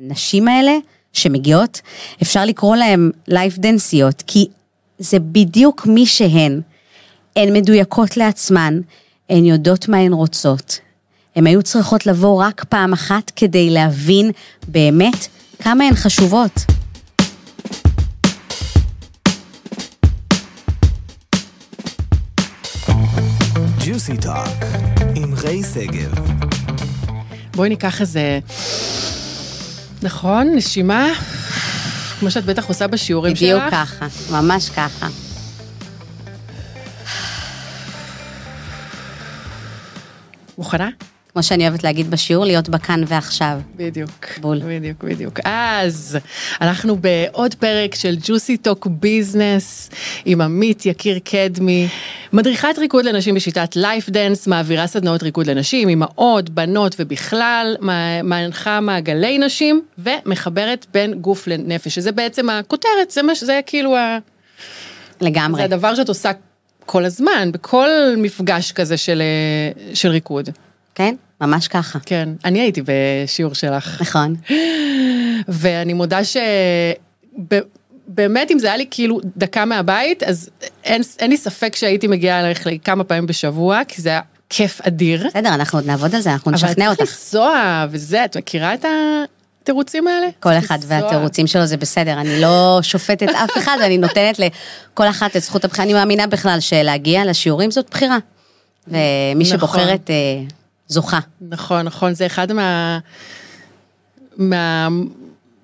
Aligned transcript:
הנשים 0.00 0.48
האלה 0.48 0.72
שמגיעות, 1.12 1.80
אפשר 2.22 2.44
לקרוא 2.44 2.76
להן 2.76 3.10
לייף 3.28 3.58
דנסיות, 3.58 4.22
כי 4.26 4.46
זה 4.98 5.18
בדיוק 5.18 5.86
מי 5.86 6.06
שהן. 6.06 6.60
הן 7.36 7.52
מדויקות 7.52 8.16
לעצמן, 8.16 8.80
הן 9.30 9.44
יודעות 9.44 9.88
מה 9.88 9.96
הן 9.96 10.12
רוצות. 10.12 10.80
הן 11.36 11.46
היו 11.46 11.62
צריכות 11.62 12.06
לבוא 12.06 12.42
רק 12.44 12.64
פעם 12.64 12.92
אחת 12.92 13.32
כדי 13.36 13.70
להבין 13.70 14.30
באמת 14.68 15.26
כמה 15.62 15.84
הן 15.84 15.94
חשובות. 15.94 16.64
ג'וסי 23.86 24.16
טוק 24.16 24.64
עם 25.14 25.34
ריי 25.34 25.62
שגב. 25.74 26.12
בואי 27.54 27.68
ניקח 27.68 28.00
איזה... 28.00 28.40
נכון, 30.02 30.48
נשימה, 30.54 31.06
כמו 32.20 32.30
שאת 32.30 32.44
בטח 32.44 32.68
עושה 32.68 32.86
בשיעורים 32.86 33.36
שלך. 33.36 33.42
בדיוק 33.42 33.62
ככה, 33.70 34.06
ממש 34.30 34.68
ככה. 34.70 35.08
מוכנה? 40.58 40.88
כמו 41.32 41.42
שאני 41.42 41.68
אוהבת 41.68 41.84
להגיד 41.84 42.10
בשיעור, 42.10 42.44
להיות 42.44 42.68
בכאן 42.68 43.02
ועכשיו. 43.06 43.60
בדיוק. 43.76 44.26
בול. 44.40 44.60
בדיוק, 44.66 45.04
בדיוק. 45.04 45.40
אז, 45.44 46.18
אנחנו 46.60 46.96
בעוד 46.96 47.54
פרק 47.54 47.94
של 47.94 48.16
ג'וסי 48.24 48.56
טוק 48.56 48.86
ביזנס 48.86 49.90
עם 50.24 50.40
עמית 50.40 50.86
יקיר 50.86 51.18
קדמי, 51.24 51.88
מדריכת 52.32 52.78
ריקוד 52.78 53.04
לנשים 53.04 53.34
בשיטת 53.34 53.76
Live 53.76 54.10
Dance, 54.10 54.46
מעבירה 54.46 54.86
סדנאות 54.86 55.22
ריקוד 55.22 55.46
לנשים, 55.46 55.88
אימהות, 55.88 56.50
בנות 56.50 56.94
ובכלל, 56.98 57.76
מנחה 58.22 58.80
מעגלי 58.80 59.38
נשים 59.38 59.82
ומחברת 59.98 60.86
בין 60.92 61.14
גוף 61.14 61.46
לנפש, 61.46 61.94
שזה 61.94 62.12
בעצם 62.12 62.50
הכותרת, 62.50 63.10
זה, 63.10 63.22
מה, 63.22 63.32
זה 63.34 63.60
כאילו 63.66 63.96
ה... 63.96 64.18
לגמרי. 65.20 65.58
זה 65.58 65.64
הדבר 65.64 65.94
שאת 65.94 66.08
עושה 66.08 66.30
כל 66.86 67.04
הזמן, 67.04 67.52
בכל 67.52 67.88
מפגש 68.16 68.72
כזה 68.72 68.96
של, 68.96 69.22
אה, 69.22 69.94
של 69.94 70.08
ריקוד. 70.08 70.48
כן, 70.98 71.14
ממש 71.40 71.68
ככה. 71.68 71.98
כן, 72.06 72.28
אני 72.44 72.60
הייתי 72.60 72.82
בשיעור 72.84 73.54
שלך. 73.54 74.00
נכון. 74.00 74.34
ואני 75.48 75.92
מודה 75.92 76.20
שבאמת 76.24 77.60
אם 78.50 78.58
זה 78.58 78.66
היה 78.66 78.76
לי 78.76 78.86
כאילו 78.90 79.20
דקה 79.36 79.64
מהבית, 79.64 80.22
אז 80.22 80.50
אין, 80.84 81.02
אין 81.18 81.30
לי 81.30 81.36
ספק 81.36 81.76
שהייתי 81.76 82.06
מגיעה 82.06 82.40
אלייך 82.40 82.68
כמה 82.84 83.04
פעמים 83.04 83.26
בשבוע, 83.26 83.80
כי 83.88 84.02
זה 84.02 84.08
היה 84.08 84.20
כיף 84.50 84.80
אדיר. 84.80 85.26
בסדר, 85.26 85.54
אנחנו 85.54 85.78
עוד 85.78 85.86
נעבוד 85.86 86.14
על 86.14 86.20
זה, 86.20 86.32
אנחנו 86.32 86.50
נשכנע 86.50 86.84
אבל 86.84 86.90
אותך. 86.90 86.98
צריך 86.98 87.10
לנסוע 87.10 87.84
וזה, 87.90 88.24
את 88.24 88.36
מכירה 88.36 88.74
את 88.74 88.84
התירוצים 89.62 90.08
האלה? 90.08 90.26
כל 90.40 90.58
אחד. 90.58 90.78
והתירוצים 90.86 91.46
שלו 91.46 91.66
זה 91.66 91.76
בסדר, 91.76 92.20
אני 92.20 92.40
לא 92.40 92.78
שופטת 92.82 93.28
אף 93.28 93.58
אחד, 93.58 93.76
אני 93.84 93.98
נותנת 93.98 94.38
לכל 94.38 95.08
אחת 95.08 95.36
את 95.36 95.42
זכות 95.42 95.64
הבחירה. 95.64 95.84
אני 95.84 95.92
מאמינה 95.92 96.26
בכלל 96.26 96.60
שלהגיע 96.60 97.24
לשיעורים 97.24 97.70
זאת 97.70 97.86
בחירה. 97.90 98.18
ומי 98.88 99.34
נכון. 99.34 99.44
שבוחרת 99.44 100.10
אה, 100.10 100.14
זוכה. 100.88 101.18
נכון, 101.40 101.86
נכון, 101.86 102.14
זה 102.14 102.26
אחד 102.26 102.52
מה... 102.52 102.98
מה... 104.36 104.88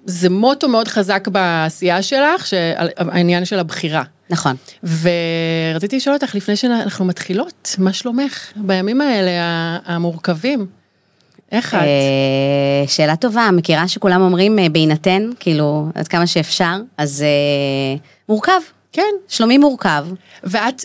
זה 0.07 0.31
מוטו 0.31 0.69
מאוד 0.69 0.89
חזק 0.89 1.29
בעשייה 1.29 2.03
שלך, 2.03 2.53
העניין 2.97 3.45
של 3.45 3.59
הבחירה. 3.59 4.03
נכון. 4.31 4.57
ורציתי 4.83 5.97
לשאול 5.97 6.15
אותך, 6.15 6.35
לפני 6.35 6.57
שאנחנו 6.57 7.05
מתחילות, 7.05 7.75
מה 7.79 7.93
שלומך 7.93 8.53
בימים 8.57 9.01
האלה 9.01 9.31
המורכבים? 9.85 10.67
איך 11.53 11.75
את? 11.75 11.81
אה, 11.81 12.85
שאלה 12.87 13.17
טובה, 13.17 13.51
מכירה 13.53 13.89
שכולם 13.89 14.21
אומרים 14.21 14.59
אה, 14.59 14.69
בהינתן, 14.69 15.31
כאילו, 15.41 15.89
עד 15.95 16.09
כמה 16.09 16.27
שאפשר, 16.27 16.77
אז 16.97 17.23
אה, 17.23 17.97
מורכב, 18.29 18.61
כן. 18.93 19.13
שלומי 19.29 19.59
מורכב. 19.59 20.07
ואת 20.45 20.85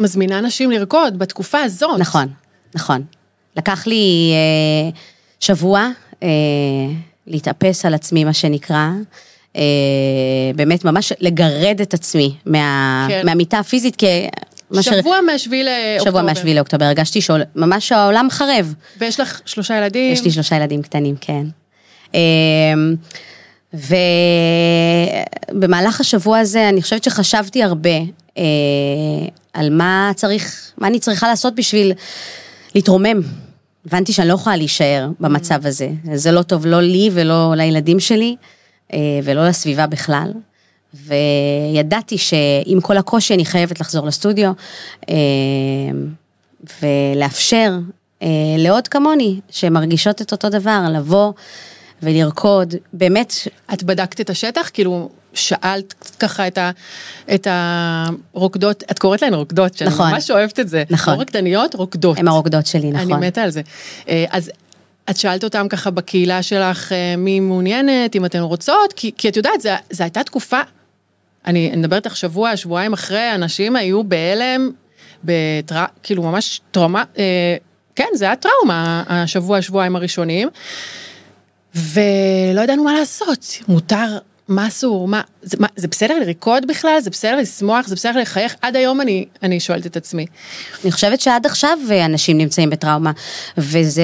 מזמינה 0.00 0.40
נשים 0.40 0.70
לרקוד 0.70 1.18
בתקופה 1.18 1.60
הזאת. 1.60 2.00
נכון, 2.00 2.28
נכון. 2.74 3.02
לקח 3.56 3.86
לי 3.86 4.32
אה, 4.32 4.90
שבוע 5.40 5.88
אה, 6.22 6.28
להתאפס 7.26 7.84
על 7.84 7.94
עצמי, 7.94 8.24
מה 8.24 8.32
שנקרא. 8.32 8.88
אה, 9.56 9.62
באמת, 10.54 10.84
ממש 10.84 11.12
לגרד 11.20 11.80
את 11.82 11.94
עצמי 11.94 12.34
מה, 12.46 13.06
כן. 13.08 13.26
מהמיטה 13.26 13.58
הפיזית, 13.58 13.96
כי... 13.96 14.06
שבוע 14.80 15.20
מהשביעי 15.20 15.64
לאוקטובר. 15.64 16.10
שבוע 16.10 16.22
מהשביעי 16.22 16.54
לאוקטובר, 16.54 16.84
הרגשתי 16.84 17.20
שממש 17.20 17.92
העולם 17.92 18.28
חרב. 18.30 18.74
ויש 18.98 19.20
לך 19.20 19.40
שלושה 19.44 19.76
ילדים. 19.76 20.12
יש 20.12 20.24
לי 20.24 20.30
שלושה 20.30 20.56
ילדים 20.56 20.82
קטנים, 20.82 21.14
כן. 21.20 21.46
אמ, 22.14 22.94
ובמהלך 25.54 26.00
השבוע 26.00 26.38
הזה 26.38 26.68
אני 26.68 26.82
חושבת 26.82 27.04
שחשבתי 27.04 27.62
הרבה 27.62 27.98
אה, 28.38 28.44
על 29.52 29.70
מה 29.70 30.12
צריך, 30.14 30.72
מה 30.78 30.86
אני 30.86 30.98
צריכה 30.98 31.28
לעשות 31.28 31.54
בשביל 31.54 31.92
להתרומם. 32.74 33.20
הבנתי 33.86 34.12
שאני 34.12 34.28
לא 34.28 34.34
יכולה 34.34 34.56
להישאר 34.56 35.08
במצב 35.20 35.66
הזה. 35.66 35.88
זה 36.14 36.32
לא 36.32 36.42
טוב 36.42 36.66
לא 36.66 36.80
לי 36.80 37.10
ולא 37.12 37.52
לילדים 37.56 38.00
שלי, 38.00 38.36
אה, 38.92 38.98
ולא 39.24 39.48
לסביבה 39.48 39.86
בכלל. 39.86 40.32
וידעתי 40.94 42.18
שעם 42.18 42.80
כל 42.82 42.96
הקושי 42.96 43.34
אני 43.34 43.44
חייבת 43.44 43.80
לחזור 43.80 44.06
לסטודיו, 44.06 44.52
אה, 45.08 45.14
ולאפשר 46.82 47.78
אה, 48.22 48.28
לעוד 48.58 48.88
כמוני, 48.88 49.40
שמרגישות 49.50 50.22
את 50.22 50.32
אותו 50.32 50.48
דבר, 50.48 50.84
לבוא 50.94 51.32
ולרקוד, 52.02 52.74
באמת, 52.92 53.34
את 53.72 53.82
בדקת 53.82 54.20
את 54.20 54.30
השטח? 54.30 54.70
כאילו, 54.72 55.10
שאלת 55.38 55.94
ככה 56.18 56.46
את, 56.46 56.58
ה, 56.58 56.70
את 57.34 57.46
הרוקדות, 57.50 58.84
את 58.90 58.98
קוראת 58.98 59.22
להן 59.22 59.34
רוקדות, 59.34 59.74
שאני 59.74 59.90
נכון. 59.90 60.10
ממש 60.10 60.30
אוהבת 60.30 60.60
את 60.60 60.68
זה. 60.68 60.84
נכון. 60.90 61.14
לא 61.14 61.20
רקדניות, 61.20 61.74
רוקדות. 61.74 62.18
הן 62.18 62.28
הרוקדות 62.28 62.66
שלי, 62.66 62.90
נכון. 62.90 63.12
אני 63.12 63.26
מתה 63.26 63.42
על 63.42 63.50
זה. 63.50 63.60
אה, 64.08 64.24
אז 64.30 64.50
את 65.10 65.16
שאלת 65.16 65.44
אותם 65.44 65.66
ככה 65.68 65.90
בקהילה 65.90 66.42
שלך, 66.42 66.92
אה, 66.92 67.14
מי 67.16 67.40
מעוניינת, 67.40 68.16
אם 68.16 68.24
אתן 68.24 68.40
רוצות, 68.40 68.92
כי, 68.96 69.10
כי 69.18 69.28
את 69.28 69.36
יודעת, 69.36 69.60
זו 69.90 70.04
הייתה 70.04 70.22
תקופה, 70.22 70.60
אני 71.46 71.76
מדברת 71.76 72.06
איתך 72.06 72.16
שבוע, 72.16 72.56
שבועיים 72.56 72.92
אחרי, 72.92 73.34
אנשים 73.34 73.76
היו 73.76 74.04
בהלם, 74.04 74.70
בטר... 75.24 75.84
כאילו 76.02 76.22
ממש 76.22 76.60
טראומה, 76.70 77.04
אה, 77.18 77.56
כן, 77.96 78.08
זה 78.14 78.24
היה 78.24 78.36
טראומה, 78.36 79.02
השבוע, 79.08 79.62
שבועיים 79.62 79.96
הראשונים, 79.96 80.48
ולא 81.74 82.60
ידענו 82.60 82.84
מה 82.84 82.92
לעשות, 82.92 83.46
מותר, 83.68 84.18
מה 84.48 84.66
אסור, 84.68 85.08
מה, 85.08 85.20
זה, 85.42 85.56
מה, 85.60 85.66
זה 85.76 85.88
בסדר 85.88 86.18
לרקוד 86.18 86.66
בכלל, 86.66 87.00
זה 87.00 87.10
בסדר 87.10 87.36
לשמוח, 87.36 87.86
זה 87.86 87.94
בסדר 87.94 88.20
לחייך, 88.20 88.56
עד 88.62 88.76
היום 88.76 89.00
אני, 89.00 89.24
אני 89.42 89.60
שואלת 89.60 89.86
את 89.86 89.96
עצמי. 89.96 90.26
אני 90.84 90.92
חושבת 90.92 91.20
שעד 91.20 91.46
עכשיו 91.46 91.78
אה, 91.90 92.04
אנשים 92.04 92.38
נמצאים 92.38 92.70
בטראומה, 92.70 93.12
וזה, 93.58 94.02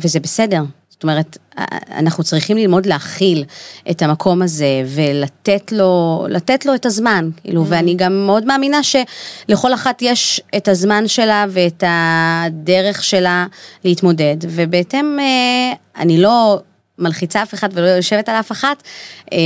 וזה 0.00 0.20
בסדר. 0.20 0.62
זאת 0.90 1.02
אומרת, 1.02 1.38
אה, 1.58 1.64
אנחנו 1.98 2.24
צריכים 2.24 2.56
ללמוד 2.56 2.86
להכיל 2.86 3.44
את 3.90 4.02
המקום 4.02 4.42
הזה 4.42 4.82
ולתת 4.86 5.72
לו, 5.72 6.26
לתת 6.28 6.66
לו 6.66 6.74
את 6.74 6.86
הזמן, 6.86 7.30
כאילו, 7.42 7.66
ואני 7.66 7.94
גם 7.94 8.26
מאוד 8.26 8.44
מאמינה 8.44 8.80
שלכל 8.82 9.74
אחת 9.74 10.02
יש 10.02 10.40
את 10.56 10.68
הזמן 10.68 11.08
שלה 11.08 11.46
ואת 11.48 11.84
הדרך 11.86 13.04
שלה 13.04 13.46
להתמודד, 13.84 14.36
ובהתאם, 14.40 15.18
אה, 15.20 15.72
אני 16.02 16.20
לא 16.20 16.60
מלחיצה 16.98 17.42
אף 17.42 17.54
אחד 17.54 17.68
ולא 17.72 17.86
יושבת 17.86 18.28
על 18.28 18.34
אף 18.34 18.52
אחת, 18.52 18.82
אה, 19.32 19.38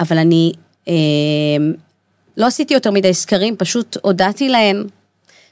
אבל 0.00 0.18
אני 0.18 0.52
אה, 0.88 0.94
לא 2.36 2.46
עשיתי 2.46 2.74
יותר 2.74 2.90
מדי 2.90 3.14
סקרים, 3.14 3.56
פשוט 3.56 3.96
הודעתי 4.02 4.48
להן 4.48 4.84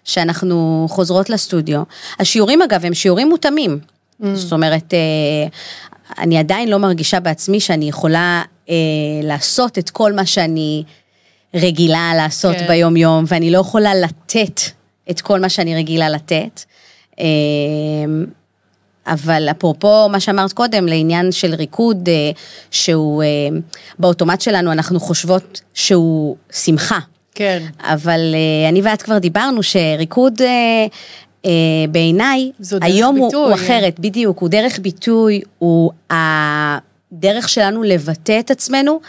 שאנחנו 0.04 0.86
חוזרות 0.90 1.30
לסטודיו. 1.30 1.82
השיעורים 2.18 2.62
אגב 2.62 2.84
הם 2.84 2.94
שיעורים 2.94 3.28
מותאמים. 3.28 3.78
Mm. 4.22 4.26
זאת 4.34 4.52
אומרת, 4.52 4.94
אה, 4.94 5.48
אני 6.18 6.38
עדיין 6.38 6.68
לא 6.68 6.78
מרגישה 6.78 7.20
בעצמי 7.20 7.60
שאני 7.60 7.88
יכולה 7.88 8.42
לעשות 9.22 9.78
את 9.78 9.90
כל 9.90 10.12
מה 10.12 10.26
שאני 10.26 10.84
רגילה 11.54 12.12
לעשות. 12.16 12.56
כן. 12.56 12.66
ביום 12.68 12.96
יום, 12.96 13.24
ואני 13.28 13.50
לא 13.50 13.58
יכולה 13.58 13.94
לתת 13.94 14.60
את 15.10 15.20
כל 15.20 15.40
מה 15.40 15.48
שאני 15.48 15.76
רגילה 15.76 16.08
לתת. 16.08 16.60
אבל 19.06 19.48
אפרופו 19.50 20.08
מה 20.08 20.20
שאמרת 20.20 20.52
קודם, 20.52 20.86
לעניין 20.86 21.32
של 21.32 21.54
ריקוד, 21.54 22.08
אה, 22.08 22.30
שהוא 22.70 23.22
אה, 23.22 23.28
באוטומט 23.98 24.40
שלנו, 24.40 24.72
אנחנו 24.72 25.00
חושבות 25.00 25.60
שהוא 25.74 26.36
שמחה. 26.52 26.98
כן. 27.34 27.62
אבל 27.80 28.20
אה, 28.34 28.68
אני 28.68 28.82
ואת 28.82 29.02
כבר 29.02 29.18
דיברנו 29.18 29.62
שריקוד 29.62 30.40
בעיניי, 31.90 32.50
היום 32.80 33.16
הוא. 33.16 33.34
הוא 33.34 33.54
אחרת, 33.54 34.00
בדיוק, 34.00 34.38
הוא 34.38 34.48
דרך 34.48 34.78
ביטוי, 34.78 35.40
הוא 35.58 35.90
הדרך 36.10 37.48
שלנו 37.48 37.82
לבטא 37.82 38.40
את 38.40 38.50
עצמנו, 38.50 39.00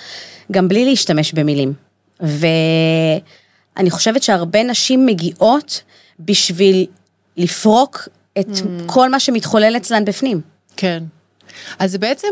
גם 0.52 0.68
בלי 0.68 0.86
להשתמש 0.86 1.34
במילים. 1.34 1.74
ואני 2.20 3.90
חושבת 3.90 4.24
שהרבה 4.24 4.64
נשים 4.64 5.06
מגיעות 5.06 5.82
בשביל 6.20 6.86
לפרוק 7.38 8.10
את 8.40 8.48
Mm. 8.48 8.62
כל 8.86 9.10
מה 9.10 9.20
שמתחולל 9.20 9.78
אצלן 9.78 10.06
בפנים. 10.06 10.42
כן. 10.78 11.04
אז 11.80 11.92
זה 11.92 11.98
בעצם 11.98 12.28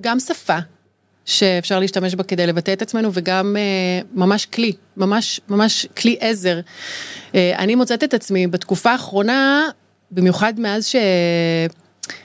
גם 0.00 0.20
שפה, 0.20 0.58
שאפשר 1.24 1.78
להשתמש 1.78 2.14
בה 2.14 2.22
כדי 2.22 2.46
לבטא 2.46 2.72
את 2.72 2.82
עצמנו, 2.82 3.10
וגם 3.12 3.56
אה, 3.56 4.00
ממש 4.14 4.46
כלי, 4.46 4.72
ממש, 4.96 5.40
ממש 5.48 5.86
כלי 5.96 6.16
עזר. 6.20 6.60
אה, 7.34 7.54
אני 7.58 7.74
מוצאת 7.74 8.04
את 8.04 8.14
עצמי 8.14 8.46
בתקופה 8.46 8.90
האחרונה, 8.90 9.68
במיוחד 10.10 10.60
מאז 10.60 10.86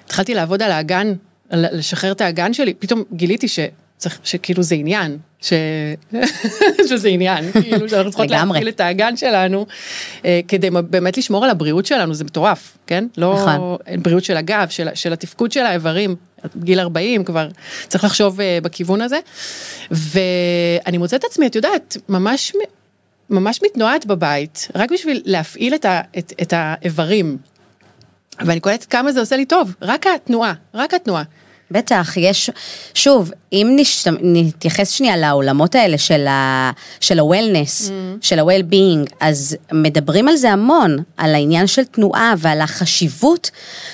שהתחלתי 0.06 0.34
לעבוד 0.34 0.62
על 0.62 0.72
האגן, 0.72 1.14
לשחרר 1.52 2.12
את 2.12 2.22
האגן 2.22 2.54
שלי, 2.54 2.74
פתאום 2.74 3.04
גיליתי 3.14 3.48
שצריך, 3.98 4.20
שכאילו 4.24 4.64
זה 4.64 4.76
עניין, 4.76 5.18
ש... 5.42 5.54
שזה 6.90 7.08
עניין, 7.08 7.52
כאילו 7.52 7.90
שאנחנו 7.90 8.12
צריכות. 8.12 8.32
להפעיל 8.32 8.70
את 8.70 8.80
האגן 8.80 9.18
שלנו, 9.18 9.66
אה, 10.26 10.40
כדי 10.48 10.70
באמת 10.70 11.18
לשמור 11.18 11.44
על 11.44 11.50
הבריאות 11.50 11.86
שלנו, 11.86 12.14
זה 12.14 12.24
מטורף, 12.24 12.78
כן? 12.88 13.08
לא 13.18 13.34
נכון. 13.34 13.78
בריאות 14.02 14.24
של 14.24 14.38
הגב, 14.38 14.68
של, 14.70 14.88
של 14.94 15.14
התפקוד 15.14 15.52
של 15.52 15.66
האיברים, 15.66 16.16
גיל 16.58 16.80
40 16.80 17.24
כבר, 17.24 17.48
צריך 17.88 18.04
לחשוב 18.04 18.42
אה, 18.42 18.60
בכיוון 18.64 19.02
הזה. 19.02 19.20
ואני 19.92 20.98
מוצאת 20.98 21.20
את 21.20 21.26
עצמי, 21.30 21.48
את 21.48 21.56
יודעת, 21.56 21.98
ממש, 22.10 22.54
ממש 23.30 23.60
מתנועת 23.64 24.06
בבית, 24.06 24.68
רק 24.76 24.92
בשביל 24.92 25.22
להפעיל 25.26 25.76
את, 25.76 25.86
ה, 25.86 26.02
את, 26.18 26.34
את 26.42 26.54
האיברים. 26.56 27.38
ואני 28.46 28.60
קולטת 28.60 28.86
כמה 28.86 29.12
זה 29.12 29.20
עושה 29.20 29.38
לי 29.38 29.46
טוב, 29.46 29.76
רק 29.82 30.08
התנועה, 30.08 30.54
רק 30.74 30.94
התנועה. 30.94 31.24
בטח, 31.72 32.14
יש, 32.18 32.50
שוב, 32.94 33.32
אם 33.54 33.74
נש... 33.76 34.08
נתייחס 34.22 34.92
שנייה 34.92 35.18
לעולמות 35.18 35.76
האלה 35.76 35.98
של 35.98 36.28
ה- 36.28 36.72
של 37.00 37.20
ה-wellness, 37.20 37.92
של 38.22 38.40
ה-well-being, 38.40 39.14
אז 39.20 39.58
מדברים 39.72 40.28
על 40.28 40.36
זה 40.36 40.52
המון, 40.52 40.98
על 41.18 41.36
העניין 41.36 41.68
של 41.68 41.84
תנועה 41.84 42.34
ועל 42.38 42.62
החשיבות 42.62 43.52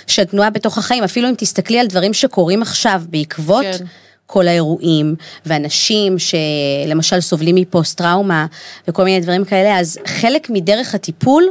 של 0.08 0.24
תנועה 0.24 0.50
בתוך 0.50 0.78
החיים, 0.78 1.04
אפילו 1.04 1.30
אם 1.30 1.34
תסתכלי 1.38 1.80
על 1.80 1.88
דברים 1.88 2.14
שקורים 2.14 2.62
עכשיו 2.62 3.02
בעקבות 3.10 3.66
כן. 3.66 3.86
כל 4.26 4.48
האירועים, 4.48 5.16
ואנשים 5.46 6.16
שלמשל 6.20 7.22
סובלים 7.22 7.56
מפוסט 7.56 7.98
טראומה 7.98 8.46
וכל 8.88 9.04
מיני 9.04 9.20
דברים 9.20 9.46
כאלה, 9.46 9.80
אז 9.80 9.98
חלק 10.06 10.50
מדרך 10.50 10.96
הטיפול 10.96 11.44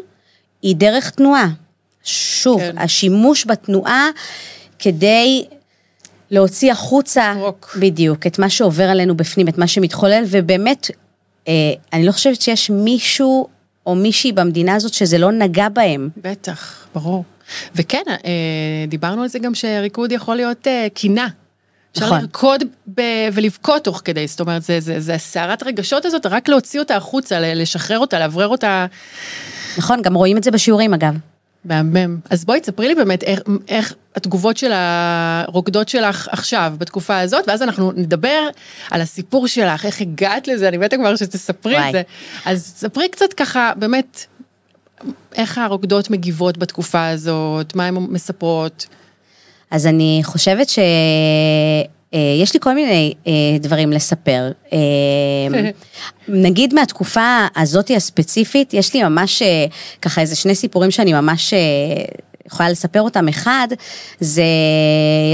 היא 0.63 0.77
דרך 0.77 1.11
תנועה. 1.11 1.49
שוב. 2.05 2.61
כן. 2.61 2.79
השימוש 2.79 3.47
בתנועה 3.47 4.09
כדי 4.79 5.45
להוציא 6.33 6.73
החוצה, 6.73 7.33
לפרוק. 7.37 7.77
בדיוק, 7.81 8.27
את 8.27 8.39
מה 8.39 8.51
שעובר 8.51 8.85
עלינו 8.85 9.17
בפנים, 9.17 9.49
את 9.49 9.59
מה 9.59 9.67
שמתחולל, 9.67 10.25
ובאמת, 10.27 10.91
אה, 11.49 11.53
אני 11.93 12.07
לא 12.07 12.13
חושבת 12.13 12.41
שיש 12.41 12.71
מישהו 12.71 13.49
או 13.87 13.95
מישהי 13.95 14.33
במדינה 14.33 14.75
הזאת 14.75 14.95
שזה 14.95 15.19
לא 15.19 15.33
נגע 15.33 15.69
בהם. 15.69 16.09
בטח, 16.17 16.87
ברור. 16.95 17.25
וכן, 17.75 18.03
אה, 18.09 18.85
דיברנו 18.89 19.23
על 19.23 19.29
זה 19.29 19.39
גם 19.39 19.55
שריקוד 19.55 20.13
יכול 20.13 20.37
להיות 20.37 20.67
אה, 20.67 20.87
קינה. 20.95 21.29
אפשר 21.93 22.07
נכון. 22.07 22.21
לרקוד 22.21 22.63
ב- 22.95 23.29
ולבכות 23.33 23.85
תוך 23.85 24.03
כדי, 24.05 24.27
זאת 24.27 24.41
אומרת, 24.41 24.63
זה, 24.63 24.81
זה, 24.81 25.01
זה 25.01 25.15
הסערת 25.15 25.63
רגשות 25.63 26.05
הזאת, 26.05 26.27
רק 26.27 26.49
להוציא 26.49 26.81
אותה 26.81 26.97
החוצה, 26.97 27.41
לשחרר 27.41 27.99
אותה, 27.99 28.19
לאוורר 28.19 28.49
אותה. 28.49 28.87
נכון, 29.79 30.03
גם 30.03 30.15
רואים 30.15 30.37
את 30.37 30.45
זה 30.45 30.51
בשיעורים 30.51 30.95
אגב. 30.95 31.15
מהמם. 31.65 32.19
אז 32.31 32.45
בואי 32.45 32.61
תספרי 32.61 32.89
לי 32.89 32.95
באמת 32.95 33.23
איך, 33.23 33.41
איך 33.69 33.95
התגובות 34.17 34.57
של 34.57 34.71
הרוקדות 34.75 35.89
שלך 35.89 36.29
עכשיו, 36.31 36.75
בתקופה 36.79 37.19
הזאת, 37.19 37.45
ואז 37.49 37.63
אנחנו 37.63 37.93
נדבר 37.93 38.49
על 38.91 39.01
הסיפור 39.01 39.47
שלך, 39.47 39.87
איך 39.87 40.01
הגעת 40.01 40.49
לזה, 40.49 40.69
אני 40.69 40.77
מתה 40.77 40.97
כבר 40.97 41.17
שתספרי 41.17 41.75
וואי. 41.75 41.89
את 41.89 41.93
זה. 41.93 42.03
אז 42.45 42.73
ספרי 42.77 43.09
קצת 43.09 43.33
ככה, 43.33 43.73
באמת, 43.77 44.27
איך 45.35 45.59
הרוקדות 45.59 46.11
מגיבות 46.11 46.59
בתקופה 46.59 47.09
הזאת, 47.09 47.77
מה 47.77 47.87
הן 47.87 47.95
מספרות. 47.95 48.87
אז 49.71 49.87
אני 49.87 50.21
חושבת 50.25 50.69
ש... 50.69 50.79
אה, 52.15 52.19
יש 52.43 52.55
לי 52.55 52.61
כל 52.61 52.75
מיני 52.75 53.15
אה, 53.27 53.33
דברים 53.61 53.93
לספר. 53.93 54.51
אה, 54.73 54.79
נגיד 56.29 56.75
מהתקופה 56.75 57.47
הזאתי 57.57 57.97
הספציפית, 57.97 58.75
יש 58.75 58.95
לי 58.95 59.03
ממש 59.03 59.43
ככה 60.03 60.21
איזה 60.21 60.37
שני 60.37 60.55
סיפורים 60.55 60.91
שאני 60.91 61.13
ממש 61.13 61.55
יכולה 62.47 62.71
לספר 62.71 63.01
אותם. 63.01 63.29
אחד, 63.29 63.69
זה, 64.21 64.45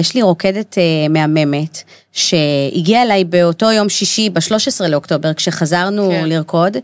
יש 0.00 0.14
לי 0.14 0.22
רוקדת 0.22 0.78
מהממת, 1.10 1.82
שהגיעה 2.12 3.02
אליי 3.02 3.25
באותו 3.25 3.72
יום 3.72 3.88
שישי, 3.88 4.30
ב-13 4.30 4.86
לאוקטובר, 4.88 5.34
כשחזרנו 5.34 6.08
כן. 6.10 6.28
לרקוד, 6.28 6.76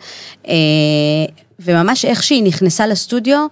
וממש 1.60 2.04
איך 2.04 2.22
שהיא 2.22 2.42
נכנסה 2.42 2.86
לסטודיו, 2.86 3.46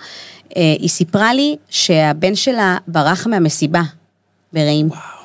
היא 0.56 0.88
סיפרה 0.88 1.34
לי 1.34 1.56
שהבן 1.70 2.34
שלה 2.34 2.76
ברח 2.88 3.26
מהמסיבה 3.26 3.82
ברעים. 4.52 4.88
אה, 4.92 5.21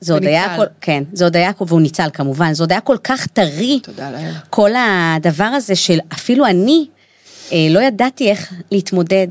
זה 0.00 0.12
עוד 0.12 0.24
היה. 0.24 0.56
כל, 0.56 0.64
כן, 0.80 1.04
זה 1.12 1.24
עוד 1.24 1.36
היה, 1.36 1.50
והוא 1.66 1.80
ניצל 1.80 2.08
כמובן, 2.12 2.52
זה 2.52 2.62
עוד 2.62 2.72
היה 2.72 2.80
כל 2.80 2.96
כך 3.04 3.26
טרי. 3.26 3.80
כל 4.50 4.70
הדבר 4.76 5.44
הזה 5.44 5.76
של 5.76 5.98
אפילו 6.12 6.46
אני 6.46 6.86
אה, 7.52 7.66
לא 7.70 7.80
ידעתי 7.80 8.30
איך 8.30 8.52
להתמודד. 8.70 9.26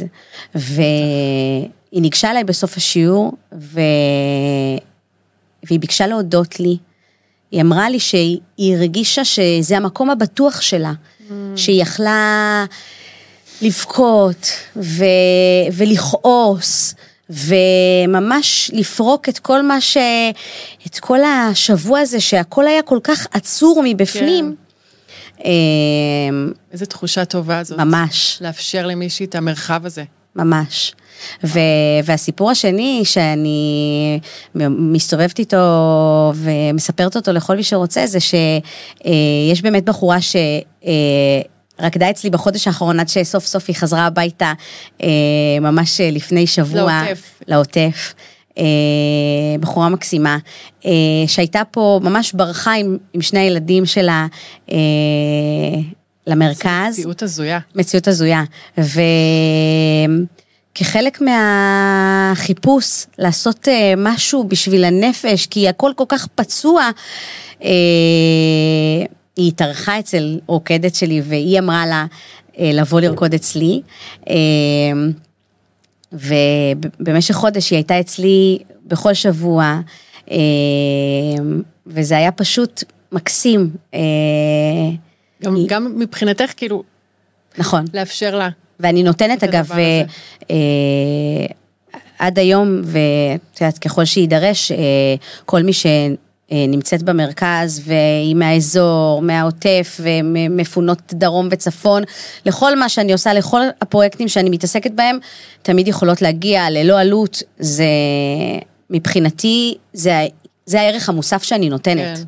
והיא 0.55 2.01
ניגשה 2.01 2.31
אליי 2.31 2.43
בסוף 2.43 2.77
השיעור, 2.77 3.31
ו... 3.59 3.79
והיא 5.63 5.79
ביקשה 5.79 6.07
להודות 6.07 6.59
לי. 6.59 6.77
היא 7.51 7.61
אמרה 7.61 7.89
לי 7.89 7.99
שהיא 7.99 8.39
הרגישה 8.59 9.25
שזה 9.25 9.77
המקום 9.77 10.09
הבטוח 10.09 10.61
שלה, 10.61 10.93
שהיא 11.55 11.81
יכלה 11.81 12.65
לבכות 13.61 14.47
ו... 14.75 15.05
ולכעוס. 15.73 16.95
וממש 17.29 18.71
לפרוק 18.73 19.29
את 19.29 19.39
כל 19.39 19.61
מה 19.61 19.81
ש... 19.81 19.97
את 20.87 20.99
כל 20.99 21.19
השבוע 21.23 21.99
הזה 21.99 22.19
שהכל 22.19 22.67
היה 22.67 22.81
כל 22.81 22.99
כך 23.03 23.27
עצור 23.31 23.81
מבפנים. 23.85 24.55
כן. 25.37 25.47
איזה 26.71 26.85
תחושה 26.85 27.25
טובה 27.25 27.63
זאת. 27.63 27.77
ממש, 27.79 28.37
לאפשר 28.41 28.87
למישהי 28.87 29.25
את 29.25 29.35
המרחב 29.35 29.85
הזה. 29.85 30.03
ממש. 30.35 30.95
ו... 31.43 31.59
והסיפור 32.03 32.51
השני 32.51 33.01
שאני 33.03 34.19
מסתובבת 34.55 35.39
איתו 35.39 36.33
ומספרת 36.35 37.15
אותו 37.15 37.31
לכל 37.31 37.55
מי 37.55 37.63
שרוצה 37.63 38.07
זה 38.07 38.19
שיש 38.19 39.61
באמת 39.61 39.85
בחורה 39.85 40.21
ש... 40.21 40.35
רקדה 41.79 42.09
אצלי 42.09 42.29
בחודש 42.29 42.67
האחרון 42.67 42.99
עד 42.99 43.09
שסוף 43.09 43.45
סוף 43.45 43.65
היא 43.67 43.75
חזרה 43.75 44.05
הביתה 44.05 44.53
אה, 45.03 45.07
ממש 45.61 46.01
לפני 46.01 46.47
שבוע. 46.47 47.03
לעוטף. 47.03 47.39
לעוטף. 47.47 48.13
אה, 48.57 48.63
בחורה 49.59 49.89
מקסימה, 49.89 50.37
אה, 50.85 50.91
שהייתה 51.27 51.61
פה, 51.71 51.99
ממש 52.03 52.33
ברחה 52.33 52.73
עם, 52.73 52.97
עם 53.13 53.21
שני 53.21 53.39
הילדים 53.39 53.85
שלה 53.85 54.27
אה, 54.71 54.77
למרכז. 56.27 56.99
מציאות 56.99 57.23
הזויה. 57.23 57.59
מציאות 57.75 58.07
הזויה. 58.07 58.43
וכחלק 60.77 61.21
מהחיפוש 61.21 63.05
לעשות 63.19 63.67
אה, 63.67 63.93
משהו 63.97 64.43
בשביל 64.43 64.83
הנפש, 64.83 65.45
כי 65.45 65.69
הכל 65.69 65.91
כל 65.95 66.05
כך 66.07 66.27
פצוע, 66.35 66.89
אה, 67.63 67.69
היא 69.37 69.47
התארחה 69.47 69.99
אצל 69.99 70.39
רוקדת 70.47 70.95
שלי 70.95 71.21
והיא 71.23 71.59
אמרה 71.59 71.85
לה 71.85 72.05
אה, 72.59 72.71
לבוא 72.73 73.01
לרקוד 73.01 73.33
אצלי. 73.33 73.81
אה, 74.29 74.33
ובמשך 76.13 77.35
חודש 77.35 77.69
היא 77.71 77.77
הייתה 77.77 77.99
אצלי 77.99 78.57
בכל 78.87 79.13
שבוע, 79.13 79.79
אה, 80.31 80.37
וזה 81.87 82.17
היה 82.17 82.31
פשוט 82.31 82.83
מקסים. 83.11 83.69
אה, 83.93 83.99
גם, 85.43 85.55
היא- 85.55 85.65
גם 85.69 85.93
מבחינתך, 85.99 86.51
כאילו, 86.57 86.83
נכון. 87.57 87.85
לאפשר 87.93 88.35
לה. 88.37 88.49
ואני 88.79 89.03
נותנת, 89.03 89.43
אגב. 89.43 89.71
אה, 89.71 90.01
אה, 90.51 90.55
עד 92.19 92.39
היום, 92.39 92.81
ואת 92.83 93.61
יודעת, 93.61 93.77
ככל 93.77 94.05
שיידרש, 94.05 94.71
אה, 94.71 94.77
כל 95.45 95.63
מי 95.63 95.71
שנמצאת 96.51 97.03
במרכז 97.03 97.81
והיא 97.85 98.35
מהאזור, 98.35 99.21
מהעוטף 99.21 99.99
ומפונות 99.99 101.13
דרום 101.13 101.47
וצפון, 101.51 102.03
לכל 102.45 102.79
מה 102.79 102.89
שאני 102.89 103.13
עושה, 103.13 103.33
לכל 103.33 103.61
הפרויקטים 103.81 104.27
שאני 104.27 104.49
מתעסקת 104.49 104.91
בהם, 104.91 105.17
תמיד 105.61 105.87
יכולות 105.87 106.21
להגיע 106.21 106.69
ללא 106.69 106.99
עלות. 106.99 107.43
זה, 107.59 107.85
מבחינתי, 108.89 109.77
זה, 109.93 110.25
זה 110.65 110.81
הערך 110.81 111.09
המוסף 111.09 111.43
שאני 111.43 111.69
נותנת. 111.69 112.17
כן. 112.17 112.23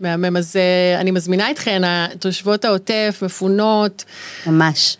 מהמם, 0.00 0.36
אז 0.36 0.56
אה, 0.56 1.00
אני 1.00 1.10
מזמינה 1.10 1.50
אתכן, 1.50 1.82
תושבות 2.18 2.64
העוטף, 2.64 3.18
מפונות, 3.22 4.04
ממש. 4.46 4.96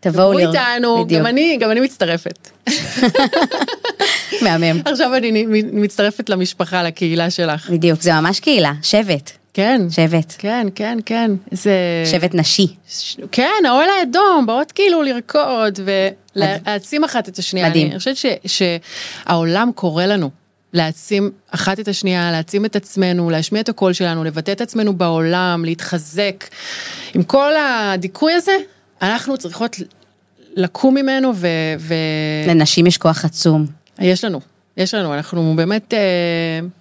תבואו 0.00 0.32
לראות. 0.32 0.54
איתנו, 0.54 1.04
בדיוק. 1.04 1.20
גם 1.20 1.26
אני, 1.26 1.58
גם 1.60 1.70
אני 1.70 1.80
מצטרפת. 1.80 2.53
מהמם. 4.42 4.80
עכשיו 4.84 5.14
אני 5.16 5.44
מצטרפת 5.72 6.28
למשפחה, 6.30 6.82
לקהילה 6.82 7.30
שלך. 7.30 7.70
בדיוק, 7.70 8.02
זה 8.02 8.12
ממש 8.12 8.40
קהילה, 8.40 8.72
שבט. 8.82 9.30
כן. 9.54 9.80
שבט. 9.90 10.34
כן, 10.38 10.66
כן, 10.74 10.98
כן. 11.06 11.30
זה... 11.50 11.72
שבט 12.10 12.34
נשי. 12.34 12.66
ש- 12.88 13.16
כן, 13.32 13.50
האוהל 13.68 13.88
האדום, 14.00 14.46
באות 14.46 14.72
כאילו 14.72 15.02
לרקוד 15.02 15.78
ולהעצים 16.36 17.04
אחת 17.04 17.28
את 17.28 17.38
השנייה. 17.38 17.68
מדהים. 17.68 17.90
אני 17.90 17.98
חושבת 17.98 18.16
ש, 18.16 18.26
שהעולם 18.46 19.70
קורא 19.74 20.04
לנו 20.04 20.30
להעצים 20.72 21.30
אחת 21.50 21.80
את 21.80 21.88
השנייה, 21.88 22.30
להעצים 22.32 22.64
את 22.64 22.76
עצמנו, 22.76 23.30
להשמיע 23.30 23.60
את 23.62 23.68
הקול 23.68 23.92
שלנו, 23.92 24.24
לבטא 24.24 24.52
את 24.52 24.60
עצמנו 24.60 24.96
בעולם, 24.96 25.64
להתחזק. 25.64 26.44
עם 27.14 27.22
כל 27.22 27.52
הדיכוי 27.56 28.32
הזה, 28.32 28.56
אנחנו 29.02 29.38
צריכות 29.38 29.76
לקום 30.56 30.94
ממנו 30.94 31.32
ו... 31.34 31.46
ו... 31.78 31.94
לנשים 32.48 32.86
יש 32.86 32.98
כוח 32.98 33.24
עצום. 33.24 33.66
יש 34.00 34.24
לנו, 34.24 34.40
יש 34.76 34.94
לנו, 34.94 35.14
אנחנו 35.14 35.52
באמת 35.56 35.94
אה, 35.94 35.98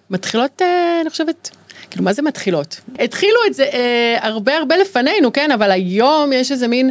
מתחילות, 0.10 0.62
אה, 0.62 1.01
אני 1.01 1.10
חושבת, 1.10 1.50
כאילו 1.89 2.03
מה 2.06 2.13
זה 2.13 2.22
מתחילות? 2.22 2.80
התחילו 3.00 3.38
את 3.48 3.53
זה 3.53 3.63
אה, 3.63 4.18
הרבה 4.22 4.58
הרבה 4.58 4.77
לפנינו, 4.77 5.34
כן, 5.34 5.51
אבל 5.51 5.72
היום 5.72 6.34
יש 6.34 6.51
איזה 6.51 6.68
מין, 6.68 6.89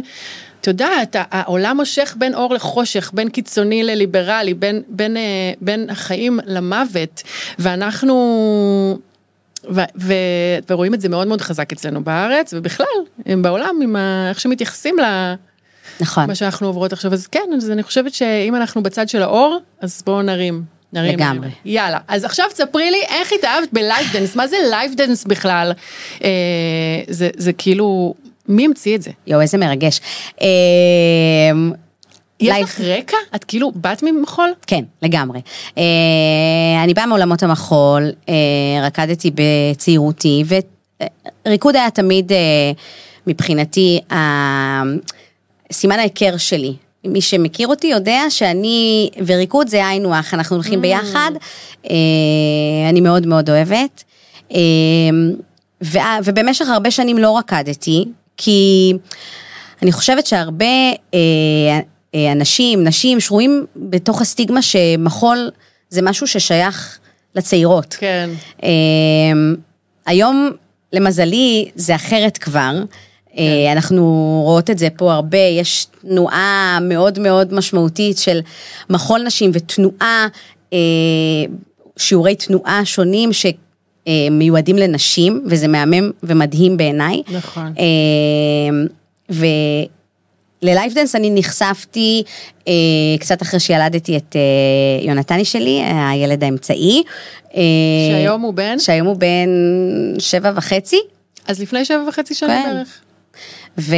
את 0.61 0.67
יודעת, 0.67 1.15
העולם 1.19 1.77
מושך 1.77 2.15
בין 2.17 2.35
אור 2.35 2.53
לחושך, 2.53 3.11
בין 3.13 3.29
קיצוני 3.29 3.83
לליברלי, 3.83 4.53
בין, 4.53 4.81
בין, 4.87 5.17
אה, 5.17 5.21
בין 5.61 5.89
החיים 5.89 6.39
למוות, 6.45 7.21
ואנחנו... 7.59 8.99
ו- 9.71 9.81
ו- 10.01 10.13
ורואים 10.69 10.93
את 10.93 11.01
זה 11.01 11.09
מאוד 11.09 11.27
מאוד 11.27 11.41
חזק 11.41 11.71
אצלנו 11.71 12.03
בארץ 12.03 12.53
ובכלל 12.57 12.85
בעולם 13.41 13.79
עם 13.83 13.95
ה- 13.95 14.29
איך 14.29 14.39
שמתייחסים 14.39 14.99
ל- 14.99 15.33
נכון. 15.99 16.25
מה 16.27 16.35
שאנחנו 16.35 16.67
עוברות 16.67 16.93
עכשיו, 16.93 17.13
אז 17.13 17.27
כן, 17.27 17.49
אז 17.57 17.71
אני 17.71 17.83
חושבת 17.83 18.13
שאם 18.13 18.55
אנחנו 18.55 18.83
בצד 18.83 19.09
של 19.09 19.21
האור, 19.23 19.57
אז 19.81 20.03
בואו 20.05 20.21
נרים. 20.21 20.63
נרים. 20.93 21.13
לגמרי. 21.19 21.49
יאללה, 21.65 21.97
אז 22.07 22.23
עכשיו 22.25 22.45
תספרי 22.53 22.91
לי 22.91 23.01
איך 23.09 23.33
התאהבת 23.39 23.69
ב 23.73 23.80
Live 23.80 24.07
Dance, 24.13 24.35
מה 24.35 24.47
זה 24.47 24.55
Live 24.69 24.91
Dance 24.97 25.23
בכלל? 25.23 25.71
אה, 26.23 26.29
זה, 27.09 27.29
זה 27.37 27.53
כאילו, 27.53 28.13
מי 28.47 28.65
המציא 28.65 28.95
את 28.95 29.01
זה? 29.01 29.11
יואו, 29.27 29.41
איזה 29.41 29.57
מרגש. 29.57 29.99
אה, 30.41 30.47
יש 32.39 32.49
לי- 32.49 32.63
לך 32.65 32.79
רקע? 32.81 33.17
את 33.35 33.43
כאילו 33.43 33.71
באת 33.75 34.03
ממחול? 34.03 34.53
כן, 34.67 34.83
לגמרי. 35.01 35.41
אה, 35.77 35.83
אני 36.83 36.93
באה 36.93 37.05
מעולמות 37.05 37.43
המחול, 37.43 38.11
אה, 38.29 38.33
רקדתי 38.83 39.31
בצעירותי, 39.35 40.43
וריקוד 41.47 41.75
היה 41.75 41.89
תמיד 41.89 42.31
אה, 42.31 42.37
מבחינתי 43.27 43.99
סימן 45.73 45.99
ההיכר 45.99 46.37
שלי. 46.37 46.73
מי 47.05 47.21
שמכיר 47.21 47.67
אותי 47.67 47.87
יודע 47.87 48.21
שאני 48.29 49.09
וריקוד 49.25 49.67
זה 49.67 49.87
היינו 49.87 50.15
הך, 50.15 50.33
אנחנו 50.33 50.55
הולכים 50.55 50.81
ביחד, 50.81 51.31
אה, 51.89 51.95
אני 52.89 53.01
מאוד 53.01 53.27
מאוד 53.27 53.49
אוהבת. 53.49 54.03
אה, 54.51 54.59
ו- 55.83 56.19
ובמשך 56.23 56.69
הרבה 56.69 56.91
שנים 56.91 57.17
לא 57.17 57.37
רקדתי, 57.37 58.05
כי 58.37 58.93
אני 59.81 59.91
חושבת 59.91 60.25
שהרבה 60.25 60.65
אה, 61.13 61.19
אה, 62.15 62.31
אנשים, 62.31 62.83
נשים, 62.83 63.19
שרויים 63.19 63.65
בתוך 63.75 64.21
הסטיגמה 64.21 64.61
שמחול 64.61 65.51
זה 65.89 66.01
משהו 66.01 66.27
ששייך 66.27 66.99
לצעירות. 67.35 67.95
כן. 67.99 68.29
אה, 68.63 68.69
היום, 70.05 70.51
למזלי, 70.93 71.69
זה 71.75 71.95
אחרת 71.95 72.37
כבר. 72.37 72.83
אה, 73.37 73.71
אנחנו 73.71 74.03
רואות 74.45 74.69
את 74.69 74.77
זה 74.77 74.87
פה 74.97 75.13
הרבה, 75.13 75.37
יש 75.37 75.87
תנועה 76.01 76.79
מאוד 76.81 77.19
מאוד 77.19 77.53
משמעותית 77.53 78.17
של 78.17 78.39
מחול 78.89 79.23
נשים 79.23 79.51
ותנועה, 79.53 80.27
אה, 80.73 80.77
שיעורי 81.97 82.35
תנועה 82.35 82.85
שונים 82.85 83.29
שמיועדים 83.33 84.75
לנשים, 84.75 85.43
וזה 85.49 85.67
מהמם 85.67 86.11
ומדהים 86.23 86.77
בעיניי. 86.77 87.23
נכון. 87.31 87.73
אה, 87.79 89.43
ול 90.63 90.73
Live 90.73 90.93
Dance 90.93 91.15
אני 91.15 91.31
נחשפתי 91.33 92.23
אה, 92.67 92.73
קצת 93.19 93.41
אחרי 93.41 93.59
שילדתי 93.59 94.17
את 94.17 94.35
אה, 94.35 95.05
יונתני 95.05 95.45
שלי, 95.45 95.81
הילד 95.83 96.43
האמצעי. 96.43 97.03
אה, 97.55 97.61
שהיום 98.11 98.41
הוא 98.41 98.53
בן? 98.53 98.79
שהיום 98.79 99.07
הוא 99.07 99.15
בן 99.15 99.49
שבע 100.19 100.51
וחצי. 100.55 100.99
אז 101.47 101.59
לפני 101.59 101.85
שבע 101.85 102.03
וחצי 102.07 102.33
שנים 102.33 102.63
כן. 102.63 102.69
בערך. 102.73 103.02
וזה 103.77 103.97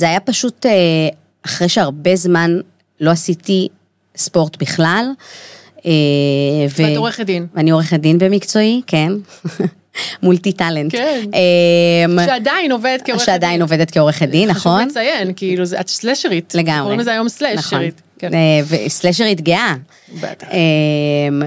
היה 0.00 0.20
פשוט 0.20 0.66
אה, 0.66 1.08
אחרי 1.46 1.68
שהרבה 1.68 2.16
זמן 2.16 2.60
לא 3.00 3.10
עשיתי 3.10 3.68
ספורט 4.16 4.56
בכלל. 4.56 5.04
אה, 5.86 5.90
ו- 6.76 6.82
ואת 6.82 6.96
עורכת 6.96 7.26
דין. 7.26 7.46
ואני 7.54 7.70
עורכת 7.70 8.00
דין 8.00 8.18
במקצועי, 8.18 8.82
כן. 8.86 9.12
Multi 10.22 10.52
talent. 10.52 10.92
כן. 10.92 11.24
אה, 11.34 12.24
שעדיין 12.26 12.72
עובדת 12.72 13.02
כעורכת 13.04 13.26
דין. 13.26 13.34
שעדיין 13.34 13.62
עובדת 13.62 13.90
כעורכת 13.90 14.28
דין, 14.28 14.48
נכון? 14.48 14.80
חשוב 14.80 14.90
לציין, 14.90 15.32
כאילו, 15.36 15.64
את 15.80 15.88
סלשרית. 15.88 16.54
לגמרי. 16.54 16.82
קוראים 16.82 17.00
לזה 17.00 17.10
היום 17.12 17.26
נכון. 17.26 17.56
סלשרית. 17.56 18.02
כן. 18.18 18.34
אה, 18.34 18.60
וסלשרית 18.68 19.40
גאה. 19.40 19.74
בטח. 20.20 20.46
אמ, 20.50 21.42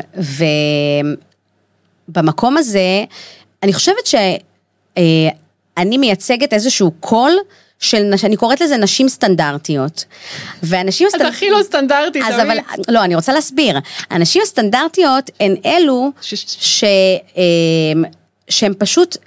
ובמקום 2.10 2.58
הזה, 2.58 3.04
אני 3.64 3.74
חושבת 3.74 4.06
שאני 5.80 5.98
מייצגת 5.98 6.53
איזשהו 6.53 6.92
קול 7.00 7.38
של, 7.80 8.13
אני 8.24 8.38
קוראת 8.38 8.62
לזה 8.62 8.77
נשים 8.77 9.10
סטנדרטיות. 9.10 10.06
והנשים 10.63 11.08
את 11.15 11.22
הכי 11.22 11.50
לא 11.50 11.63
סטנדרטית, 11.63 12.24
אז 12.27 12.34
תמיד. 12.34 12.46
אבל, 12.46 12.58
לא, 12.88 13.03
אני 13.03 13.15
רוצה 13.15 13.34
להסביר. 13.34 13.80
הנשים 14.10 14.42
הסטנדרטיות 14.42 15.32
הן 15.39 15.56
אלו 15.65 16.12
ש-. 16.22 16.84
אמ, 17.38 18.03
שהן 18.50 18.74
פשוט, 18.77 19.18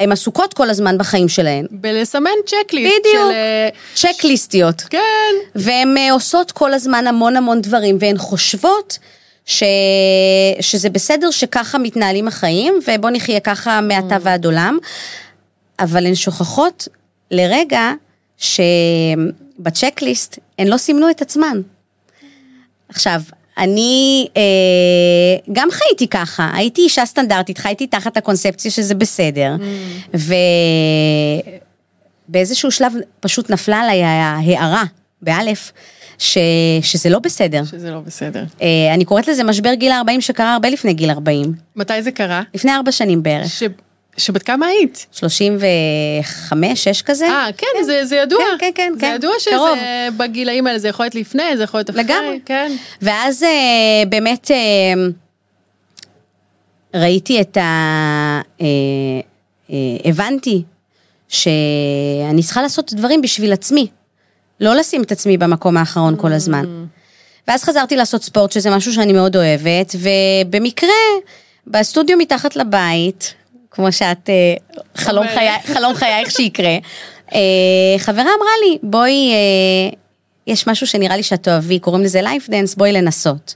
הן 0.00 0.12
עסוקות 0.12 0.54
כל 0.54 0.70
הזמן 0.70 0.98
בחיים 0.98 1.28
שלהן. 1.28 1.66
בלסמן 1.70 2.30
צ'קליסט. 2.46 2.94
בדיוק. 3.00 3.32
של, 3.94 4.08
אה, 4.08 4.12
צ'קליסטיות. 4.12 4.80
כן. 4.80 5.00
והן 5.54 5.96
אה, 5.96 6.12
עושות 6.12 6.52
כל 6.52 6.72
הזמן 6.72 7.06
המון 7.06 7.36
המון 7.36 7.60
דברים, 7.60 7.96
והן 8.00 8.18
חושבות 8.18 8.98
ש... 9.46 9.62
שזה 10.60 10.90
בסדר 10.90 11.30
שככה 11.30 11.78
מתנהלים 11.78 12.28
החיים, 12.28 12.80
ובוא 12.86 13.10
נחיה 13.10 13.40
ככה 13.40 13.80
מעתה 13.80 14.16
ועד 14.22 14.44
עולם, 14.44 14.78
אבל 15.80 16.06
הן 16.06 16.14
שוכחות 16.14 16.88
לרגע 17.30 17.92
שבצ'קליסט 18.38 20.38
הן 20.58 20.68
לא 20.68 20.76
סימנו 20.76 21.10
את 21.10 21.22
עצמן. 21.22 21.60
עכשיו, 22.88 23.20
אני 23.58 24.26
אה, 24.36 24.42
גם 25.52 25.68
חייתי 25.70 26.08
ככה, 26.08 26.50
הייתי 26.54 26.82
אישה 26.82 27.06
סטנדרטית, 27.06 27.58
חייתי 27.58 27.86
תחת 27.86 28.16
הקונספציה 28.16 28.70
שזה 28.70 28.94
בסדר, 28.94 29.56
ובאיזשהו 32.28 32.70
שלב 32.70 32.92
פשוט 33.20 33.50
נפלה 33.50 33.80
עליי 33.80 34.04
ההערה, 34.04 34.84
באלף, 35.22 35.72
ש, 36.18 36.38
שזה 36.82 37.10
לא 37.10 37.18
בסדר. 37.18 37.64
שזה 37.64 37.90
לא 37.90 38.00
בסדר. 38.00 38.44
אה, 38.62 38.94
אני 38.94 39.04
קוראת 39.04 39.28
לזה 39.28 39.44
משבר 39.44 39.74
גיל 39.74 39.92
ה-40 39.92 40.20
שקרה 40.20 40.52
הרבה 40.52 40.70
לפני 40.70 40.94
גיל 40.94 41.10
40, 41.10 41.52
מתי 41.76 42.02
זה 42.02 42.12
קרה? 42.12 42.42
לפני 42.54 42.74
ארבע 42.74 42.92
שנים 42.92 43.22
בערך, 43.22 43.50
ש... 43.50 43.62
שבת 44.16 44.42
כמה 44.42 44.66
היית? 44.66 45.06
35, 45.12 46.84
6 46.84 47.02
כזה. 47.02 47.28
אה, 47.28 47.48
כן, 47.58 47.66
זה, 47.84 48.04
זה 48.04 48.16
ידוע. 48.16 48.44
כן, 48.44 48.56
כן, 48.58 48.70
כן, 48.74 48.92
זה 48.94 49.00
כן, 49.00 49.12
ידוע 49.14 49.32
שזה 49.40 49.50
קרוב. 49.50 49.78
בגילאים 50.16 50.66
האלה, 50.66 50.78
זה 50.78 50.88
יכול 50.88 51.04
להיות 51.04 51.14
לפני, 51.14 51.56
זה 51.56 51.62
יכול 51.62 51.78
להיות 51.78 51.90
אחרי. 51.90 52.02
לגמרי. 52.02 52.40
כן. 52.44 52.72
ואז 53.02 53.42
אה, 53.42 54.02
באמת 54.08 54.50
אה, 54.50 54.94
ראיתי 56.94 57.40
את 57.40 57.56
ה... 57.56 58.40
אה, 58.60 58.66
הבנתי 60.04 60.62
שאני 61.28 62.42
צריכה 62.42 62.62
לעשות 62.62 62.92
דברים 62.94 63.22
בשביל 63.22 63.52
עצמי, 63.52 63.86
לא 64.60 64.74
לשים 64.74 65.02
את 65.02 65.12
עצמי 65.12 65.36
במקום 65.36 65.76
האחרון 65.76 66.14
כל 66.18 66.32
הזמן. 66.32 66.84
ואז 67.48 67.64
חזרתי 67.64 67.96
לעשות 67.96 68.22
ספורט, 68.22 68.52
שזה 68.52 68.70
משהו 68.70 68.92
שאני 68.92 69.12
מאוד 69.12 69.36
אוהבת, 69.36 69.94
ובמקרה, 69.94 70.88
בסטודיו 71.66 72.18
מתחת 72.18 72.56
לבית, 72.56 73.34
כמו 73.70 73.92
שאת, 73.92 74.30
אה, 74.30 74.54
חלום, 74.94 75.24
אומרת. 75.24 75.38
חיי, 75.38 75.74
חלום 75.74 75.94
חייך 75.94 76.30
שיקרה, 76.30 76.76
אה, 77.34 77.38
חברה 77.98 78.22
אמרה 78.22 78.52
לי, 78.64 78.78
בואי, 78.82 79.30
אה, 79.32 79.96
יש 80.46 80.66
משהו 80.66 80.86
שנראה 80.86 81.16
לי 81.16 81.22
שתאהבי, 81.22 81.78
קוראים 81.78 82.02
לזה 82.02 82.22
Live 82.22 82.48
Dance, 82.50 82.74
בואי 82.74 82.92
לנסות. 82.92 83.54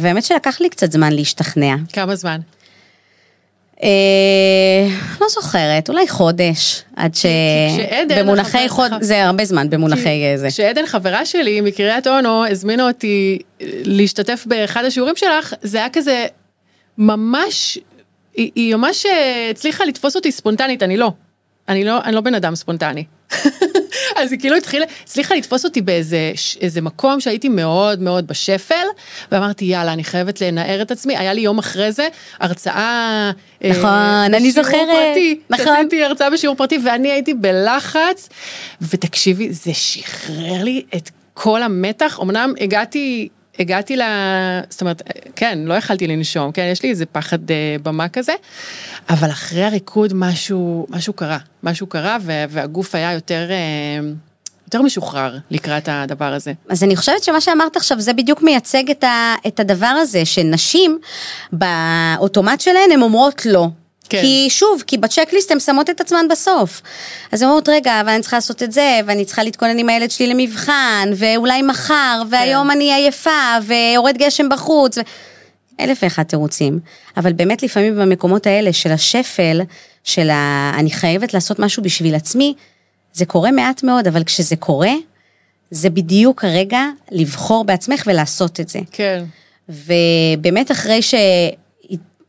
והאמת 0.00 0.24
שלקח 0.24 0.60
לי 0.60 0.68
קצת 0.70 0.92
זמן 0.92 1.12
להשתכנע. 1.12 1.74
כמה 1.92 2.16
זמן? 2.16 2.40
לא 5.20 5.28
זוכרת, 5.28 5.88
אולי 5.88 6.08
חודש, 6.08 6.82
עד 6.96 7.14
ש... 7.14 7.26
במונחי 8.08 8.58
החבר- 8.58 8.68
חוד... 8.68 8.92
זה 9.00 9.24
הרבה 9.24 9.44
זמן, 9.44 9.70
במונחי 9.70 10.22
זה. 10.36 10.48
כשעדן 10.48 10.86
חברה 10.86 11.26
שלי 11.26 11.60
מקריית 11.60 12.06
אונו 12.06 12.46
הזמינה 12.46 12.86
אותי 12.88 13.38
להשתתף 13.60 14.44
באחד 14.46 14.84
השיעורים 14.84 15.16
שלך, 15.16 15.54
זה 15.62 15.78
היה 15.78 15.88
כזה 15.92 16.26
ממש, 16.98 17.78
היא, 18.36 18.50
היא 18.54 18.74
ממש 18.74 19.06
אה, 19.06 19.48
הצליחה 19.50 19.84
לתפוס 19.84 20.16
אותי 20.16 20.32
ספונטנית, 20.32 20.82
אני 20.82 20.96
לא. 20.96 21.12
אני 21.68 21.84
לא, 21.84 21.98
אני 22.04 22.14
לא 22.14 22.20
בן 22.20 22.34
אדם 22.34 22.54
ספונטני. 22.54 23.04
אז 24.16 24.32
היא 24.32 24.40
כאילו 24.40 24.56
התחילה, 24.56 24.86
הצליחה 25.02 25.34
לתפוס 25.34 25.64
אותי 25.64 25.80
באיזה 25.80 26.32
איזה 26.60 26.80
מקום 26.80 27.20
שהייתי 27.20 27.48
מאוד 27.48 28.02
מאוד 28.02 28.26
בשפל, 28.26 28.84
ואמרתי 29.32 29.64
יאללה, 29.64 29.92
אני 29.92 30.04
חייבת 30.04 30.40
לנער 30.40 30.82
את 30.82 30.90
עצמי. 30.90 31.16
היה 31.16 31.32
לי 31.32 31.40
יום 31.40 31.58
אחרי 31.58 31.92
זה 31.92 32.08
הרצאה... 32.40 33.30
אה, 33.64 33.70
נכון, 33.70 34.34
אני 34.34 34.48
בשיעור 34.48 34.64
זוכרת. 34.64 34.88
פרטי. 34.92 35.40
נכון. 35.50 35.68
עשיתי 35.68 36.04
הרצאה 36.04 36.30
בשיעור 36.30 36.56
פרטי 36.56 36.78
ואני 36.84 37.12
הייתי 37.12 37.34
בלחץ, 37.34 38.28
ותקשיבי, 38.82 39.52
זה 39.52 39.74
שחרר 39.74 40.64
לי 40.64 40.82
את 40.96 41.10
כל 41.34 41.62
המתח. 41.62 42.18
אמנם 42.22 42.52
הגעתי... 42.60 43.28
הגעתי 43.58 43.96
ל... 43.96 44.02
זאת 44.70 44.80
אומרת, 44.80 45.02
כן, 45.36 45.58
לא 45.62 45.74
יכלתי 45.74 46.06
לנשום, 46.06 46.52
כן, 46.52 46.68
יש 46.72 46.82
לי 46.82 46.90
איזה 46.90 47.06
פחד 47.06 47.50
אה, 47.50 47.76
במה 47.82 48.08
כזה, 48.08 48.32
אבל 49.10 49.30
אחרי 49.30 49.64
הריקוד 49.64 50.12
משהו, 50.14 50.86
משהו 50.90 51.12
קרה, 51.12 51.38
משהו 51.62 51.86
קרה, 51.86 52.16
ו- 52.20 52.44
והגוף 52.48 52.94
היה 52.94 53.12
יותר, 53.12 53.50
אה, 53.50 54.08
יותר 54.66 54.82
משוחרר 54.82 55.38
לקראת 55.50 55.88
הדבר 55.88 56.32
הזה. 56.32 56.52
אז 56.68 56.84
אני 56.84 56.96
חושבת 56.96 57.24
שמה 57.24 57.40
שאמרת 57.40 57.76
עכשיו 57.76 58.00
זה 58.00 58.12
בדיוק 58.12 58.42
מייצג 58.42 58.90
את, 58.90 59.04
ה, 59.04 59.34
את 59.46 59.60
הדבר 59.60 59.86
הזה, 59.86 60.24
שנשים 60.24 60.98
באוטומט 61.52 62.60
שלהן 62.60 62.90
הן 62.92 63.02
אומרות 63.02 63.46
לא. 63.46 63.68
כן. 64.08 64.20
כי 64.20 64.46
שוב, 64.50 64.82
כי 64.86 64.98
בצ'קליסט 64.98 65.50
הן 65.50 65.60
שמות 65.60 65.90
את 65.90 66.00
עצמן 66.00 66.26
בסוף. 66.30 66.82
אז 67.32 67.42
הן 67.42 67.48
אומרות, 67.48 67.68
רגע, 67.68 68.00
אבל 68.00 68.08
אני 68.08 68.20
צריכה 68.20 68.36
לעשות 68.36 68.62
את 68.62 68.72
זה, 68.72 69.00
ואני 69.06 69.24
צריכה 69.24 69.42
להתכונן 69.42 69.78
עם 69.78 69.88
הילד 69.88 70.10
שלי 70.10 70.26
למבחן, 70.26 71.10
ואולי 71.16 71.62
מחר, 71.62 72.22
והיום 72.30 72.70
אני 72.70 72.94
עייפה, 72.94 73.56
ויורד 73.66 74.18
גשם 74.18 74.48
בחוץ. 74.48 74.98
ו... 74.98 75.00
אלף 75.80 76.02
ואחד 76.02 76.22
תירוצים. 76.22 76.78
אבל 77.16 77.32
באמת 77.32 77.62
לפעמים 77.62 77.96
במקומות 77.96 78.46
האלה 78.46 78.72
של 78.72 78.92
השפל, 78.92 79.60
של 80.04 80.30
ה... 80.30 80.72
אני 80.78 80.90
חייבת 80.90 81.34
לעשות 81.34 81.58
משהו 81.58 81.82
בשביל 81.82 82.14
עצמי, 82.14 82.54
זה 83.12 83.24
קורה 83.24 83.50
מעט 83.50 83.82
מאוד, 83.82 84.06
אבל 84.06 84.24
כשזה 84.24 84.56
קורה, 84.56 84.92
זה 85.70 85.90
בדיוק 85.90 86.44
הרגע 86.44 86.82
לבחור 87.10 87.64
בעצמך 87.64 88.02
ולעשות 88.06 88.60
את 88.60 88.68
זה. 88.68 88.78
כן. 88.92 89.24
ובאמת 89.68 90.70
אחרי 90.70 91.00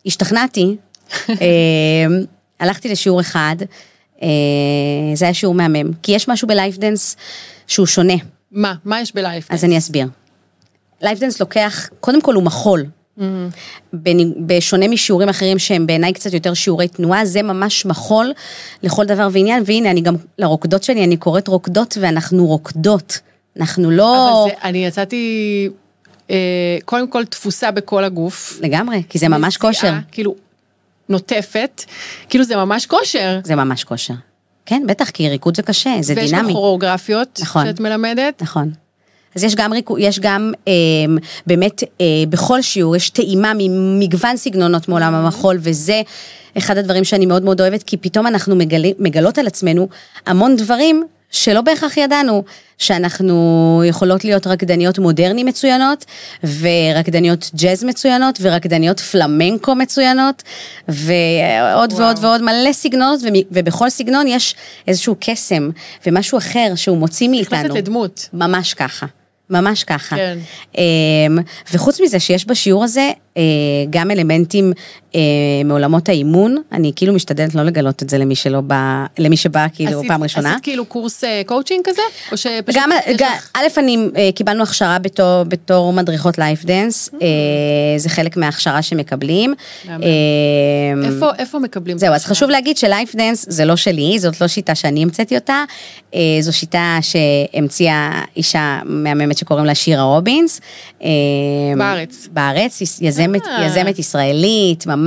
שהשתכנעתי, 0.04 0.76
הלכתי 2.60 2.90
לשיעור 2.90 3.22
אחד, 3.22 3.56
אה, 4.22 4.28
זה 5.14 5.26
היה 5.26 5.34
שיעור 5.34 5.56
מהמם, 5.56 5.92
כי 6.04 6.12
יש 6.12 6.28
משהו 6.28 6.48
ב 6.48 6.54
Live 6.54 6.78
Dance 6.78 7.16
שהוא 7.68 7.86
שונה, 7.86 8.14
מה? 8.52 8.74
מה 8.86 9.02
יש 9.02 9.16
ב 9.16 9.22
Live? 9.22 9.52
אז 9.52 9.64
אני 9.66 9.78
אסביר. 9.78 10.08
Live 11.02 11.20
Dance 11.20 11.40
לוקח, 11.40 11.90
קודם 12.00 12.22
כל 12.22 12.34
הוא 12.34 12.44
מחול. 12.44 12.86
בני- 13.94 14.34
בשונה 14.46 14.88
משיעורים 14.88 15.30
אחרים 15.30 15.60
שהם 15.60 15.88
בעיניי 15.88 16.14
קצת 16.14 16.34
יותר 16.34 16.54
שיעורי 16.54 16.88
תנועה, 16.88 17.26
זה 17.26 17.42
ממש 17.42 17.86
מחול 17.86 18.34
לכל 18.84 19.06
דבר 19.06 19.28
ועניין, 19.32 19.64
והנה 19.66 19.92
אני 19.92 20.02
גם 20.02 20.16
לרוקדות 20.38 20.84
שלי, 20.84 21.04
אני 21.04 21.18
קוראת 21.18 21.48
רוקדות 21.48 21.98
ואנחנו 22.02 22.46
רוקדות. 22.46 23.20
אנחנו 23.60 23.92
לא... 23.92 24.44
אבל 24.44 24.52
זה, 24.52 24.68
אני 24.68 24.86
יצאתי, 24.86 25.70
אה, 26.32 26.36
קודם 26.86 27.08
כל 27.10 27.26
תפוסה 27.26 27.72
בכל 27.72 28.04
הגוף. 28.04 28.60
לגמרי, 28.62 29.04
כי 29.10 29.18
זה 29.20 29.28
ממש 29.30 29.58
כושר. 29.58 29.94
כאילו, 30.12 30.36
נוטפת, 31.10 31.84
כאילו 32.30 32.44
זה 32.44 32.56
ממש 32.56 32.86
כושר. 32.86 33.40
זה 33.44 33.56
ממש 33.56 33.84
כושר. 33.84 34.14
כן, 34.66 34.84
בטח, 34.88 35.10
כי 35.10 35.30
ריקוד 35.30 35.56
זה 35.56 35.62
קשה, 35.62 35.90
זה 36.02 36.14
ויש 36.18 36.32
לך 36.32 36.38
דינמי. 36.40 36.54
כוריאוגרפיות 36.54 37.40
נכון. 37.42 37.66
שאת 37.66 37.80
מלמדת. 37.80 38.42
נכון. 38.42 38.72
אז 39.36 39.44
יש 39.44 39.56
גם, 39.56 39.74
ריקו- 39.74 39.98
יש 40.00 40.20
גם 40.20 40.52
אה, 40.68 40.74
באמת 41.48 41.84
אה, 42.02 42.06
בכל 42.30 42.62
שיעור 42.62 42.96
יש 42.96 43.10
טעימה 43.10 43.52
ממגוון 43.58 44.38
סגנונות 44.38 44.90
מעולם 44.90 45.14
המחול 45.14 45.58
וזה 45.60 46.02
אחד 46.58 46.78
הדברים 46.78 47.04
שאני 47.04 47.26
מאוד 47.26 47.44
מאוד 47.44 47.62
אוהבת 47.62 47.84
כי 47.84 47.98
פתאום 47.98 48.28
אנחנו 48.28 48.56
מגלים, 48.56 48.96
מגלות 49.00 49.38
על 49.38 49.48
עצמנו 49.48 49.88
המון 50.26 50.56
דברים 50.56 51.04
שלא 51.38 51.62
בהכרח 51.62 51.98
ידענו 51.98 52.44
שאנחנו 52.78 53.82
יכולות 53.86 54.26
להיות 54.26 54.48
רקדניות 54.48 55.00
מודרני 55.00 55.44
מצוינות 55.44 56.06
ורקדניות 56.44 57.52
ג'אז 57.56 57.84
מצוינות 57.84 58.38
ורקדניות 58.42 59.00
פלמנקו 59.00 59.76
מצוינות 59.76 60.44
ועוד 60.88 61.94
וואו. 61.94 62.02
ועוד 62.02 62.18
ועוד 62.22 62.42
מלא 62.42 62.74
סגנונות 62.74 63.20
ובכל 63.52 63.90
סגנון 63.90 64.28
יש 64.28 64.56
איזשהו 64.88 65.16
קסם 65.20 65.70
ומשהו 66.06 66.38
אחר 66.38 66.74
שהוא 66.76 66.98
מוציא 66.98 67.30
מאיתנו. 67.30 67.58
נכנסת 67.58 67.76
לדמות. 67.76 68.30
ממש 68.34 68.74
ככה. 68.74 69.06
ממש 69.50 69.84
ככה. 69.84 70.16
כן. 70.16 70.38
אמ, 70.78 71.38
וחוץ 71.74 72.02
מזה 72.02 72.20
שיש 72.20 72.46
בשיעור 72.46 72.84
הזה 72.84 73.12
אה, 73.38 73.44
גם 73.90 74.12
אלמנטים 74.12 74.74
מעולמות 75.66 76.10
האימון, 76.10 76.56
אני 76.72 76.92
כאילו 76.96 77.14
משתדלת 77.14 77.56
לא 77.56 77.64
לגלות 77.64 78.04
את 78.04 78.10
זה 78.10 78.18
למי 78.18 78.36
שלא 78.36 78.62
בא, 78.62 79.06
למי 79.20 79.38
שבא 79.38 79.66
כאילו 79.74 79.98
עשית- 80.00 80.08
פעם 80.12 80.24
ראשונה. 80.24 80.52
עשית 80.52 80.64
כאילו 80.64 80.86
קורס 80.86 81.24
אה, 81.24 81.42
קואוצ'ינג 81.46 81.82
כזה? 81.86 82.02
או 82.32 82.38
שפשוט 82.38 82.76
גם, 82.82 82.90
גם, 83.18 83.32
א', 83.54 83.62
אני, 83.78 83.98
אה, 84.18 84.30
קיבלנו 84.36 84.64
הכשרה 84.64 85.00
בתור, 85.00 85.44
בתור 85.44 85.94
מדריכות 85.94 86.38
Live 86.38 86.66
Dance, 86.66 87.10
Mm. 87.10 87.16
אה, 87.22 87.28
זה 87.98 88.10
חלק 88.10 88.38
מההכשרה 88.38 88.82
שמקבלים. 88.82 89.54
אה, 89.90 89.96
איפה- 91.06 91.30
איפה 91.40 91.60
מקבלים? 91.60 91.98
זהו, 91.98 92.14
אז? 92.14 92.26
חשוב 92.26 92.50
להגיד 92.50 92.78
ש 92.78 92.90
Live 92.90 93.16
Dance 93.16 93.46
זה 93.50 93.66
לא 93.66 93.76
שלי, 93.76 94.20
זאת 94.20 94.42
לא 94.42 94.48
שיטה 94.48 94.76
שאני 94.76 95.04
המצאתי 95.04 95.36
אותה, 95.36 95.64
אה, 96.16 96.20
זו 96.42 96.58
שיטה 96.58 96.98
שהמציאה 97.02 98.12
אישה 98.38 98.80
מהממת 98.86 99.38
שקוראים 99.38 99.66
לה 99.66 99.76
שירה 99.76 100.04
רובינס. 100.04 100.62
אה, 101.04 101.08
בארץ. 101.78 102.28
בארץ, 102.32 102.82
יזמת, 103.02 103.42
אה. 103.48 103.66
יזמת 103.66 104.00
ישראלית, 104.00 104.86
ממש, 104.88 105.07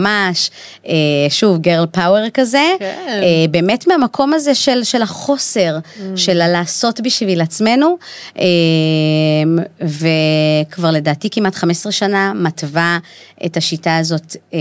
אה, 0.87 0.93
שוב, 1.29 1.59
girl 1.59 1.87
power 1.87 2.31
כזה. 2.35 2.73
כן. 2.79 2.95
אה, 3.09 3.45
באמת 3.51 3.87
מהמקום 3.87 4.33
הזה 4.35 4.55
של, 4.55 4.85
של 4.85 5.03
החוסר, 5.03 5.77
Mm. 5.81 6.03
של 6.17 6.41
הלעשות 6.41 7.01
בשביל 7.01 7.41
עצמנו, 7.41 7.97
אה, 8.39 8.45
וכבר 9.81 10.91
לדעתי 10.91 11.29
כמעט 11.31 11.55
15 11.55 11.93
שנה 11.93 12.33
מתווה 12.35 12.99
את 13.47 13.57
השיטה 13.57 13.97
הזאת, 13.97 14.37
אה, 14.55 14.59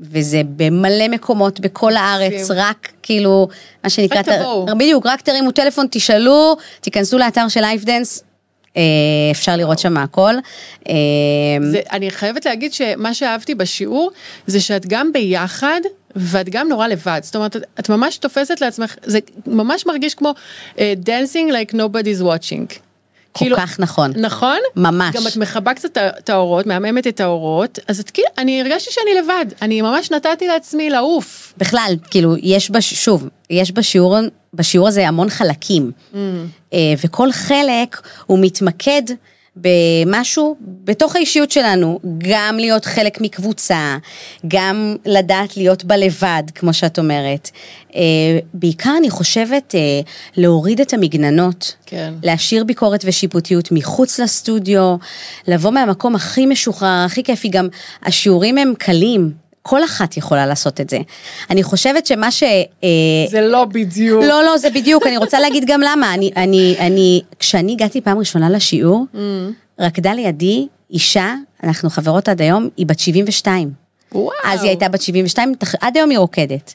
וזה 0.00 0.42
במלא 0.56 1.08
מקומות 1.08 1.60
בכל 1.60 1.96
הארץ, 1.96 2.32
מקסים. 2.32 2.56
רק 2.58 2.88
כאילו, 3.02 3.48
מה 3.84 3.90
שנקרא, 3.90 4.18
רק 4.18 4.28
תבואו. 4.28 4.66
בדיוק, 4.78 5.06
רק 5.06 5.20
תרימו 5.20 5.50
טלפון, 5.50 5.86
תשאלו, 5.90 6.56
תיכנסו 6.80 7.18
לאתר 7.18 7.48
של 7.48 7.60
Live 7.60 7.84
Dance. 7.84 8.18
אה, 8.18 8.27
אפשר 9.30 9.56
לראות 9.56 9.78
שם 9.78 9.96
הכל. 9.96 10.34
אה, 10.88 10.94
זה, 11.70 11.80
אני 11.92 12.10
חייבת 12.10 12.46
להגיד 12.46 12.72
שמה 12.72 13.14
שאהבתי 13.14 13.54
בשיעור 13.54 14.10
זה 14.46 14.60
שאת 14.60 14.86
גם 14.86 15.12
ביחד 15.12 15.80
ואת 16.16 16.48
גם 16.48 16.68
נורא 16.68 16.86
לבד, 16.86 17.20
זאת 17.22 17.36
אומרת, 17.36 17.56
את 17.80 17.88
ממש 17.88 18.18
תופסת 18.18 18.60
לעצמך, 18.60 18.96
זה 19.02 19.18
ממש 19.46 19.86
מרגיש 19.86 20.14
כמו 20.14 20.34
uh, 20.76 20.78
dancing 21.04 21.52
like 21.52 21.74
nobody's 21.74 22.22
watching. 22.22 22.87
כל 23.38 23.56
כך 23.56 23.80
נכון. 23.80 24.12
נכון? 24.16 24.58
ממש. 24.76 25.16
גם 25.16 25.26
את 25.26 25.36
מכבה 25.36 25.74
קצת 25.74 25.98
את 25.98 26.30
האורות, 26.30 26.66
מהממת 26.66 27.06
את 27.06 27.20
האורות, 27.20 27.78
אז 27.88 28.00
את 28.00 28.10
כאילו, 28.10 28.28
אני 28.38 28.60
הרגשתי 28.60 28.90
שאני 28.92 29.22
לבד, 29.22 29.46
אני 29.62 29.82
ממש 29.82 30.10
נתתי 30.10 30.46
לעצמי 30.46 30.90
לעוף. 30.90 31.54
בכלל, 31.56 31.94
כאילו, 32.10 32.34
יש, 32.42 32.70
בש... 32.70 32.94
שוב, 32.94 33.28
יש 33.50 33.72
בשיעור, 33.72 34.16
בשיעור 34.54 34.88
הזה 34.88 35.08
המון 35.08 35.30
חלקים, 35.30 35.90
אה, 36.72 36.94
וכל 37.04 37.32
חלק 37.32 38.00
הוא 38.26 38.38
מתמקד 38.42 39.02
במשהו 39.60 40.56
בתוך 40.60 41.16
האישיות 41.16 41.50
שלנו, 41.50 41.98
גם 42.18 42.56
להיות 42.58 42.84
חלק 42.84 43.20
מקבוצה, 43.20 43.96
גם 44.48 44.96
לדעת 45.06 45.56
להיות 45.56 45.84
בה 45.84 45.96
לבד, 45.96 46.42
כמו 46.54 46.72
שאת 46.72 46.98
אומרת. 46.98 47.50
אה, 47.94 48.00
בעיקר 48.54 48.94
אני 48.98 49.10
חושבת 49.10 49.74
אה, 49.74 49.80
להוריד 50.36 50.80
את 50.80 50.94
המגננות, 50.94 51.74
כן. 51.86 52.14
להשאיר 52.22 52.64
ביקורת 52.64 53.04
ושיפוטיות 53.04 53.72
מחוץ 53.72 54.20
לסטודיו, 54.20 54.96
לבוא 55.48 55.70
מהמקום 55.70 56.14
הכי 56.14 56.46
משוחרר, 56.46 57.04
הכי 57.06 57.22
כיפי, 57.22 57.48
גם 57.48 57.68
השיעורים 58.02 58.58
הם 58.58 58.72
קלים. 58.78 59.47
כל 59.62 59.84
אחת 59.84 60.16
יכולה 60.16 60.46
לעשות 60.46 60.80
את 60.80 60.90
זה. 60.90 60.98
אני 61.50 61.62
חושבת 61.62 62.06
שמה 62.06 62.30
ש... 62.30 62.42
אה, 62.42 62.88
זה 63.30 63.40
לא 63.40 63.64
בדיוק. 63.64 64.24
לא, 64.24 64.44
לא, 64.44 64.58
זה 64.58 64.70
בדיוק, 64.70 65.06
אני 65.06 65.16
רוצה 65.16 65.40
להגיד 65.40 65.64
גם 65.66 65.80
למה. 65.80 66.14
אני, 66.14 66.30
אני, 66.36 66.76
אני, 66.78 67.20
כשאני 67.38 67.72
הגעתי 67.72 68.00
פעם 68.00 68.18
ראשונה 68.18 68.50
לשיעור, 68.50 69.06
Mm. 69.14 69.18
רקדה 69.80 70.12
לידי 70.14 70.66
אישה, 70.90 71.34
אנחנו 71.64 71.90
חברות 71.90 72.28
עד 72.28 72.40
היום, 72.42 72.68
היא 72.76 72.86
בת 72.86 72.98
72. 72.98 73.70
וואו. 74.12 74.30
אז 74.44 74.62
היא 74.62 74.68
הייתה 74.68 74.88
בת 74.88 75.02
72, 75.02 75.54
תח- 75.58 75.74
עד 75.80 75.96
היום 75.96 76.10
היא 76.10 76.18
רוקדת. 76.18 76.74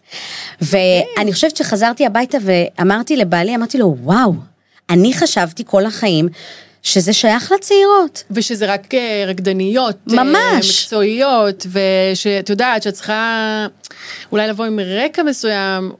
ואני 0.62 1.34
חושבת 1.34 1.58
שחזרתי 1.58 2.06
הביתה 2.06 2.38
ואמרתי 2.42 3.16
לבעלי, 3.18 3.56
אמרתי 3.56 3.78
לו, 3.78 3.96
וואו, 4.04 4.34
אני 4.90 5.14
חשבתי 5.14 5.64
כל 5.66 5.86
החיים 5.86 6.28
שזה 6.84 7.14
שייך 7.14 7.52
לצעירות. 7.52 8.24
ושזה 8.32 8.74
רק 8.74 8.94
אה, 8.94 9.24
רקדניות, 9.28 9.98
אה, 10.12 10.24
ממש. 10.24 10.84
מקצועיות, 10.84 11.66
ושאת 11.72 12.50
יודעת 12.50 12.84
שאת 12.84 12.94
צריכה 12.94 13.68
אולי 14.32 14.48
לבוא 14.48 14.66
עם 14.66 14.80
רקע 14.80 15.24
מסוים, 15.24 15.92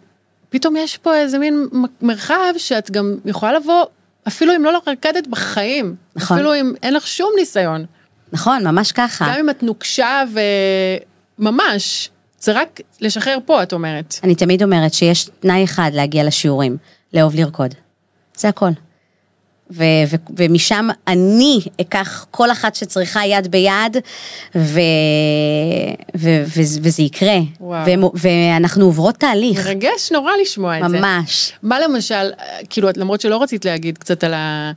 פתאום 0.50 0.76
יש 0.76 0.98
פה 0.98 1.16
איזה 1.16 1.40
מין 1.40 1.68
מרחב 2.02 2.54
שאת 2.58 2.92
גם 2.92 3.16
יכולה 3.26 3.54
לבוא, 3.54 3.84
אפילו 4.28 4.56
אם 4.56 4.64
לא 4.64 4.80
רקדת 4.88 5.28
בחיים, 5.28 5.96
נכון. 6.16 6.38
אפילו 6.38 6.56
אם 6.56 6.74
אין 6.84 6.94
לך 6.94 7.08
שום 7.08 7.30
ניסיון, 7.40 7.86
נכון, 8.34 8.68
ממש 8.68 8.92
ככה. 8.92 9.26
גם 9.26 9.40
אם 9.40 9.50
את 9.50 9.64
נוקשה 9.64 10.24
וממש, 11.40 12.10
זה 12.40 12.52
רק 12.52 12.80
לשחרר 13.02 13.38
פה, 13.46 13.64
את 13.64 13.74
אומרת. 13.74 14.16
אני 14.24 14.36
תמיד 14.36 14.64
אומרת 14.64 14.94
שיש 14.94 15.30
תנאי 15.40 15.64
אחד 15.64 15.92
להגיע 15.94 16.24
לשיעורים, 16.24 16.78
לאהוב 17.14 17.36
לרקוד. 17.36 17.76
זה 18.38 18.50
הכל. 18.50 18.70
ו- 19.72 19.84
ו- 20.10 20.16
ומשם 20.38 20.88
אני 21.08 21.60
אקח 21.82 22.26
כל 22.32 22.52
אחת 22.52 22.76
שצריכה 22.76 23.26
יד 23.26 23.48
ביד, 23.52 23.98
ו- 24.56 24.80
ו- 26.18 26.44
ו- 26.48 26.62
וזה 26.82 27.04
יקרה. 27.04 27.38
וואו. 27.60 27.86
ו- 27.86 28.18
ואנחנו 28.18 28.86
עוברות 28.86 29.16
תהליך, 29.16 29.66
מרגש 29.68 30.12
נורא 30.12 30.32
לשמוע 30.42 30.78
את 30.80 30.90
זה. 30.90 31.00
ממש. 31.00 31.54
מה 31.64 31.80
למשל, 31.80 32.32
כאילו, 32.70 32.90
את- 32.90 32.98
למרות 32.98 33.22
שלא 33.22 33.42
רצית 33.44 33.66
להגיד 33.66 33.98
קצת 33.98 34.24
על, 34.24 34.34
ה, 34.34 34.72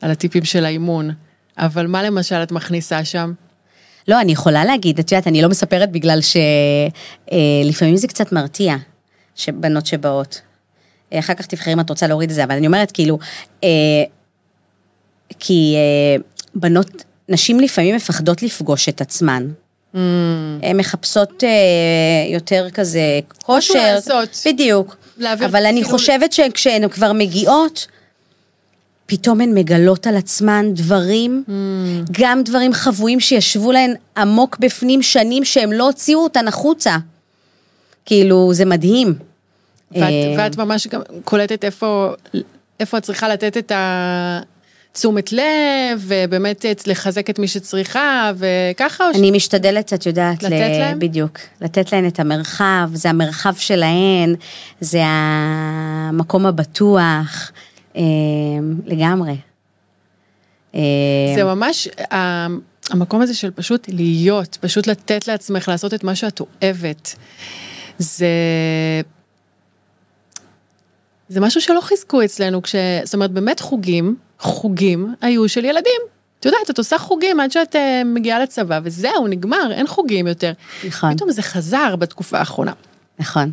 על 0.00 0.10
הטיפים 0.10 0.44
של 0.44 0.64
האימון, 0.64 1.10
אבל 1.58 1.86
מה 1.86 2.02
למשל 2.02 2.42
את 2.42 2.52
מכניסה 2.52 3.04
שם? 3.04 3.32
לא, 4.08 4.20
אני 4.20 4.32
יכולה 4.32 4.64
להגיד, 4.64 4.98
את 4.98 5.12
יודעת, 5.12 5.26
אני 5.26 5.42
לא 5.42 5.48
מספרת 5.48 5.90
בגלל 5.92 6.18
שלפעמים 6.20 7.96
זה 7.96 8.08
קצת 8.08 8.32
מרתיע, 8.32 8.76
שבנות 9.36 9.86
שבאות. 9.86 10.40
אה, 11.12 11.18
אחר 11.18 11.34
כך 11.34 11.46
תבחרי 11.46 11.72
אם 11.72 11.80
את 11.80 11.90
רוצה 11.90 12.06
להוריד 12.06 12.30
את 12.30 12.34
זה, 12.36 12.44
אבל 12.44 12.54
אני 12.54 12.66
אומרת, 12.66 12.92
כאילו, 12.92 13.18
אה, 13.64 13.68
כי 15.38 15.74
אה, 15.76 16.22
בנות, 16.54 16.90
נשים 17.28 17.60
לפעמים 17.60 17.96
מפחדות 17.96 18.42
לפגוש 18.42 18.88
את 18.88 19.00
עצמן. 19.00 19.46
Mm. 19.94 19.98
הן 20.62 20.76
מחפשות 20.76 21.44
אה, 21.44 21.48
יותר 22.34 22.66
כזה 22.70 23.00
כושר. 23.42 23.74
לעשות. 23.94 24.42
בדיוק. 24.46 24.96
אבל 25.46 25.66
אני 25.66 25.82
כאילו- 25.82 25.98
חושבת 25.98 26.32
שכשהן 26.32 26.88
כבר 26.88 27.12
מגיעות, 27.12 27.86
פתאום 29.06 29.40
הן 29.40 29.54
מגלות 29.54 30.06
על 30.06 30.16
עצמן 30.16 30.66
דברים, 30.74 31.44
Mm. 31.46 31.50
גם 32.20 32.42
דברים 32.42 32.72
חבויים 32.72 33.20
שישבו 33.20 33.72
להן 33.72 33.94
עמוק 34.16 34.56
בפנים 34.60 35.02
שנים 35.02 35.44
שהם 35.44 35.72
לא 35.72 35.84
הוציאו 35.86 36.20
אותן 36.20 36.48
החוצה. 36.48 36.96
כאילו, 38.04 38.54
זה 38.54 38.64
מדהים. 38.64 39.14
ואת, 39.92 40.02
אה, 40.02 40.34
ואת 40.38 40.56
ממש 40.56 40.86
גם 40.86 41.00
קולטת 41.24 41.64
איפה, 41.64 42.12
איפה 42.80 42.98
את 42.98 43.02
צריכה 43.02 43.28
לתת 43.28 43.56
את 43.56 43.72
התשומת 44.96 45.32
לב, 45.32 45.42
ובאמת 46.00 46.64
לחזק 46.86 47.30
את 47.30 47.38
מי 47.38 47.48
שצריכה, 47.48 48.32
וככה, 48.36 49.08
או 49.08 49.14
ש... 49.14 49.16
אני 49.16 49.30
משתדלת, 49.30 49.92
את 49.92 50.06
יודעת, 50.06 50.42
לתת 50.42 50.50
להם? 50.52 50.98
בדיוק, 50.98 51.38
לתת 51.60 51.92
להן 51.92 52.06
את 52.06 52.20
המרחב, 52.20 52.90
זה 52.94 53.10
המרחב 53.10 53.54
שלהן, 53.56 54.34
זה 54.80 55.00
המקום 55.04 56.46
הבטוח, 56.46 57.52
אה, 57.96 58.02
לגמרי. 58.86 59.36
אה, 60.74 60.80
זה 61.36 61.44
ממש 61.44 61.88
ה- 62.12 62.46
המקום 62.90 63.22
הזה 63.22 63.34
של 63.34 63.50
פשוט 63.50 63.88
להיות, 63.88 64.58
פשוט 64.60 64.86
לתת 64.86 65.28
לעצמך 65.28 65.68
לעשות 65.68 65.94
את 65.94 66.04
מה 66.04 66.14
שאת 66.14 66.40
אוהבת. 66.40 67.14
זה... 67.98 68.26
זה 71.28 71.40
משהו 71.40 71.60
שלא 71.60 71.80
חיזקו 71.80 72.24
אצלנו, 72.24 72.62
כש... 72.62 72.74
זאת 73.04 73.14
אומרת, 73.14 73.30
באמת 73.30 73.60
חוגים, 73.60 74.16
חוגים 74.38 75.14
היו 75.20 75.48
של 75.48 75.64
ילדים. 75.64 76.00
את 76.40 76.44
יודעת, 76.44 76.70
את 76.70 76.78
עושה 76.78 76.98
חוגים 76.98 77.40
עד 77.40 77.52
שאת 77.52 77.76
אה, 77.76 78.02
מגיעה 78.04 78.38
לצבא, 78.38 78.80
וזהו, 78.82 79.26
נגמר, 79.28 79.72
אין 79.72 79.86
חוגים 79.86 80.26
יותר. 80.26 80.52
נכון, 80.86 81.14
פתאום 81.14 81.30
זה 81.30 81.42
חזר 81.42 81.96
בתקופה 81.96 82.38
האחרונה. 82.38 82.72
נכון. 83.18 83.52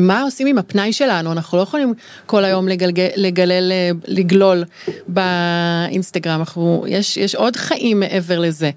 מה 0.00 0.22
עושים 0.22 0.46
עם 0.46 0.58
הפנאי 0.58 0.92
שלנו? 0.92 1.32
אנחנו 1.32 1.58
לא 1.58 1.62
יכולים 1.62 1.94
כל 2.26 2.44
היום 2.44 2.68
לגלגל, 2.68 3.08
לגלל, 3.16 3.72
אה, 3.72 3.90
לגלול 4.06 4.64
באינסטגרם, 5.08 6.40
אנחנו, 6.40 6.84
יש, 6.88 7.16
יש 7.16 7.34
עוד 7.34 7.56
חיים 7.56 8.00
מעבר 8.00 8.38
לזה. 8.38 8.70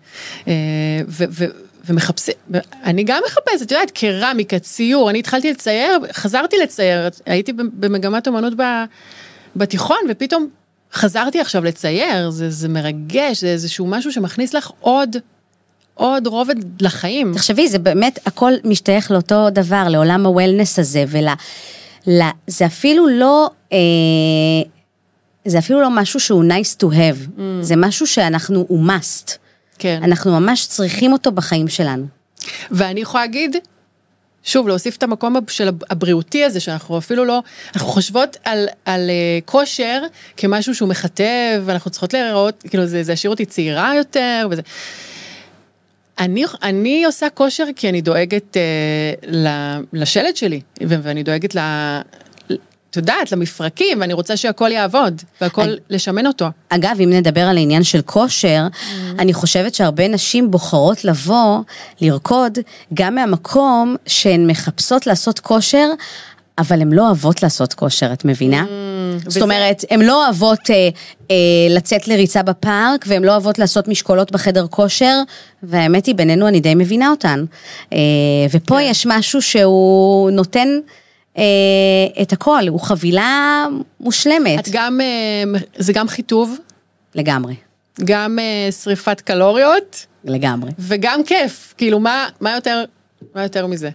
אה, 0.48 0.54
ו, 1.08 1.24
ו, 1.30 1.46
ומחפשים, 1.86 2.34
אני 2.84 3.04
גם 3.04 3.22
מחפשת, 3.26 3.62
את 3.62 3.72
יודעת, 3.72 3.92
קרמיקה, 3.92 4.60
ציור, 4.60 5.10
אני 5.10 5.20
התחלתי 5.20 5.52
לצייר, 5.52 6.00
חזרתי 6.12 6.58
לצייר, 6.64 7.10
הייתי 7.26 7.54
במגמת 7.54 8.28
אומנות 8.28 8.54
ב, 8.58 8.64
בתיכון, 9.56 9.98
ופתאום 10.10 10.48
חזרתי 10.94 11.40
עכשיו 11.40 11.64
לצייר, 11.64 12.30
זה, 12.30 12.50
זה 12.50 12.70
מרגש, 12.70 13.42
זה 13.42 13.48
איזשהו 13.48 13.88
משהו 13.88 14.12
שמכניס 14.12 14.54
לך 14.54 14.72
עוד, 14.80 15.16
עוד 15.94 16.28
רובד 16.28 16.82
לחיים. 16.82 17.34
תחשבי, 17.34 17.68
זה 17.68 17.80
באמת, 17.80 18.20
הכל 18.26 18.52
משתייך 18.64 19.12
לאותו 19.12 19.50
דבר, 19.50 19.88
לעולם 19.90 20.26
הוולנס 20.26 20.80
הזה, 20.80 21.04
ול... 21.08 21.28
ל... 22.08 22.22
זה 22.48 22.66
אפילו 22.66 23.08
לא... 23.08 23.50
אה, 23.74 23.78
זה 25.46 25.60
אפילו 25.60 25.82
לא 25.82 25.90
משהו 25.90 26.20
שהוא 26.20 26.44
nice 26.44 26.84
to 26.84 26.86
have, 26.86 27.38
mm. 27.38 27.42
זה 27.62 27.76
משהו 27.76 28.08
שאנחנו, 28.08 28.66
הוא 28.68 28.88
must. 28.88 29.32
כן. 29.78 30.00
אנחנו 30.04 30.40
ממש 30.40 30.68
צריכים 30.68 31.14
אותו 31.14 31.32
בחיים 31.32 31.68
שלנו. 31.68 32.06
ואני 32.72 33.02
יכולה 33.02 33.24
להגיד, 33.24 33.56
שוב, 34.44 34.68
להוסיף 34.68 34.98
את 34.98 35.04
המקום 35.04 35.36
של 35.48 35.70
הבריאותי 35.90 36.44
הזה, 36.44 36.60
שאנחנו 36.60 36.98
אפילו 36.98 37.26
לא, 37.26 37.42
אנחנו 37.76 37.88
חושבות 37.88 38.38
על, 38.44 38.68
על 38.86 39.10
uh, 39.10 39.46
כושר 39.46 40.02
כמשהו 40.38 40.76
שהוא 40.76 40.90
מכתב, 40.90 41.62
ואנחנו 41.66 41.92
צריכות 41.92 42.14
להיראות, 42.14 42.64
כאילו 42.70 42.86
זה, 42.86 43.04
זה 43.04 43.14
השאיר 43.14 43.32
אותי 43.32 43.46
צעירה 43.46 43.96
יותר, 43.96 44.48
וזה. 44.52 44.62
אני, 46.20 46.44
אני 46.64 47.06
עושה 47.06 47.30
כושר 47.30 47.66
כי 47.76 47.90
אני 47.90 48.02
דואגת 48.02 48.58
uh, 48.58 49.30
לשלד 49.94 50.36
שלי, 50.36 50.62
ואני 50.82 51.24
דואגת 51.24 51.56
ל... 51.56 51.60
את 52.92 52.98
יודעת, 52.98 53.32
למפרקים, 53.32 54.02
ואני 54.02 54.14
רוצה 54.14 54.38
שהכל 54.38 54.72
יעבוד, 54.72 55.22
והכל 55.42 55.62
אני- 55.62 55.76
לשמן 55.90 56.28
אותו. 56.28 56.46
אגב, 56.70 56.96
אם 57.04 57.10
נדבר 57.10 57.42
על 57.42 57.58
העניין 57.58 57.84
של 57.84 58.02
כושר, 58.02 58.68
אני 59.20 59.34
חושבת 59.34 59.76
שהרבה 59.76 60.08
נשים 60.08 60.52
בוחרות 60.52 61.06
לבוא, 61.06 61.58
לרקוד, 62.02 62.58
גם 62.94 63.16
מהמקום 63.16 63.96
שהן 64.08 64.48
מחפשות 64.48 65.08
לעשות 65.08 65.40
כושר, 65.40 65.88
אבל 66.58 66.82
הן 66.82 66.92
לא 66.92 67.06
אוהבות 67.06 67.44
לעשות 67.44 67.74
כושר, 67.74 68.14
את 68.14 68.26
מבינה? 68.26 68.66
זאת 69.18 69.28
וזה- 69.28 69.42
אומרת, 69.42 69.86
הן 69.90 70.02
לא 70.02 70.26
אוהבות 70.26 70.60
אה, 70.70 70.90
אה, 71.32 71.36
לצאת 71.70 72.08
לריצה 72.08 72.44
בפארק, 72.44 73.06
והן 73.08 73.24
לא 73.24 73.32
אוהבות 73.32 73.60
לעשות 73.60 73.88
משקולות 73.88 74.32
בחדר 74.32 74.68
כושר, 74.70 75.22
והאמת 75.64 76.06
היא, 76.06 76.16
בינינו 76.16 76.48
אני 76.48 76.60
די 76.60 76.76
מבינה 76.76 77.10
אותן. 77.10 77.46
אה, 77.94 77.98
ופה 78.52 78.76
כן. 78.76 78.82
יש 78.82 79.06
משהו 79.06 79.42
שהוא 79.42 80.32
נותן 80.32 80.68
את 82.22 82.32
הכל, 82.34 82.68
הוא 82.68 82.80
חבילה 82.80 83.66
מושלמת. 84.00 84.60
את 84.60 84.70
גם, 84.72 85.02
אה, 85.02 85.60
זה 85.76 85.94
גם 85.94 86.08
חיטוב, 86.08 86.58
לגמרי, 87.16 87.56
גם 88.06 88.40
אה, 88.40 88.72
שריפת 88.72 89.22
קלוריות, 89.22 90.06
לגמרי. 90.24 90.72
וגם 90.80 91.24
כיף, 91.24 91.74
כאילו 91.78 92.00
מה, 92.00 92.28
מה 92.42 92.52
יותר, 92.52 92.84
מה 93.36 93.44
יותר 93.44 93.68
מזה? 93.68 93.90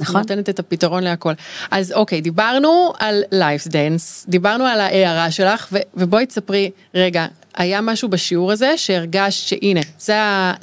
נכון? 0.00 0.20
נותנת 0.20 0.48
את 0.48 0.58
הפתרון 0.58 1.02
להכל. 1.02 1.32
אז 1.70 1.92
אוקיי, 1.92 2.20
דיברנו 2.20 2.92
על 2.98 3.22
Life 3.32 3.68
Dance, 3.68 4.26
דיברנו 4.28 4.64
על 4.64 4.80
ההארה 4.80 5.30
שלך, 5.30 5.68
ו- 5.72 5.78
ובואי 5.94 6.26
תספרי, 6.26 6.70
רגע, 6.94 7.26
היה 7.56 7.80
משהו 7.80 8.08
בשיעור 8.08 8.52
הזה 8.52 8.76
שהרגשת 8.76 9.48
שהנה, 9.48 9.80
זה, 9.98 10.14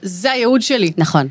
זה 0.02 0.32
הייעוד 0.32 0.62
שלי. 0.62 0.92
נכון. 0.98 1.28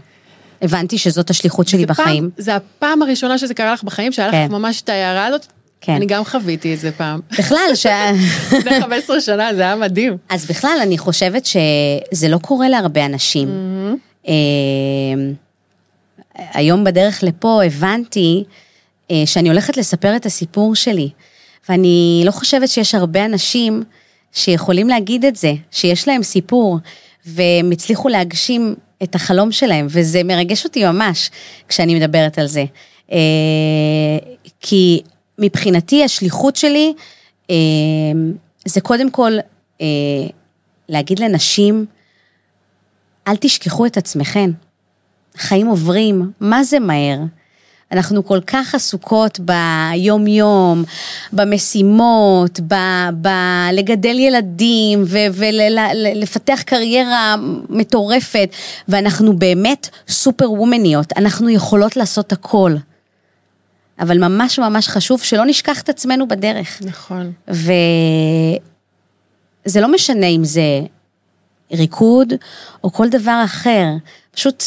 הבנתי 0.63 0.99
שזאת 0.99 1.31
השליחות 1.31 1.69
שלי 1.69 1.81
זה 1.81 1.87
פעם- 1.87 1.97
בחיים. 1.97 2.31
זה 2.37 2.57
הפעם 2.57 3.03
הראשונה 3.03 3.39
שזה 3.39 3.55
קרה 3.55 3.73
לך 3.73 3.83
בחיים, 3.83 4.13
שהיה 4.13 4.31
כן. 4.31 4.45
לך 4.45 4.51
ממש 4.51 4.83
את 4.83 4.89
ההארה 4.89 5.27
הזאת. 5.27 5.47
כן. 5.81 5.93
אני 5.93 6.07
גם 6.07 6.25
חוויתי 6.25 6.75
את 6.75 6.81
זה 6.81 6.93
פעם. 6.93 7.21
בכלל, 7.39 7.71
ש... 7.75 7.87
לפני 8.59 8.81
15 8.81 9.21
שנה, 9.21 9.55
זה 9.55 9.63
היה 9.63 9.77
מדהים. 9.77 10.17
אז 10.29 10.47
בכלל, 10.47 10.79
אני 10.83 10.99
חושבת 10.99 11.47
שזה 11.47 12.29
לא 12.29 12.39
קורה 12.39 12.69
להרבה 12.69 13.07
אנשים. 13.07 13.49
אה, 14.29 14.33
היום 16.55 16.85
בדרך 16.85 17.23
לפה 17.23 17.63
הבנתי 17.65 18.45
אה, 19.11 19.23
שאני 19.27 19.49
הולכת 19.49 19.77
לספר 19.77 20.17
את 20.17 20.27
הסיפור 20.27 20.75
שלי, 20.75 21.09
ואני 21.69 22.23
לא 22.27 22.31
חושבת 22.31 22.69
שיש 22.69 22.95
הרבה 22.95 23.25
אנשים 23.25 23.83
שיכולים 24.33 24.89
להגיד 24.89 25.25
את 25.25 25.37
זה, 25.37 25.53
שיש 25.71 26.09
להם 26.09 26.23
סיפור, 26.23 26.79
והם 27.27 27.71
הצליחו 27.71 28.09
להגשים 28.09 28.75
את 29.03 29.15
החלום 29.15 29.53
שלהם, 29.53 29.87
וזה 29.91 30.23
מרגש 30.25 30.65
אותי 30.65 30.85
ממש 30.85 31.31
כשאני 31.69 31.95
מדברת 31.95 32.39
על 32.39 32.47
זה. 32.47 32.65
אה, 33.13 33.19
כי 34.61 35.03
מבחינתי 35.39 36.05
השליחות 36.05 36.57
שלי 36.57 36.93
אה, 37.51 37.57
זה 38.65 38.81
קודם 38.81 39.11
כל 39.11 39.33
אה, 39.81 39.87
להגיד 40.89 41.19
לנשים, 41.19 41.87
אל 43.29 43.37
תשכחו 43.37 43.87
את 43.87 43.97
עצמכם. 43.97 44.51
החיים 45.35 45.67
עוברים, 45.67 46.31
מה 46.41 46.65
זה 46.65 46.79
מהר? 46.79 47.19
אנחנו 47.93 48.25
כל 48.25 48.41
כך 48.47 48.75
עסוקות 48.75 49.41
ביום-יום, 49.41 50.85
במשימות, 51.33 52.61
ב, 52.61 52.75
ב, 53.21 53.29
לגדל 53.73 54.19
ילדים 54.19 55.05
ולפתח 55.07 56.63
קריירה 56.67 57.37
מטורפת, 57.69 58.49
ואנחנו 58.89 59.37
באמת 59.39 59.89
סופר 60.09 60.53
וומניות, 60.53 61.13
אנחנו 61.17 61.51
יכולות 61.51 61.97
לעשות 61.97 62.33
הכל. 62.33 62.75
אבל 64.01 64.19
ממש 64.19 64.59
ממש 64.59 64.89
חשוב 64.89 65.23
שלא 65.23 65.45
נשכח 65.47 65.81
את 65.81 65.89
עצמנו 65.89 66.29
בדרך. 66.29 66.83
נכון. 66.85 67.33
וזה 67.49 68.61
לא 69.81 69.93
משנה 69.93 70.27
אם 70.27 70.45
זה 70.45 70.81
ריקוד 71.73 72.33
או 72.85 72.93
כל 72.93 73.09
דבר 73.09 73.43
אחר, 73.45 73.87
פשוט 74.31 74.65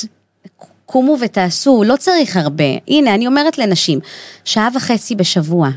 קומו 0.86 1.17
ותעשו, 1.21 1.84
לא 1.84 1.95
צריך 1.95 2.38
הרבה. 2.38 2.63
הנה, 2.88 3.15
אני 3.15 3.28
אומרת 3.28 3.58
לנשים, 3.58 4.00
שעה 4.43 4.69
וחצי 4.76 5.15
בשבוע, 5.15 5.69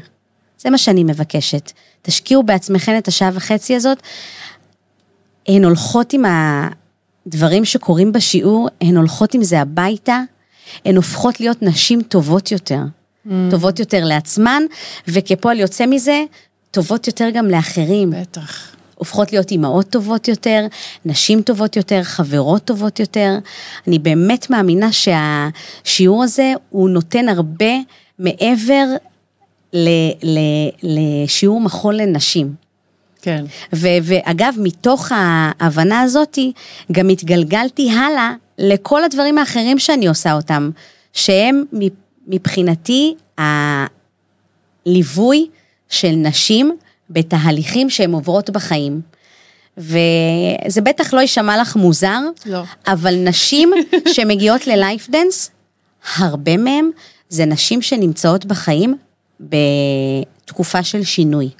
זה 0.58 0.70
מה 0.70 0.78
שאני 0.78 1.04
מבקשת. 1.04 1.72
תשקיעו 2.02 2.42
בעצמכן 2.42 2.98
את 2.98 3.08
השעה 3.08 3.30
וחצי 3.34 3.76
הזאת. 3.76 3.98
הן 5.48 5.64
הולכות 5.64 6.12
עם 6.12 6.24
הדברים 7.26 7.64
שקורים 7.64 8.12
בשיעור, 8.12 8.68
הן 8.80 8.96
הולכות 8.96 9.34
עם 9.34 9.42
זה 9.42 9.60
הביתה, 9.60 10.20
הן 10.84 10.96
הופכות 10.96 11.40
להיות 11.40 11.62
נשים 11.62 12.02
טובות 12.02 12.52
יותר. 12.52 12.80
Mm. 13.26 13.30
טובות 13.50 13.78
יותר 13.78 14.04
לעצמן, 14.04 14.62
וכפועל 15.08 15.60
יוצא 15.60 15.86
מזה, 15.86 16.24
טובות 16.70 17.06
יותר 17.06 17.30
גם 17.30 17.46
לאחרים. 17.46 18.10
בטח. 18.10 18.77
הופכות 18.98 19.32
להיות 19.32 19.50
אימהות 19.50 19.90
טובות 19.90 20.28
יותר, 20.28 20.66
נשים 21.04 21.42
טובות 21.42 21.76
יותר, 21.76 22.02
חברות 22.02 22.64
טובות 22.64 23.00
יותר. 23.00 23.38
אני 23.86 23.98
באמת 23.98 24.50
מאמינה 24.50 24.88
שהשיעור 24.92 26.24
הזה, 26.24 26.52
הוא 26.70 26.90
נותן 26.90 27.28
הרבה 27.28 27.74
מעבר 28.18 28.84
ל, 29.72 29.88
ל, 30.22 30.38
לשיעור 30.82 31.60
מחול 31.60 31.94
לנשים. 31.94 32.54
כן. 33.22 33.44
ו, 33.72 33.86
ואגב, 34.02 34.54
מתוך 34.58 35.12
ההבנה 35.14 36.00
הזאתי, 36.00 36.52
גם 36.92 37.08
התגלגלתי 37.08 37.90
הלאה 37.90 38.32
לכל 38.58 39.04
הדברים 39.04 39.38
האחרים 39.38 39.78
שאני 39.78 40.06
עושה 40.08 40.32
אותם, 40.32 40.70
שהם 41.12 41.64
מבחינתי 42.26 43.14
הליווי 44.86 45.46
של 45.88 46.12
נשים 46.16 46.76
בתהליכים 47.10 47.90
שהן 47.90 48.12
עוברות 48.12 48.50
בחיים. 48.50 49.00
וזה 49.78 50.80
בטח 50.82 51.14
לא 51.14 51.20
יישמע 51.20 51.60
לך 51.60 51.76
מוזר, 51.76 52.20
לא. 52.46 52.62
אבל 52.86 53.14
נשים 53.14 53.72
שמגיעות 54.14 54.66
ל 54.66 54.75
Life 54.75 55.10
Dance, 55.10 55.50
הרבה 56.16 56.56
מהן 56.56 56.90
זה 57.28 57.44
נשים 57.44 57.82
שנמצאות 57.82 58.44
בחיים 58.46 58.96
בתקופה 59.40 60.82
של 60.82 61.04
שינוי. 61.04 61.50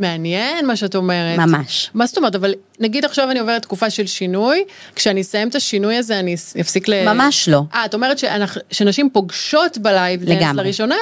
מעניין 0.00 0.66
מה 0.66 0.76
שאת 0.76 0.94
אומרת. 0.94 1.38
ממש. 1.38 1.90
מה 1.94 2.06
זאת 2.06 2.16
אומרת, 2.16 2.34
אבל 2.34 2.54
נגיד 2.80 3.04
עכשיו 3.04 3.30
אני 3.30 3.38
עוברת 3.38 3.62
תקופה 3.62 3.90
של 3.90 4.06
שינוי, 4.06 4.64
כשאני 4.96 5.20
אסיים 5.20 5.48
את 5.48 5.54
השינוי 5.54 5.96
הזה 5.96 6.18
אני 6.18 6.36
אפסיק 6.60 6.88
ל... 6.88 7.04
ממש 7.14 7.48
לא. 7.48 7.62
אה, 7.74 7.84
את 7.84 7.94
אומרת 7.94 8.18
שאנחנו, 8.18 8.60
שנשים 8.70 9.10
פוגשות 9.12 9.78
ב 9.78 9.87
Life 9.87 10.24
Dance. 10.24 10.56
לראשונה, 10.56 10.96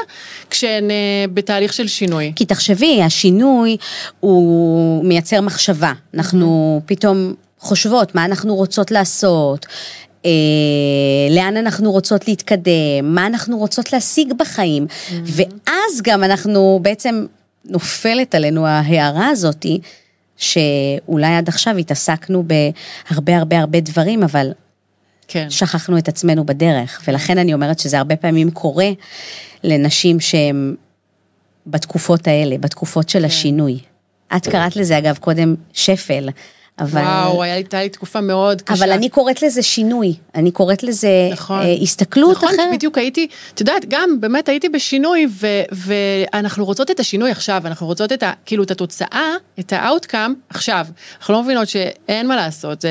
כשהן 0.51 0.91
אה, 0.91 0.97
בתהליך 1.35 1.73
של 1.73 1.89
שינוי. 1.89 2.33
כי 2.37 2.45
תחשבי, 2.45 3.03
השינוי 3.03 3.77
הוא 4.21 5.05
מייצר 5.05 5.41
מחשבה. 5.41 5.93
אנחנו 6.15 6.81
פתאום 6.87 7.35
חושבות 7.59 8.15
מה 8.15 8.25
אנחנו 8.25 8.55
רוצות 8.55 8.91
לעשות, 8.91 9.67
אה, 10.25 10.31
לאן 11.31 11.57
אנחנו 11.57 11.93
רוצות 11.93 12.29
להתקדם, 12.29 12.73
מה 13.03 13.27
אנחנו 13.27 13.59
רוצות 13.59 13.93
להשיג 13.93 14.33
בחיים. 14.39 14.87
ואז 15.25 16.03
גם 16.03 16.25
אנחנו 16.25 16.79
בעצם, 16.83 17.27
נופלת 17.69 18.35
עלינו 18.35 18.67
ההארה 18.67 19.29
הזאתי, 19.29 19.81
שאולי 20.37 21.37
עד 21.37 21.49
עכשיו 21.49 21.77
התעסקנו 21.77 22.45
בהרבה 23.11 23.37
הרבה 23.37 23.59
הרבה 23.59 23.81
דברים, 23.81 24.23
אבל 24.23 24.53
כן. 25.29 25.51
שכחנו 25.51 25.99
את 25.99 26.09
עצמנו 26.09 26.47
בדרך, 26.47 27.03
ולכן 27.09 27.39
אני 27.39 27.55
אומרת 27.55 27.79
שזה 27.79 27.99
הרבה 27.99 28.17
פעמים 28.17 28.51
קורה 28.51 28.89
לנשים 29.65 30.21
שהן 30.21 30.75
בתקופות 31.67 32.27
האלה, 32.27 32.59
בתקופות 32.59 33.09
של 33.09 33.25
השינוי. 33.25 33.79
את 34.37 34.49
קראת 34.49 34.77
לזה 34.77 34.99
אגב 34.99 35.17
קודם 35.17 35.55
שפל, 35.73 36.29
אבל... 36.81 37.01
וואו, 37.01 37.43
הייתה 37.43 37.83
לי 37.83 37.89
תקופה 37.89 38.21
מאוד 38.21 38.63
קשה. 38.63 38.85
אבל 38.85 38.93
אני 38.93 39.09
קוראת 39.09 39.43
לזה 39.43 39.63
שינוי, 39.63 40.15
אני 40.35 40.51
קוראת 40.51 40.83
לזה 40.83 41.29
נכון. 41.33 41.61
אה, 41.61 41.75
הסתכלות 41.83 42.37
נכון, 42.37 42.49
אחרת. 42.49 42.71
כי 42.71 42.77
בדיוק 42.77 42.99
הייתי, 42.99 43.29
את 43.55 43.61
יודעת, 43.61 43.85
גם 43.89 44.21
באמת 44.21 44.49
הייתי 44.49 44.69
בשינוי, 44.69 45.27
ו, 45.31 45.47
ואנחנו 45.73 46.65
רוצות 46.65 46.91
את 46.91 47.01
השינוי 47.01 47.31
עכשיו, 47.31 47.63
אנחנו 47.65 47.87
רוצות 47.87 48.13
את 48.13 48.23
ה... 48.23 48.33
כאילו, 48.47 48.63
את 48.63 48.71
התוצאה, 48.71 49.35
את 49.59 49.73
ה-outcome 49.73 50.33
עכשיו. 50.49 50.87
אנחנו 51.21 51.35
לא 51.35 51.43
מבינות 51.43 51.69
שאין 51.69 52.27
מה 52.27 52.37
לעשות, 52.37 52.81
זה... 52.81 52.91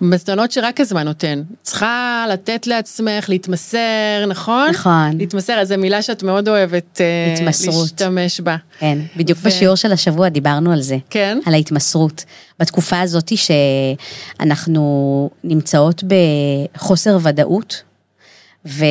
מתנות 0.00 0.52
שרק 0.52 0.80
הזמן 0.80 1.04
נותן. 1.04 1.42
צריכה 1.62 2.26
לתת 2.30 2.66
לעצמך, 2.66 3.28
להתמסר, 3.28 4.26
נכון? 4.28 4.70
נכון. 4.70 5.18
להתמסר, 5.18 5.64
זו 5.64 5.74
מילה 5.78 6.02
שאת 6.02 6.22
מאוד 6.22 6.48
אוהבת 6.48 7.00
אה, 7.00 7.34
התמסרות. 7.34 7.82
להשתמש 7.82 8.40
בה. 8.40 8.56
כן, 8.78 8.98
בדיוק 9.16 9.38
ו- 9.42 9.46
בשיעור 9.46 9.76
של 9.76 9.92
השבוע 9.92 10.28
דיברנו 10.28 10.72
על 10.72 10.80
זה. 10.80 10.96
כן? 11.10 11.38
על 11.46 11.54
ההתמסרות. 11.54 12.24
בתקופה 12.60 13.00
הזאת 13.00 13.32
שאנחנו 13.36 15.30
נמצאות 15.44 16.04
בחוסר 16.74 17.18
ודאות, 17.22 17.82
ו... 18.66 18.84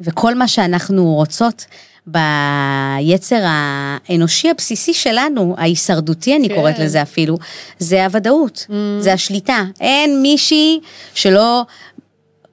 וכל 0.00 0.34
מה 0.34 0.48
שאנחנו 0.48 1.14
רוצות 1.14 1.66
ביצר 2.06 3.40
האנושי 3.44 4.50
הבסיסי 4.50 4.94
שלנו, 4.94 5.54
ההישרדותי 5.58 6.36
אני 6.36 6.48
כן. 6.48 6.54
קוראת 6.54 6.78
לזה 6.78 7.02
אפילו, 7.02 7.36
זה 7.78 8.04
הוודאות, 8.04 8.66
Mm. 8.68 8.72
זה 8.98 9.12
השליטה. 9.12 9.64
אין 9.80 10.22
מישהי 10.22 10.80
שלא 11.14 11.64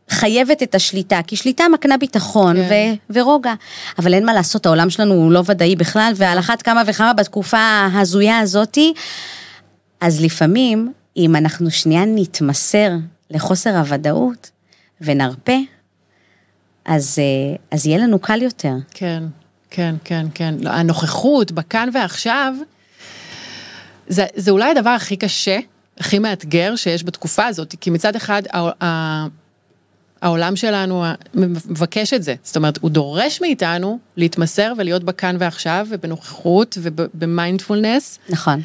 חייבת 0.09 0.63
את 0.63 0.75
השליטה, 0.75 1.19
כי 1.27 1.35
שליטה 1.35 1.63
מקנה 1.73 1.97
ביטחון 1.97 2.55
כן. 2.55 2.95
ו- 3.11 3.13
ורוגע. 3.19 3.53
אבל 3.99 4.13
אין 4.13 4.25
מה 4.25 4.33
לעשות, 4.33 4.65
העולם 4.65 4.89
שלנו 4.89 5.13
הוא 5.13 5.31
לא 5.31 5.43
ודאי 5.45 5.75
בכלל, 5.75 6.13
ועל 6.15 6.39
אחת 6.39 6.61
כמה 6.61 6.81
וכמה 6.85 7.13
בתקופה 7.13 7.57
ההזויה 7.57 8.39
הזאתי, 8.39 8.93
אז 10.01 10.21
לפעמים, 10.21 10.93
אם 11.17 11.35
אנחנו 11.35 11.71
שנייה 11.71 12.03
נתמסר 12.05 12.91
לחוסר 13.31 13.77
הוודאות 13.77 14.49
ונרפה, 15.01 15.57
אז, 16.87 17.19
אה, 17.19 17.55
אז 17.71 17.85
יהיה 17.85 17.97
לנו 17.97 18.19
קל 18.19 18.41
יותר. 18.41 18.73
כן, 18.93 19.23
כן, 19.69 19.95
כן, 20.03 20.25
כן. 20.33 20.55
לא, 20.59 20.69
הנוכחות 20.69 21.51
בכאן 21.51 21.89
ועכשיו, 21.93 22.53
זה, 24.07 24.25
זה 24.35 24.51
אולי 24.51 24.71
הדבר 24.71 24.89
הכי 24.89 25.17
קשה, 25.17 25.59
הכי 25.97 26.19
מאתגר 26.19 26.75
שיש 26.75 27.03
בתקופה 27.03 27.45
הזאת, 27.45 27.75
כי 27.81 27.89
מצד 27.89 28.15
אחד 28.15 28.41
העולם 30.21 30.55
שלנו 30.55 31.05
מבקש 31.33 32.13
את 32.13 32.23
זה, 32.23 32.35
זאת 32.43 32.55
אומרת, 32.55 32.77
הוא 32.81 32.89
דורש 32.89 33.41
מאיתנו 33.41 33.99
להתמסר 34.17 34.73
ולהיות 34.77 35.03
בכאן 35.03 35.35
ועכשיו 35.39 35.87
ובנוכחות 35.89 36.77
ובמיינדפולנס, 36.81 38.19
נכון. 38.29 38.61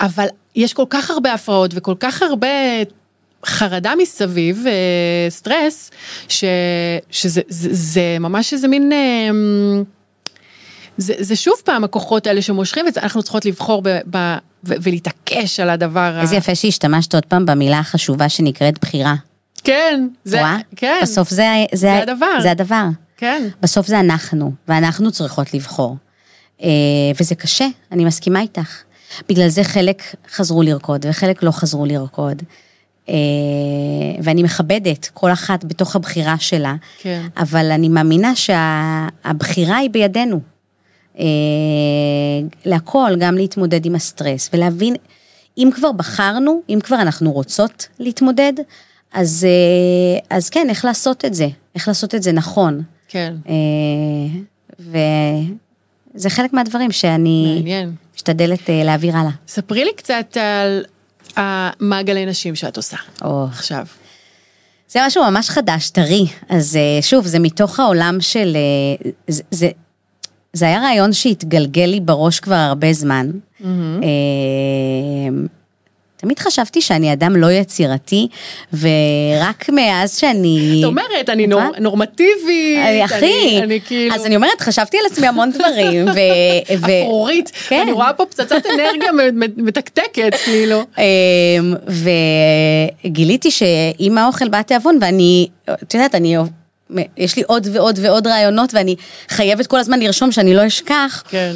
אבל 0.00 0.26
יש 0.56 0.74
כל 0.74 0.86
כך 0.90 1.10
הרבה 1.10 1.32
הפרעות 1.32 1.70
וכל 1.74 1.94
כך 2.00 2.22
הרבה 2.22 2.48
חרדה 3.46 3.92
מסביב, 3.98 4.64
אה, 4.66 5.30
סטרס, 5.30 5.90
ש, 6.28 6.44
שזה 7.10 7.40
זה, 7.48 7.68
זה 7.72 8.16
ממש 8.20 8.52
איזה 8.52 8.68
מין... 8.68 8.92
אה, 8.92 9.30
זה, 10.96 11.14
זה 11.18 11.36
שוב 11.36 11.54
פעם 11.64 11.84
הכוחות 11.84 12.26
האלה 12.26 12.42
שמושכים 12.42 12.88
את 12.88 12.94
זה, 12.94 13.00
אנחנו 13.00 13.22
צריכות 13.22 13.44
לבחור 13.44 13.82
ב, 13.82 13.88
ב, 13.88 14.16
ו, 14.64 14.74
ולהתעקש 14.82 15.60
על 15.60 15.70
הדבר. 15.70 16.18
איזה 16.20 16.34
ה... 16.34 16.38
יפה 16.38 16.54
שהשתמשת 16.54 17.14
עוד 17.14 17.26
פעם 17.26 17.46
במילה 17.46 17.78
החשובה 17.78 18.28
שנקראת 18.28 18.78
בחירה. 18.78 19.14
כן, 19.64 20.08
זה, 20.24 20.40
רואה? 20.40 20.56
כן, 20.76 20.98
בסוף 21.02 21.30
זה, 21.30 21.46
זה, 21.72 21.78
זה 21.78 21.98
הדבר. 21.98 22.40
זה 22.42 22.50
הדבר. 22.50 22.84
כן, 23.16 23.48
בסוף 23.60 23.86
זה 23.86 24.00
אנחנו, 24.00 24.52
ואנחנו 24.68 25.12
צריכות 25.12 25.54
לבחור. 25.54 25.96
אה, 26.62 26.68
וזה 27.20 27.34
קשה, 27.34 27.66
אני 27.92 28.04
מסכימה 28.04 28.40
איתך. 28.40 28.82
בגלל 29.28 29.48
זה 29.48 29.64
חלק 29.64 30.02
חזרו 30.30 30.62
לרקוד 30.62 31.06
וחלק 31.08 31.42
לא 31.42 31.50
חזרו 31.50 31.86
לרקוד. 31.86 32.42
אה, 33.08 33.14
ואני 34.22 34.42
מכבדת 34.42 35.10
כל 35.14 35.32
אחת 35.32 35.64
בתוך 35.64 35.96
הבחירה 35.96 36.38
שלה, 36.38 36.74
כן. 36.98 37.22
אבל 37.36 37.70
אני 37.70 37.88
מאמינה 37.88 38.32
שהבחירה 38.36 39.76
היא 39.76 39.90
בידינו. 39.90 40.40
אה, 41.18 41.24
להכל, 42.64 43.16
גם 43.18 43.36
להתמודד 43.36 43.86
עם 43.86 43.94
הסטרס 43.94 44.50
ולהבין, 44.52 44.94
אם 45.58 45.70
כבר 45.74 45.92
בחרנו, 45.92 46.62
אם 46.68 46.78
כבר 46.82 46.96
אנחנו 46.96 47.32
רוצות 47.32 47.88
להתמודד, 47.98 48.52
אז, 49.12 49.46
אה, 49.48 50.36
אז 50.36 50.50
כן, 50.50 50.66
איך 50.70 50.84
לעשות 50.84 51.24
את 51.24 51.34
זה, 51.34 51.48
איך 51.74 51.88
לעשות 51.88 52.14
את 52.14 52.22
זה 52.22 52.32
נכון. 52.32 52.82
כן, 53.08 53.34
וזה 54.78 56.30
חלק 56.30 56.52
מהדברים 56.52 56.92
שאני 56.92 57.54
מעניין. 57.56 57.94
משתדלת 58.14 58.60
להעביר 58.68 59.16
הלאה. 59.16 59.30
ספרי 59.48 59.84
לי 59.84 59.92
קצת 59.96 60.36
על 60.36 60.84
המעגלי 61.36 62.26
נשים 62.26 62.54
שאת 62.54 62.76
עושה 62.76 62.96
או, 63.24 63.44
עכשיו. 63.44 63.86
זה 64.88 65.00
משהו 65.06 65.30
ממש 65.30 65.50
חדש, 65.50 65.90
טרי. 65.90 66.26
אז 66.48 66.76
אה, 66.76 67.02
שוב, 67.02 67.26
זה 67.26 67.38
מתוך 67.38 67.80
העולם 67.80 68.16
של... 68.20 68.56
אה, 68.56 69.10
זה, 69.28 69.42
זה, 69.50 69.70
זה 70.52 70.66
היה 70.66 70.80
רעיון 70.80 71.12
שהתגלגל 71.12 71.84
לי 71.84 72.00
בראש 72.00 72.40
כבר 72.40 72.54
הרבה 72.54 72.92
זמן. 72.92 73.30
אה, 73.64 73.68
תמיד 76.22 76.38
חשבתי 76.38 76.80
שאני 76.80 77.12
אדם 77.12 77.36
לא 77.36 77.52
יצירתי, 77.52 78.28
ורק 78.72 79.68
מאז 79.68 80.18
שאני... 80.18 80.80
את 80.80 80.84
אומרת, 80.84 81.28
אני 81.28 81.46
נור, 81.46 81.60
נכון? 81.60 81.82
נורמטיבית, 81.82 82.78
אה, 82.78 83.04
אחי, 83.04 83.16
אני, 83.16 83.62
אני 83.62 83.80
כאילו... 83.80 84.14
אז 84.14 84.26
אני 84.26 84.36
אומרת, 84.36 84.60
חשבתי 84.60 84.98
על 84.98 85.04
עצמי 85.12 85.26
המון 85.26 85.50
דברים, 85.50 86.08
ו... 86.08 86.10
ו- 86.78 87.02
אפרורית, 87.02 87.52
כן. 87.68 87.80
אני 87.82 87.92
רואה 87.92 88.12
פה 88.12 88.26
פצצת 88.26 88.62
אנרגיה 88.74 89.10
מתקתקת, 89.56 90.34
כאילו. 90.44 90.84
אמ, 90.98 91.74
וגיליתי 93.04 93.50
שעם 93.50 94.18
האוכל 94.18 94.48
בא 94.48 94.58
התיאבון, 94.58 94.98
ואני, 95.00 95.48
את 95.82 95.94
יודעת, 95.94 96.14
אני 96.14 96.36
יש 97.16 97.36
לי 97.36 97.42
עוד 97.46 97.66
ועוד 97.72 97.98
ועוד 98.02 98.26
רעיונות, 98.26 98.74
ואני 98.74 98.96
חייבת 99.28 99.66
כל 99.66 99.78
הזמן 99.78 100.00
לרשום 100.00 100.32
שאני 100.32 100.54
לא 100.54 100.66
אשכח. 100.66 101.22
כן. 101.28 101.52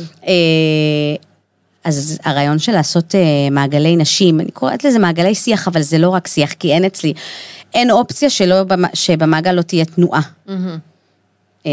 אז 1.86 2.18
הרעיון 2.24 2.58
של 2.58 2.72
לעשות 2.72 3.14
אה, 3.14 3.20
מעגלי 3.50 3.96
נשים, 3.96 4.40
אני 4.40 4.50
קוראת 4.50 4.84
לזה 4.84 4.98
מעגלי 4.98 5.34
שיח, 5.34 5.68
אבל 5.68 5.82
זה 5.82 5.98
לא 5.98 6.08
רק 6.08 6.26
שיח, 6.26 6.52
כי 6.52 6.72
אין 6.72 6.84
אצלי, 6.84 7.12
אין 7.74 7.90
אופציה 7.90 8.30
שלא, 8.30 8.62
במ- 8.64 8.94
שבמעגל 8.94 9.52
לא 9.52 9.62
תהיה 9.62 9.84
תנועה. 9.84 10.20
אה, 11.66 11.70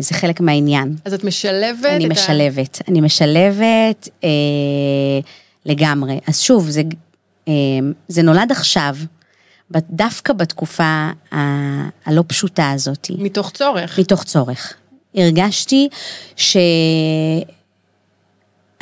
זה 0.00 0.14
חלק 0.14 0.40
מהעניין. 0.40 0.96
אז 1.04 1.14
את 1.14 1.24
משלבת 1.24 1.84
אני 1.84 2.04
את 2.06 2.10
ה- 2.10 2.14
משלבת, 2.14 2.82
אני 2.88 3.00
משלבת 3.00 4.08
אה, 4.24 4.28
לגמרי. 5.66 6.18
אז 6.28 6.40
שוב, 6.40 6.70
זה, 6.70 6.82
אה, 7.48 7.52
זה 8.08 8.22
נולד 8.22 8.50
עכשיו, 8.52 8.96
דווקא 9.90 10.32
בתקופה 10.32 10.84
ה- 11.32 11.88
הלא 12.06 12.24
פשוטה 12.26 12.70
הזאת, 12.70 13.06
מתוך 13.18 13.50
צורך. 13.50 13.98
מתוך 13.98 14.24
צורך. 14.24 14.74
הרגשתי 15.16 15.88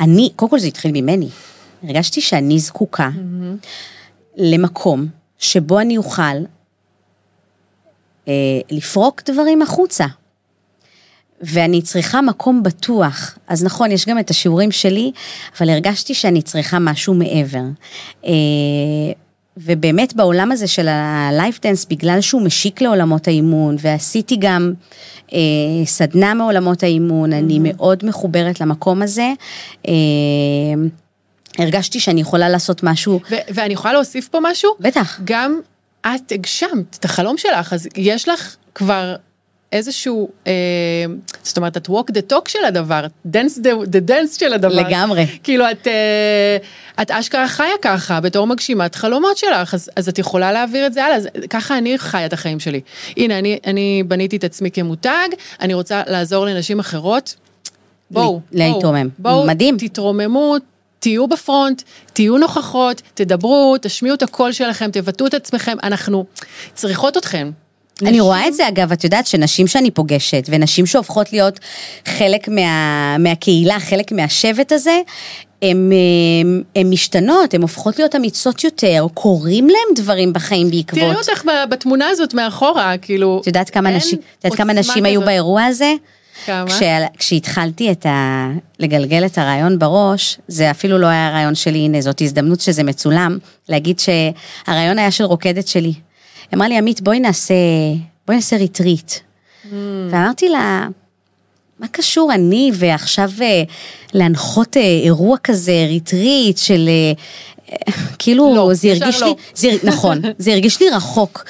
שאני, 0.01 0.29
קודם 0.35 0.51
כל 0.51 0.59
זה 0.59 0.67
התחיל 0.67 0.91
ממני, 0.91 1.27
הרגשתי 1.83 2.21
שאני 2.21 2.59
זקוקה 2.59 3.09
למקום 4.37 5.07
שבו 5.39 5.79
אני 5.79 5.97
אוכל 5.97 6.21
אה, 8.27 8.33
לפרוק 8.71 9.21
דברים 9.25 9.61
החוצה. 9.61 10.05
ואני 11.41 11.81
צריכה 11.81 12.21
מקום 12.21 12.63
בטוח. 12.63 13.37
אז 13.47 13.63
נכון, 13.63 13.91
יש 13.91 14.05
גם 14.05 14.19
את 14.19 14.29
השיעורים 14.29 14.71
שלי, 14.71 15.11
אבל 15.59 15.69
הרגשתי 15.69 16.13
שאני 16.13 16.41
צריכה 16.41 16.79
משהו 16.79 17.13
מעבר. 17.13 17.63
אה, 18.25 18.31
ובאמת 19.57 20.13
בעולם 20.13 20.51
הזה 20.51 20.67
של 20.67 20.87
ה 20.87 21.01
Life 21.01 21.59
Dance, 21.61 21.85
בגלל 21.85 22.21
שהוא 22.21 22.41
משיק 22.41 22.81
לעולמות 22.81 23.27
האימון, 23.27 23.75
ועשיתי 23.79 24.35
גם 24.39 24.73
אה, 25.33 25.39
סדנה 25.85 26.33
מעולמות 26.33 26.83
האימון, 26.83 27.33
אני 27.33 27.59
מאוד 27.61 28.05
מחוברת 28.05 28.61
למקום 28.61 29.01
הזה. 29.01 29.33
אה, 29.87 29.93
הרגשתי 31.57 31.99
שאני 31.99 32.21
יכולה 32.21 32.49
לעשות 32.49 32.83
משהו, 32.83 33.19
ו- 33.31 33.35
ואני 33.53 33.73
יכולה 33.73 33.93
להוסיף 33.93 34.27
פה 34.27 34.39
משהו? 34.41 34.71
בטח. 34.79 35.19
גם 35.23 35.59
את 36.01 36.31
הגשמת 36.31 36.97
את 36.99 37.05
החלום 37.05 37.37
שלך, 37.37 37.73
אז 37.73 37.87
יש 37.97 38.29
לך 38.29 38.55
כבר 38.75 39.15
איזשהו, 39.73 40.29
אה, 40.47 40.53
זאת 41.43 41.57
אומרת, 41.57 41.77
את 41.77 41.87
walk 41.87 42.11
the 42.11 42.33
talk 42.33 42.49
של 42.49 42.65
הדבר, 42.65 43.05
dance 43.27 43.57
the, 43.57 43.85
the 43.85 44.09
dance 44.09 44.39
של 44.39 44.53
הדבר. 44.53 44.87
לגמרי. 44.87 45.25
כאילו 45.43 45.71
את, 45.71 45.87
אה, 45.87 46.57
את 47.01 47.11
אשכרה 47.11 47.47
חיה 47.47 47.73
ככה, 47.81 48.19
בתור 48.19 48.47
מגשימת 48.47 48.95
חלומות 48.95 49.37
שלך, 49.37 49.73
אז, 49.73 49.89
אז 49.95 50.09
את 50.09 50.19
יכולה 50.19 50.51
להעביר 50.51 50.85
את 50.85 50.93
זה 50.93 51.05
הלאה, 51.05 51.17
אז 51.17 51.27
ככה 51.49 51.77
אני 51.77 51.97
חיה 51.97 52.25
את 52.25 52.33
החיים 52.33 52.59
שלי. 52.59 52.81
הנה, 53.17 53.39
אני, 53.39 53.59
אני 53.65 54.03
בניתי 54.07 54.35
את 54.37 54.43
עצמי 54.43 54.71
כמותג, 54.71 55.27
אני 55.61 55.73
רוצה 55.73 56.01
לעזור 56.07 56.45
לנשים 56.45 56.79
אחרות. 56.79 57.35
בואו, 58.11 58.41
להתרומם. 58.51 59.09
בואו, 59.19 59.47
מדהים. 59.47 59.77
תתרוממו, 59.77 60.55
תהיו 60.99 61.27
בפרונט, 61.27 61.81
תהיו 62.13 62.37
נוכחות, 62.37 63.01
תדברו, 63.13 63.75
תשמיעו 63.81 64.15
את 64.15 64.23
הקול 64.23 64.51
שלכם, 64.51 64.91
תבטאו 64.91 65.27
את 65.27 65.33
עצמכם, 65.33 65.77
אנחנו 65.83 66.25
צריכות 66.73 67.17
אתכם. 67.17 67.51
אני 68.01 68.11
נשים- 68.11 68.23
רואה 68.23 68.47
את 68.47 68.53
זה 68.53 68.67
אגב, 68.67 68.91
את 68.91 69.03
יודעת 69.03 69.27
שנשים 69.27 69.67
שאני 69.67 69.91
פוגשת, 69.91 70.43
ונשים 70.49 70.85
שהופכות 70.85 71.33
להיות 71.33 71.59
חלק 72.05 72.47
מה, 72.47 73.17
מהקהילה, 73.17 73.79
חלק 73.79 74.11
מהשבט 74.11 74.71
הזה, 74.71 74.99
הן 76.75 76.85
משתנות, 76.85 77.53
הן 77.53 77.61
הופכות 77.61 77.99
להיות 77.99 78.15
אמיצות 78.15 78.63
יותר, 78.63 79.05
קורים 79.13 79.67
להן 79.67 79.95
דברים 80.03 80.33
בחיים 80.33 80.71
בעקבות. 80.71 81.03
תראי 81.03 81.15
אותך 81.15 81.43
בתמונה 81.69 82.09
הזאת 82.09 82.33
מאחורה, 82.33 82.97
כאילו... 83.01 83.39
את 83.41 83.47
יודעת 83.47 83.69
כמה 83.69 83.91
נשים, 83.91 84.19
את 84.39 84.45
יודעת 84.45 84.57
כמה 84.57 84.73
נשים 84.73 85.05
היו. 85.05 85.21
באירוע 85.21 85.63
הזה? 85.63 85.93
כמה? 86.45 86.65
כשה, 86.67 86.97
כשהתחלתי 87.17 87.91
את 87.91 88.05
ה... 88.05 88.47
לגלגל 88.79 89.25
את 89.25 89.37
הרעיון 89.37 89.79
בראש, 89.79 90.37
זה 90.47 90.71
אפילו 90.71 90.97
לא 90.97 91.07
היה 91.07 91.29
רעיון 91.29 91.55
שלי, 91.55 91.79
הנה 91.79 92.01
זאת 92.01 92.21
הזדמנות 92.21 92.61
שזה 92.61 92.83
מצולם, 92.83 93.37
להגיד 93.69 93.99
שהרעיון 93.99 94.99
היה 94.99 95.11
של 95.11 95.23
רוקדת 95.23 95.67
שלי. 95.67 95.93
אמרה 96.53 96.67
לי, 96.67 96.77
עמית, 96.77 97.01
בואי 97.01 97.19
נעשה, 97.19 97.53
בואי 98.27 98.37
נעשה 98.37 98.57
ריטריט. 98.57 99.11
ממ. 99.11 99.67
ואמרתי 100.09 100.49
לה, 100.49 100.87
מה 101.79 101.87
קשור 101.87 102.33
אני 102.33 102.71
ועכשיו 102.73 103.29
אה, 103.41 103.63
להנחות 104.13 104.77
אה, 104.77 104.81
אירוע 105.03 105.37
כזה, 105.43 105.85
ריטריט 105.87 106.57
של... 106.57 106.89
אה, 106.89 107.13
כאילו, 108.19 108.55
לא, 108.55 108.73
זה 108.73 108.87
הרגיש 108.87 109.21
לא. 109.21 109.27
לי, 109.27 109.33
זה, 109.55 109.69
נכון, 109.83 110.21
זה 110.37 110.51
הרגיש 110.51 110.81
לי 110.81 110.89
רחוק. 110.89 111.43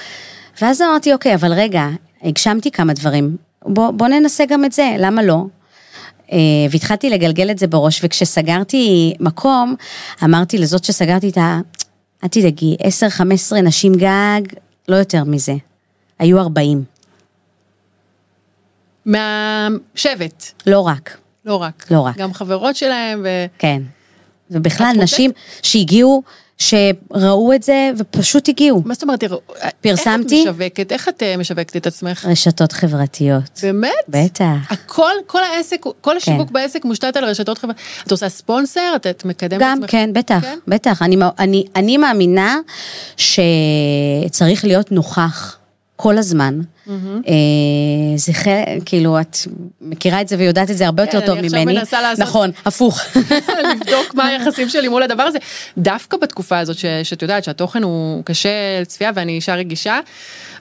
ואז 0.62 0.82
אמרתי, 0.82 1.14
אוקיי, 1.14 1.36
אבל 1.36 1.54
רגע, 1.54 1.88
הגשמתי 2.24 2.72
כמה 2.72 2.94
דברים, 2.94 3.38
בוא, 3.66 3.92
בוא 3.92 4.08
ננסה 4.08 4.46
גם 4.46 4.66
את 4.66 4.72
זה, 4.72 4.96
למה 5.00 5.24
לא? 5.24 5.44
והתחלתי 6.70 7.10
לגלגל 7.10 7.52
את 7.52 7.60
זה 7.60 7.68
בראש, 7.68 8.02
וכשסגרתי 8.04 9.14
מקום, 9.20 9.76
אמרתי 10.24 10.58
לזאת 10.58 10.84
שסגרתי 10.84 11.28
איתה, 11.28 11.60
אל 12.24 12.28
תדאגי, 12.28 12.76
10-15 13.52 13.56
נשים 13.56 13.94
גג, 13.96 14.42
לא 14.88 14.96
יותר 14.96 15.24
מזה. 15.24 15.54
היו 16.20 16.40
40, 16.40 16.84
מהשבט, 19.06 20.52
לא 20.66 20.80
רק, 20.80 21.18
לא 21.46 21.56
רק. 21.56 21.92
לא 21.92 22.00
רק. 22.00 22.18
גם 22.18 22.34
חברות 22.34 22.76
שלהם, 22.76 23.22
ו... 23.24 23.46
כן. 23.58 23.82
ובכלל, 24.52 24.96
נשים 25.00 25.32
שהגיעו, 25.62 26.24
שראו 26.64 27.54
את 27.54 27.64
זה 27.64 27.92
ופשוט 27.98 28.50
הגיעו. 28.50 28.82
מה 28.86 28.94
זאת 28.94 29.04
אומרת, 29.04 29.24
פרסמתי. 29.82 30.36
איך 30.36 30.48
את 30.48 30.54
משווקת, 30.54 30.92
איך 30.92 31.10
את 31.10 31.24
אה, 31.24 31.38
משווקת 31.38 31.78
את 31.78 31.88
עצמך? 31.88 32.26
רשתות 32.26 32.72
חברתיות. 32.72 33.60
באמת? 33.64 33.92
בטח. 34.08 34.46
הכל, 34.70 35.12
כל 35.28 35.44
העסק, 35.44 35.86
כל 36.02 36.18
השיווק 36.18 36.48
כן. 36.48 36.54
בעסק 36.54 36.86
מושתת 36.86 37.18
על 37.18 37.26
רשתות 37.26 37.58
חברתיות. 37.58 37.88
את 38.08 38.12
עושה 38.12 38.30
ספונסר, 38.30 38.94
את, 38.96 39.08
את 39.08 39.26
מקדמת 39.26 39.62
גם, 39.62 39.78
עצמך? 39.78 39.92
כן, 39.92 40.10
בטח, 40.14 40.42
כן? 40.42 40.60
בטח. 40.68 41.02
אני, 41.02 41.18
אני, 41.40 41.66
אני 41.76 41.98
מאמינה 41.98 42.58
שצריך 43.18 44.66
להיות 44.66 44.92
נוכח 44.92 45.58
כל 45.96 46.18
הזמן. 46.18 46.60
אה, 46.90 46.94
זה 48.16 48.34
חלק, 48.34 48.66
כאילו, 48.86 49.20
את 49.22 49.38
מכירה 49.82 50.22
את 50.22 50.28
זה 50.28 50.36
ויודעת 50.40 50.72
את 50.72 50.78
זה 50.78 50.86
הרבה 50.86 51.04
יותר 51.04 51.20
כן, 51.20 51.26
טוב 51.26 51.38
אני 51.38 51.48
עכשיו 51.48 51.62
ממני. 51.62 51.78
מנסה 51.80 52.02
לעשות- 52.02 52.20
נכון, 52.28 52.52
הפוך. 52.66 53.00
לבדוק 53.74 54.16
מה 54.16 54.28
היחסים 54.28 54.70
שלי 54.70 54.88
מול 54.88 55.04
הדבר 55.04 55.24
הזה. 55.24 55.38
דווקא 55.78 56.18
בתקופה 56.18 56.60
הזאת, 56.60 56.78
ש, 56.78 56.86
שאת 57.04 57.22
יודעת 57.22 57.44
שהתוכן 57.44 57.84
הוא 57.84 58.24
קשה 58.26 58.50
לצפייה 58.82 59.12
ואני 59.16 59.32
אישה 59.32 59.56
רגישה, 59.56 60.00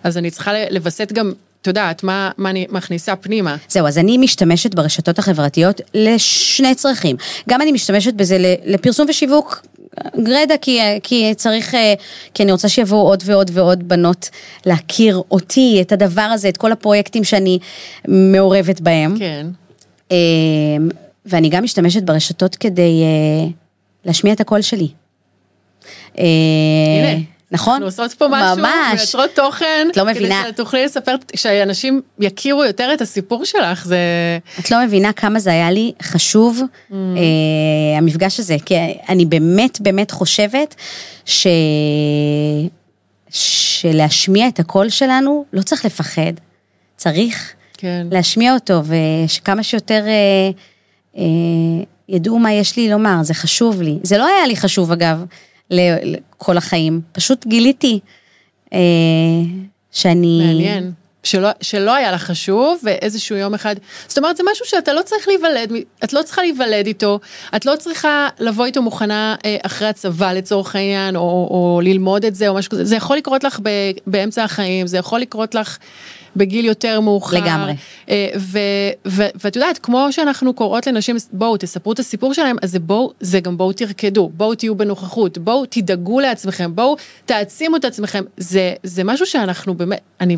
אז 0.04 0.18
אני 0.18 0.30
צריכה 0.30 0.52
לווסת 0.70 1.12
גם, 1.12 1.32
את 1.62 1.66
יודעת, 1.66 2.02
מה, 2.02 2.30
מה 2.38 2.50
אני 2.50 2.66
מכניסה 2.70 3.16
פנימה. 3.16 3.56
זהו, 3.68 3.86
אז 3.86 3.98
אני 3.98 4.18
משתמשת 4.18 4.74
ברשתות 4.74 5.18
החברתיות 5.18 5.80
לשני 5.94 6.74
צרכים. 6.74 7.16
גם 7.48 7.62
אני 7.62 7.72
משתמשת 7.72 8.14
בזה 8.14 8.36
לפרסום 8.64 9.06
ושיווק 9.08 9.66
גרדה, 10.16 10.56
כי, 10.60 10.78
כי 11.02 11.34
צריך, 11.36 11.74
אה, 11.74 11.94
כי 12.34 12.42
אני 12.42 12.52
רוצה 12.52 12.68
שיבואו 12.68 13.00
עוד 13.00 13.22
ועוד 13.26 13.50
ועוד 13.54 13.88
בנות 13.88 14.30
להכיר 14.66 15.22
אותי, 15.30 15.78
את 15.80 15.92
הדבר 15.92 16.22
הזה, 16.22 16.48
את 16.48 16.56
כל 16.56 16.72
הפרויקטים 16.72 17.24
שאני 17.24 17.58
מעורבת 18.08 18.80
בהם. 18.80 19.18
כן. 19.18 19.46
אה, 20.12 20.16
ואני 21.26 21.48
גם 21.48 21.64
משתמשת 21.64 22.02
ברשתות 22.02 22.56
כדי 22.56 23.02
אה, 23.02 23.48
להשמיע 24.04 24.32
את 24.32 24.40
הקול 24.40 24.62
שלי. 24.62 24.88
הנה. 26.14 27.20
נכון? 27.52 27.72
אנחנו 27.72 27.86
עושות 27.86 28.12
פה 28.12 28.28
משהו, 28.30 28.56
ממש. 28.56 28.94
מייצרות 28.94 29.30
תוכן, 29.34 29.88
את 29.90 29.96
לא 29.96 30.04
מבינה. 30.06 30.42
כדי 30.42 30.52
שתוכלי 30.52 30.84
לספר, 30.84 31.14
שאנשים 31.36 32.00
יכירו 32.18 32.64
יותר 32.64 32.90
את 32.94 33.00
הסיפור 33.00 33.44
שלך, 33.44 33.86
זה... 33.86 33.98
את 34.60 34.70
לא 34.70 34.84
מבינה 34.84 35.12
כמה 35.12 35.38
זה 35.38 35.50
היה 35.50 35.70
לי 35.70 35.92
חשוב, 36.02 36.60
Mm. 36.62 36.94
אה, 36.94 37.98
המפגש 37.98 38.40
הזה, 38.40 38.56
כי 38.64 38.74
אני 39.08 39.24
באמת 39.24 39.80
באמת 39.80 40.10
חושבת 40.10 40.74
ש... 41.24 41.46
שלהשמיע 43.30 44.48
את 44.48 44.60
הקול 44.60 44.88
שלנו 44.88 45.44
לא 45.52 45.62
צריך 45.62 45.84
לפחד, 45.84 46.32
צריך 46.96 47.52
כן. 47.78 48.06
להשמיע 48.10 48.54
אותו, 48.54 48.82
ושכמה 48.84 49.62
שיותר 49.62 50.04
אה, 50.06 50.50
אה, 51.16 51.22
ידעו 52.08 52.38
מה 52.38 52.52
יש 52.52 52.76
לי 52.76 52.90
לומר, 52.90 53.22
זה 53.22 53.34
חשוב 53.34 53.82
לי. 53.82 53.98
זה 54.02 54.18
לא 54.18 54.26
היה 54.26 54.46
לי 54.46 54.56
חשוב 54.56 54.92
אגב, 54.92 55.24
לכל 55.70 56.56
החיים, 56.56 57.00
פשוט 57.12 57.46
גיליתי 57.46 58.00
אה, 58.72 58.78
שאני... 59.92 60.42
מעניין. 60.46 60.92
שלא, 61.22 61.48
שלא 61.60 61.94
היה 61.94 62.12
לך 62.12 62.22
חשוב, 62.22 62.80
ואיזשהו 62.82 63.36
יום 63.36 63.54
אחד, 63.54 63.76
זאת 64.08 64.18
אומרת, 64.18 64.36
זה 64.36 64.42
משהו 64.52 64.66
שאתה 64.66 64.92
לא 64.92 65.02
צריך 65.02 65.28
להיוולד, 65.28 65.72
את 66.04 66.12
לא 66.12 66.22
צריכה 66.22 66.42
להיוולד 66.42 66.86
איתו, 66.86 67.20
את 67.56 67.66
לא 67.66 67.76
צריכה 67.76 68.28
לבוא 68.38 68.66
איתו 68.66 68.82
מוכנה 68.82 69.34
אה, 69.44 69.56
אחרי 69.62 69.88
הצבא 69.88 70.32
לצורך 70.32 70.76
העניין, 70.76 71.16
או, 71.16 71.20
או 71.22 71.80
ללמוד 71.82 72.24
את 72.24 72.34
זה, 72.34 72.48
או 72.48 72.54
משהו 72.54 72.70
כזה, 72.70 72.84
זה 72.84 72.96
יכול 72.96 73.16
לקרות 73.16 73.44
לך 73.44 73.60
ב, 73.62 73.68
באמצע 74.06 74.44
החיים, 74.44 74.86
זה 74.86 74.98
יכול 74.98 75.20
לקרות 75.20 75.54
לך 75.54 75.78
בגיל 76.36 76.64
יותר 76.64 77.00
מאוחר. 77.00 77.36
לגמרי. 77.36 77.74
אה, 78.08 78.28
ו, 78.38 78.58
ו, 79.08 79.22
ואת 79.44 79.56
יודעת, 79.56 79.78
כמו 79.78 80.08
שאנחנו 80.10 80.54
קוראות 80.54 80.86
לנשים, 80.86 81.16
בואו 81.32 81.56
תספרו 81.56 81.92
את 81.92 81.98
הסיפור 81.98 82.34
שלהם, 82.34 82.56
אז 82.62 82.70
זה 82.70 82.78
בואו, 82.78 83.12
זה 83.20 83.40
גם 83.40 83.56
בואו 83.56 83.72
תרקדו, 83.72 84.30
בואו 84.34 84.54
תהיו 84.54 84.74
בנוכחות, 84.74 85.38
בואו 85.38 85.66
תדאגו 85.66 86.20
לעצמכם, 86.20 86.74
בואו 86.74 86.96
תעצימו 87.26 87.76
את 87.76 87.84
עצמכם, 87.84 88.24
זה, 88.36 88.74
זה 88.82 89.04
משהו 89.04 89.26
שאנחנו 89.26 89.74
באמת, 89.74 90.00
אני 90.20 90.36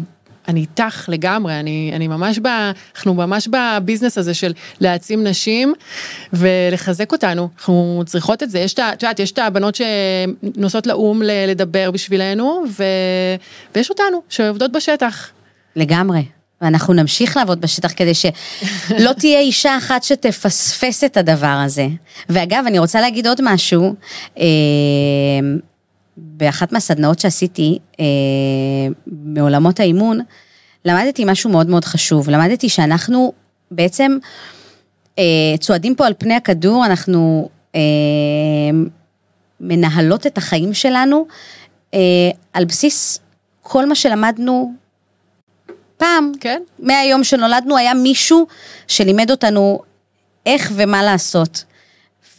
אני 0.49 0.61
איתך 0.61 1.09
לגמרי, 1.09 1.61
אני, 1.61 1.91
אני 1.95 2.09
ממש 2.09 2.39
ב... 2.39 2.47
אנחנו 2.97 3.15
ממש 3.15 3.49
בביזנס 3.49 4.19
הזה 4.19 4.35
של 4.35 4.53
להעצים 4.81 5.25
נשים 5.25 5.75
ולחזק 6.33 7.13
אותנו, 7.13 7.49
אנחנו 7.57 8.03
צריכות 8.07 8.43
את 8.43 8.51
זה. 8.51 8.59
יש 8.59 8.75
את 8.75 8.79
ה... 8.79 8.93
את 8.93 9.03
יודעת, 9.03 9.21
יש 9.21 9.33
את 9.33 9.39
הבנות 9.39 9.75
שנוסעות 9.75 10.87
לאו"ם 10.87 11.23
לדבר 11.23 11.91
בשבילנו, 11.91 12.65
ו... 12.79 12.85
ויש 13.75 13.91
אותנו 13.91 14.23
שעובדות 14.29 14.73
בשטח. 14.73 15.31
לגמרי. 15.77 16.25
ואנחנו 16.61 16.95
נמשיך 16.95 17.37
לעבוד 17.37 17.61
בשטח 17.61 17.93
כדי 17.97 18.15
שלא 18.15 19.13
תהיה 19.19 19.41
אישה 19.41 19.79
אחת 19.79 20.03
שתפספס 20.03 21.05
את 21.05 21.17
הדבר 21.17 21.47
הזה. 21.47 21.87
ואגב, 22.29 22.65
אני 22.67 22.79
רוצה 22.79 23.01
להגיד 23.01 23.27
עוד 23.27 23.41
משהו. 23.43 23.95
אה, 24.39 24.45
באחת 26.17 26.73
מהסדנאות 26.73 27.19
שעשיתי 27.19 27.79
אה, 28.01 28.05
מעולמות 29.07 29.81
האימון, 29.81 30.21
למדתי 30.85 31.25
משהו 31.27 31.51
מאוד 31.51 31.69
מאוד 31.69 31.85
חשוב. 31.85 32.31
למדתי 32.31 32.69
שאנחנו 32.69 33.33
בעצם 33.71 34.19
אה, 35.19 35.59
צועדים 35.61 35.95
פה 35.95 36.07
על 36.07 36.15
פני 36.19 36.35
הכדור, 36.35 36.87
אנחנו 36.87 37.49
אה, 37.75 37.81
מנהלות 39.61 40.27
את 40.27 40.39
החיים 40.39 40.75
שלנו 40.75 41.27
אה, 41.95 42.31
על 42.53 42.65
בסיס 42.65 43.21
כל 43.63 43.89
מה 43.89 43.95
שלמדנו 43.95 44.75
פעם. 46.05 46.33
כן. 46.41 46.63
מהיום 46.79 47.25
שנולדנו 47.25 47.77
היה 47.77 47.95
מישהו 47.95 48.47
שלימד 48.89 49.31
אותנו 49.31 49.81
איך 50.47 50.73
ומה 50.75 51.03
לעשות. 51.03 51.65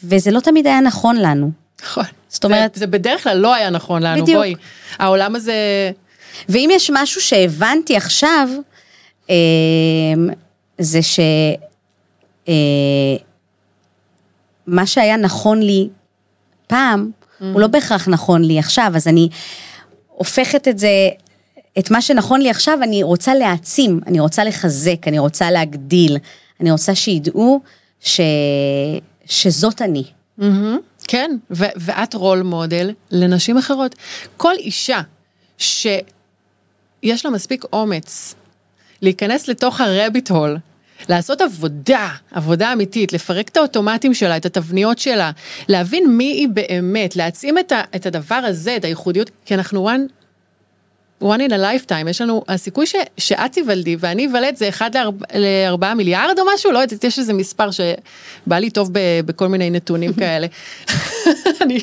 וזה 0.04 0.32
לא 0.32 0.40
תמיד 0.40 0.68
היה 0.68 0.80
נכון 0.80 1.16
לנו. 1.16 1.52
נכון. 1.84 2.04
זאת 2.30 2.46
אומרת- 2.46 2.74
זה, 2.76 2.80
זה 2.80 2.88
בדרך 2.88 3.24
כלל 3.24 3.38
לא 3.38 3.54
היה 3.54 3.70
נכון 3.70 4.04
לנו, 4.04 4.22
בדיוק. 4.24 4.38
בואי. 4.38 4.56
העולם 5.00 5.36
הזה, 5.36 5.54
ואם 6.50 6.70
יש 6.74 6.92
משהו 6.94 7.22
שהבנתי 7.22 7.98
עכשיו, 7.98 8.50
אה, 9.30 9.36
זה 10.78 11.02
ש... 11.02 11.20
אה, 12.48 12.54
מה 14.68 14.86
שהיה 14.86 15.18
נכון 15.18 15.62
לי 15.62 15.90
פעם, 16.68 17.12
הוא 17.40 17.62
לא 17.62 17.68
בהכרח 17.68 18.08
נכון 18.08 18.44
לי 18.44 18.60
עכשיו, 18.60 18.92
אז 18.96 19.08
אני 19.08 19.30
הופכת 20.08 20.68
את 20.68 20.80
זה, 20.80 20.90
את 21.80 21.92
מה 21.92 22.02
שנכון 22.02 22.42
לי 22.42 22.50
עכשיו, 22.50 22.80
אני 22.84 23.04
רוצה 23.04 23.36
להעצים, 23.36 24.00
אני 24.08 24.20
רוצה 24.20 24.44
לחזק, 24.44 25.08
אני 25.08 25.20
רוצה 25.20 25.52
להגדיל, 25.52 26.18
אני 26.62 26.72
רוצה 26.72 26.96
שידעו 26.96 27.62
ש... 28.02 28.20
שזאת 29.26 29.82
אני. 29.82 30.04
מהמם, 30.38 30.78
כן, 31.08 31.38
ו- 31.52 31.66
ואת 31.76 32.14
רול 32.14 32.42
מודל 32.42 32.92
לנשים 33.12 33.58
אחרות. 33.58 33.96
כל 34.38 34.54
אישה 34.58 35.02
שיש 35.58 36.02
לה 37.26 37.32
מספיק 37.32 37.64
אומץ 37.74 38.36
להיכנס 39.02 39.48
לתוך 39.48 39.82
הרביט 39.82 40.30
הול, 40.32 40.58
לעשות 41.10 41.42
עבודה, 41.42 42.10
עבודה 42.32 42.74
אמיתית, 42.74 43.14
לפרק 43.14 43.50
את 43.50 43.58
האוטומטים 43.58 44.14
שלה, 44.14 44.38
את 44.38 44.46
התבניות 44.46 45.00
שלה, 45.00 45.32
להבין 45.68 46.18
מי 46.18 46.24
היא 46.32 46.48
באמת, 46.50 47.16
להעצים 47.16 47.58
את, 47.60 47.72
ה- 47.72 47.84
את 47.96 48.06
הדבר 48.06 48.36
הזה, 48.36 48.76
את 48.76 48.86
הייחודיות, 48.86 49.32
כי 49.46 49.54
אנחנו 49.56 49.90
one 49.90 50.02
one 51.26 51.50
in 51.50 51.52
a 51.52 51.58
lifetime, 51.58 52.10
יש 52.10 52.22
לנו, 52.22 52.44
הסיכוי 52.48 52.86
ש, 52.86 52.96
שאת 53.18 53.52
תיוולדי 53.52 53.96
ואני 54.00 54.28
אוולד 54.28 54.56
זה 54.56 54.70
1 54.70 54.96
ל-4 55.36 55.94
מיליארד 55.94 56.40
או 56.40 56.44
משהו, 56.54 56.72
לא 56.72 56.80
יודעת, 56.80 57.04
יש 57.04 57.20
איזה 57.20 57.34
מספר 57.34 57.70
שבא 57.72 58.58
לי 58.58 58.70
טוב 58.70 58.90
ב, 58.92 59.00
בכל 59.26 59.48
מיני 59.48 59.70
נתונים 59.70 60.14
כאלה. 60.20 60.48
אני, 61.62 61.80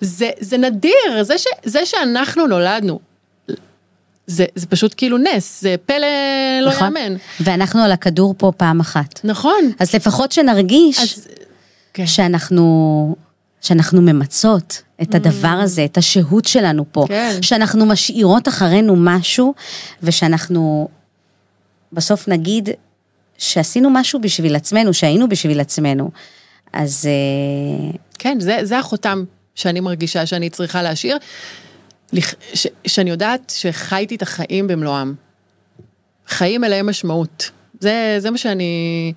זה, 0.00 0.30
זה 0.40 0.58
נדיר, 0.58 1.22
זה, 1.22 1.38
ש, 1.38 1.46
זה 1.64 1.86
שאנחנו 1.86 2.46
נולדנו, 2.46 3.00
זה, 4.26 4.44
זה 4.54 4.66
פשוט 4.66 4.94
כאילו 4.96 5.18
נס, 5.18 5.60
זה 5.62 5.74
פלא 5.86 6.06
לא 6.62 6.70
נכון? 6.70 6.96
יאמן. 6.96 7.16
ואנחנו 7.40 7.82
על 7.82 7.92
הכדור 7.92 8.34
פה 8.38 8.52
פעם 8.56 8.80
אחת. 8.80 9.20
נכון. 9.24 9.72
אז 9.78 9.94
לפחות 9.94 10.32
שנרגיש 10.32 11.00
אז, 11.00 11.28
כן. 11.94 12.06
שאנחנו, 12.06 13.16
שאנחנו 13.60 14.02
ממצות 14.02 14.82
את 15.02 15.14
הדבר 15.14 15.48
הזה, 15.48 15.84
את 15.84 15.98
השהות 15.98 16.44
שלנו 16.44 16.84
פה, 16.92 17.04
כן. 17.08 17.38
שאנחנו 17.42 17.86
משאירות 17.86 18.48
אחרינו 18.48 18.96
משהו, 18.96 19.54
ושאנחנו 20.02 20.88
בסוף 21.92 22.28
נגיד 22.28 22.68
שעשינו 23.38 23.90
משהו 23.90 24.20
בשביל 24.20 24.56
עצמנו, 24.56 24.94
שהיינו 24.94 25.28
בשביל 25.28 25.60
עצמנו. 25.60 26.10
אז 26.72 27.06
אה, 27.06 27.98
כן, 28.18 28.40
זה, 28.40 28.58
זה 28.62 28.78
החותם 28.78 29.24
שאני 29.54 29.80
מרגישה 29.80 30.26
שאני 30.26 30.50
צריכה 30.50 30.82
להשאיר, 30.82 31.18
ש, 32.54 32.66
שאני 32.86 33.10
יודעת 33.10 33.52
שחייתי 33.56 34.16
את 34.16 34.22
החיים 34.22 34.66
במלואם. 34.66 35.14
חיים 36.28 36.60
מלאי 36.60 36.82
משמעות. 36.82 37.50
זה, 37.80 38.16
זה 38.18 38.30
מה 38.30 38.38
שאני 38.38 39.12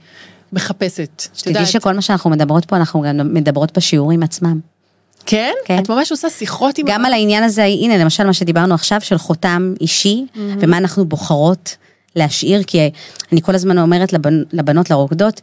מחפשת. 0.54 1.28
שתדעי. 1.34 1.66
שכל 1.66 1.94
מה 1.94 2.02
שאנחנו 2.02 2.30
מדברות 2.30 2.66
פה, 2.66 2.76
אנחנו 2.76 3.02
גם 3.02 3.34
מדברות 3.34 3.78
בשיעורים 3.78 4.24
עצמם. 4.24 4.60
כן? 5.26 5.54
כן. 5.66 5.80
את 5.80 5.90
ממש 5.90 6.12
עושה 6.12 6.30
שיחות 6.30 6.78
עם... 6.78 6.86
גם 6.90 7.06
על 7.06 7.14
העניין 7.14 7.44
הזה, 7.44 7.64
הנה 7.64 7.98
למשל 7.98 8.24
מה 8.24 8.34
שדיברנו 8.34 8.74
עכשיו 8.74 9.02
של 9.02 9.18
חותם 9.18 9.74
אישי, 9.82 10.26
ומה 10.36 10.78
אנחנו 10.78 11.06
בוחרות 11.06 11.76
להשאיר, 12.16 12.64
כי 12.64 12.90
אני 13.32 13.42
כל 13.42 13.56
הזמן 13.56 13.78
אומרת 13.78 14.14
לבנ, 14.14 14.44
לבנות, 14.54 14.90
לרוקדות, 14.90 15.42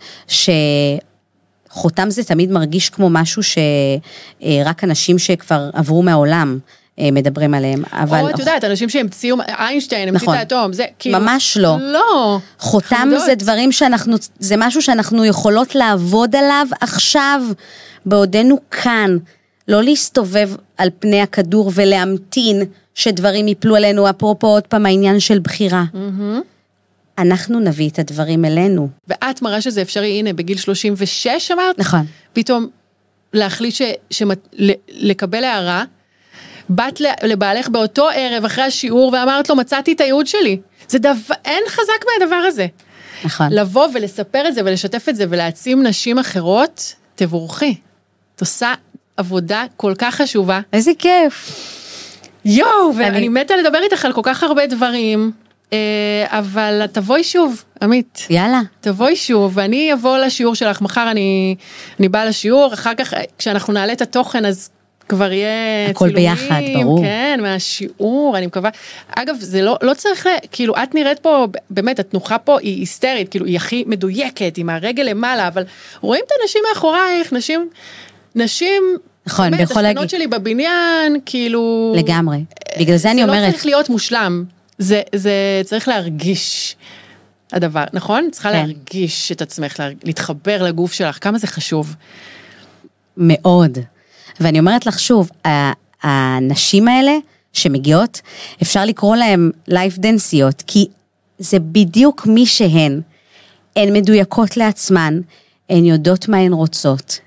שחותם 1.69 2.11
זה 2.11 2.25
תמיד 2.25 2.51
מרגיש 2.51 2.91
כמו 2.91 3.11
משהו 3.11 3.43
שרק 3.43 4.85
אנשים 4.85 5.19
שכבר 5.19 5.71
עברו 5.73 6.03
מהעולם 6.03 6.59
אה, 6.59 6.65
מדברים 7.03 7.55
עליהם, 7.55 7.83
אבל 7.93 8.21
או 8.21 8.31
את 8.31 8.39
יודעת, 8.39 8.65
אנשים 8.65 8.89
שהמציאו, 8.89 9.37
איינשטיין 9.59 10.09
המציא 10.09 10.29
נכון. 10.29 10.35
את 10.35 10.41
האטום, 10.41 10.73
זה 10.73 10.85
כאילו... 10.99 11.19
ממש 11.19 11.57
לא. 11.57 11.77
לא. 11.81 12.39
חותם. 12.59 13.09
זה 13.27 13.35
דברים 13.35 13.73
שאנחנו, 13.73 14.17
זה 14.39 14.55
משהו 14.59 14.83
שאנחנו 14.83 15.25
יכולות 15.25 15.75
לעבוד 15.75 16.37
עליו 16.37 16.67
עכשיו, 16.81 17.43
בעודנו 18.07 18.59
כאן. 18.71 19.17
לא 19.69 19.83
להסתובב 19.83 20.51
על 20.77 20.89
פני 20.99 21.21
הכדור 21.21 21.73
ולהמתין 21.75 22.63
שדברים 22.95 23.49
יפלו 23.49 23.77
עלינו, 23.77 24.11
אפרופו 24.11 24.47
עוד 24.47 24.67
פעם 24.67 24.87
העניין 24.87 25.21
של 25.21 25.39
בחירה. 25.39 25.85
אנחנו 27.19 27.61
נביא 27.61 27.89
את 27.89 27.99
הדברים 27.99 28.45
אלינו. 28.45 28.89
ואת 29.09 29.43
מראה 29.43 29.61
שזה 29.61 29.83
אפשרי, 29.83 30.19
הנה, 30.19 30.33
בגיל 30.33 30.59
36 30.59 31.51
אמרת? 31.51 31.79
נכון. 31.79 32.07
פתאום 32.33 32.67
להחליט 33.33 33.75
ש... 34.11 34.23
ל- 34.53 34.73
לקבל 34.89 35.45
הערה. 35.45 35.85
באת 36.69 37.01
לבעלך 37.23 37.69
באותו 37.69 38.09
ערב 38.15 38.45
אחרי 38.45 38.65
השיעור 38.65 39.13
ואמרת 39.13 39.49
לו, 39.49 39.57
מצאתי 39.57 39.93
את 39.93 40.01
הייעוד 40.01 40.27
שלי. 40.27 40.59
זה 40.89 40.99
דבר, 40.99 41.35
אין 41.45 41.63
חזק 41.69 42.05
מהדבר 42.21 42.37
הזה. 42.37 42.67
נכון. 43.25 43.53
לבוא 43.53 43.87
ולספר 43.95 44.49
את 44.49 44.55
זה 44.55 44.61
ולשתף 44.65 45.09
את 45.09 45.17
זה 45.17 45.25
ולהעצים 45.29 45.83
נשים 45.87 46.19
אחרות, 46.19 46.95
תבורכי. 47.15 47.75
את 48.37 48.41
עושה 48.41 48.75
עבודה 49.17 49.65
כל 49.77 49.93
כך 49.99 50.15
חשובה. 50.15 50.61
איזה 50.73 50.91
כיף. 50.99 51.65
יואו, 52.45 52.91
אני- 52.97 53.05
ואני 53.05 53.29
מתה 53.29 53.57
לדבר 53.57 53.79
איתך 53.83 54.05
על 54.05 54.13
כל 54.13 54.21
כך 54.25 54.43
הרבה 54.43 54.67
דברים, 54.67 55.33
אה, 55.73 55.79
אבל 56.27 56.87
תבואי 56.93 57.25
שוב, 57.25 57.65
עמית. 57.83 58.27
יאללה. 58.31 58.61
תבואי 58.81 59.17
שוב, 59.17 59.53
ואני 59.55 59.93
אבוא 59.93 60.19
לשיעור 60.19 60.55
שלך, 60.55 60.81
מחר 60.81 61.11
אני, 61.11 61.55
אני 62.01 62.09
באה 62.09 62.25
לשיעור, 62.25 62.75
אחר 62.75 62.95
כך 62.95 63.15
כשאנחנו 63.39 63.73
נעלה 63.73 63.93
את 63.93 64.03
התוכן 64.03 64.45
אז 64.47 64.71
כבר 65.09 65.33
יהיה 65.33 65.51
הכל 65.91 66.13
ביחד, 66.13 66.61
ברור. 66.75 67.03
כן, 67.03 67.39
מהשיעור, 67.43 68.35
אני 68.39 68.47
מקווה. 68.47 68.71
אגב, 69.17 69.37
זה 69.41 69.63
לא, 69.63 69.77
לא 69.83 69.95
צריך, 69.95 70.27
כאילו, 70.53 70.75
את 70.83 70.95
נראית 70.95 71.19
פה, 71.19 71.47
באמת, 71.71 71.99
התנוחה 71.99 72.39
פה 72.39 72.59
היא 72.61 72.81
היסטרית, 72.81 73.29
כאילו, 73.29 73.47
היא 73.47 73.57
הכי 73.57 73.85
מדויקת, 73.87 74.55
עם 74.59 74.71
הרגל 74.71 75.03
למעלה, 75.03 75.49
אבל 75.49 75.63
רואים 76.01 76.23
את 76.27 76.33
הנשים 76.43 76.63
מאחורייך, 76.69 77.33
נשים, 77.33 77.69
נשים, 78.35 78.83
נכון, 79.27 79.51
באמת, 79.51 79.61
יכול 79.71 79.87
השכנות. 79.87 80.11
שלי 80.11 80.27
בבניין, 80.27 81.17
כאילו... 81.27 81.93
לגמרי. 81.97 82.45
בגלל 82.81 82.97
זה 82.97 83.11
אני 83.11 83.21
זה 83.21 83.27
לא 83.27 83.33
אומרת, 83.33 83.51
צריך 83.53 83.67
להיות 83.67 83.89
מושלם, 83.89 84.45
זה, 84.79 85.03
זה 85.15 85.33
צריך 85.65 85.89
להרגיש 85.89 86.77
הדבר, 87.53 87.85
נכון? 87.93 88.29
צריכה 88.33 88.51
כן. 88.51 88.57
להרגיש 88.57 89.33
את 89.33 89.43
עצמך, 89.43 89.81
לה- 89.81 89.89
להתחבר 90.05 90.63
לגוף 90.63 90.93
שלך, 90.93 91.19
כמה 91.21 91.39
זה 91.39 91.47
חשוב. 91.47 91.95
מאוד. 93.17 93.79
ואני 94.41 94.59
אומרת 94.59 94.87
לך 94.87 95.01
שוב, 95.01 95.31
הנשים 96.03 96.89
האלה 96.89 97.13
שמגיעות, 97.53 98.21
אפשר 98.63 98.85
לקרוא 98.85 99.17
להן 99.17 99.51
לייף 99.69 99.99
דנסיות, 99.99 100.63
כי 100.67 100.87
זה 101.39 101.59
בדיוק 101.59 102.27
מי 102.27 102.47
שהן. 102.47 103.01
הן 103.77 103.93
מדויקות 103.93 104.57
לעצמן, 104.57 105.21
הן 105.71 105.85
יודעות 105.85 106.29
מה 106.29 106.37
הן 106.37 106.53
רוצות. 106.53 107.21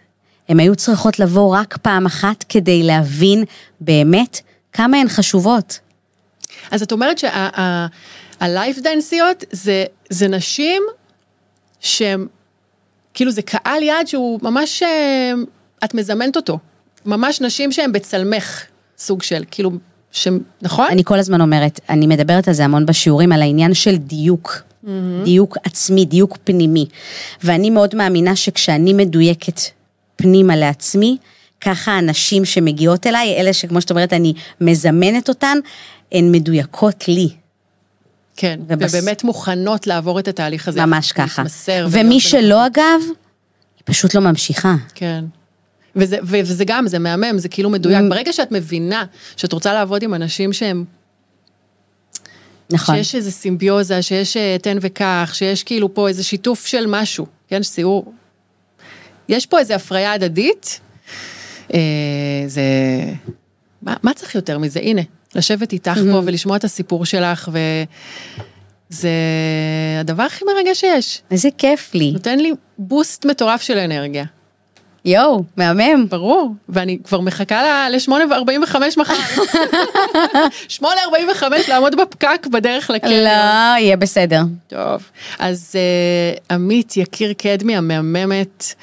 הן 0.50 0.60
היו 0.60 0.76
צריכות 0.76 1.20
לבוא 1.20 1.58
רק 1.58 1.78
פעם 1.78 2.06
אחת 2.06 2.46
כדי 2.50 2.84
להבין 2.84 3.44
באמת 3.82 4.40
כמה 4.74 4.98
הן 4.98 5.08
חשובות. 5.08 5.80
אז 6.72 6.82
את 6.82 6.92
אומרת 6.92 7.18
שהלייף 7.18 8.80
דנסיות 8.80 9.44
זה, 9.52 9.86
זה 10.10 10.28
נשים 10.28 10.84
שהם, 11.80 12.28
כאילו 13.14 13.32
זה 13.32 13.42
קהל 13.42 13.84
יעד 13.84 14.08
שהוא 14.08 14.40
ממש, 14.44 14.84
אה, 14.84 15.34
את 15.84 15.94
מזמנת 15.94 16.36
אותו. 16.36 16.60
ממש 17.06 17.42
נשים 17.42 17.72
שהן 17.72 17.92
בצלמך, 17.92 18.62
סוג 18.98 19.24
של, 19.24 19.44
כאילו, 19.52 19.72
ש... 20.12 20.28
נכון? 20.62 20.88
אני 20.92 21.04
כל 21.04 21.20
הזמן 21.20 21.42
אומרת, 21.42 21.80
אני 21.90 22.08
מדברת 22.08 22.48
על 22.48 22.54
זה 22.54 22.66
המון 22.66 22.86
בשיעורים, 22.86 23.32
על 23.32 23.42
העניין 23.42 23.74
של 23.74 23.96
דיוק. 23.98 24.62
דיוק 25.24 25.58
עצמי, 25.64 26.06
דיוק 26.06 26.38
פנימי. 26.44 26.86
ואני 27.44 27.70
מאוד 27.70 27.96
מאמינה 27.96 28.36
שכשאני 28.36 28.94
מדויקת 28.94 29.60
פנימה 30.16 30.56
לעצמי, 30.56 31.18
ככה 31.62 31.92
הנשים 31.92 32.46
שמגיעות 32.46 33.08
אליי, 33.08 33.36
אלה 33.40 33.54
שכמו 33.54 33.82
שאת 33.82 33.90
אומרת, 33.92 34.14
אני 34.14 34.34
מזמנת 34.62 35.30
אותן, 35.30 35.58
הן 36.12 36.32
מדויקות 36.32 37.08
לי. 37.08 37.30
כן, 38.36 38.60
ובס- 38.68 38.94
ובאמת 38.96 39.24
מוכנות 39.24 39.88
לעבור 39.88 40.20
את 40.20 40.28
התהליך 40.28 40.68
הזה. 40.68 40.86
ממש 40.86 41.12
ככה. 41.12 41.44
ומי 41.92 42.20
שלא, 42.20 42.66
אגב, 42.68 43.02
היא 43.78 43.84
פשוט 43.86 44.16
לא 44.16 44.22
ממשיכה. 44.22 44.76
כן. 44.96 45.26
וזה, 45.96 46.18
וזה 46.24 46.66
גם, 46.66 46.88
זה 46.88 47.00
מהמם, 47.00 47.38
זה 47.38 47.50
כאילו 47.50 47.70
מדויק. 47.70 48.00
Mm. 48.00 48.10
ברגע 48.10 48.34
שאת 48.34 48.52
מבינה 48.52 49.06
שאת 49.38 49.54
רוצה 49.54 49.74
לעבוד 49.74 50.04
עם 50.04 50.14
אנשים 50.14 50.54
שהם, 50.54 50.86
נכון. 52.72 52.96
שיש 52.96 53.16
איזה 53.16 53.32
סימביוזה, 53.32 54.02
שיש 54.02 54.38
אה, 54.38 54.58
תן 54.62 54.78
וקח, 54.82 55.32
שיש 55.34 55.64
כאילו 55.64 55.94
פה 55.94 56.08
איזה 56.08 56.24
שיתוף 56.24 56.66
של 56.66 56.86
משהו, 56.88 57.26
כן, 57.48 57.64
סיור. 57.64 58.14
יש 59.30 59.46
פה 59.46 59.60
איזה 59.60 59.76
הפריה 59.76 60.14
הדדית, 60.14 60.80
אה, 61.74 61.80
זה... 62.48 62.64
מה, 63.82 63.96
מה 64.04 64.14
צריך 64.14 64.36
יותר 64.36 64.58
מזה? 64.58 64.80
הנה, 64.80 65.02
לשבת 65.36 65.74
איתך 65.74 65.98
Mm-hmm. 65.98 66.12
פה 66.12 66.22
ולשמוע 66.26 66.58
את 66.58 66.64
הסיפור 66.64 67.06
שלך, 67.06 67.50
וזה 68.92 69.10
הדבר 70.00 70.24
הכי 70.24 70.46
מרגש 70.46 70.80
שיש. 70.80 71.22
איזה 71.32 71.50
כיף 71.58 71.96
לי. 71.96 72.12
נותן 72.12 72.40
לי 72.40 72.52
בוסט 72.78 73.26
מטורף 73.26 73.62
של 73.62 73.78
אנרגיה. 73.78 74.26
יואו, 75.06 75.44
מהמם. 75.58 76.10
ברור, 76.10 76.54
ואני 76.70 76.98
כבר 77.04 77.22
מחכה 77.22 77.90
ל-8.45 77.90 78.76
מחר. 78.98 79.14
8.45 80.80 80.84
לעמוד 81.68 81.96
בפקק 81.96 82.48
בדרך 82.52 82.90
לקרן. 82.90 83.12
לא, 83.12 83.80
יהיה 83.80 83.98
בסדר. 83.98 84.42
טוב, 84.68 85.10
אז 85.40 85.76
uh, 85.76 86.54
עמית 86.54 86.98
יקיר 86.98 87.34
קדמי 87.34 87.76
המהממת. 87.76 88.74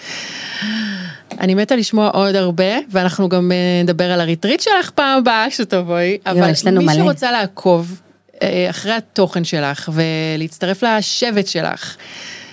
אני 1.40 1.54
מתה 1.54 1.76
לשמוע 1.76 2.08
עוד 2.08 2.34
הרבה, 2.34 2.78
ואנחנו 2.90 3.28
גם 3.28 3.50
uh, 3.50 3.84
נדבר 3.84 4.12
על 4.12 4.20
הריטריט 4.20 4.60
שלך 4.60 4.90
פעם 4.90 5.18
הבאה 5.18 5.50
שתבואי, 5.50 6.18
אבל 6.26 6.50
לנו 6.64 6.80
מי 6.80 6.86
מלא. 6.86 6.94
שרוצה 6.94 7.32
לעקוב 7.32 8.00
uh, 8.34 8.38
אחרי 8.70 8.92
התוכן 8.92 9.44
שלך 9.44 9.90
ולהצטרף 9.92 10.82
לשבט 10.82 11.46
שלך, 11.46 11.96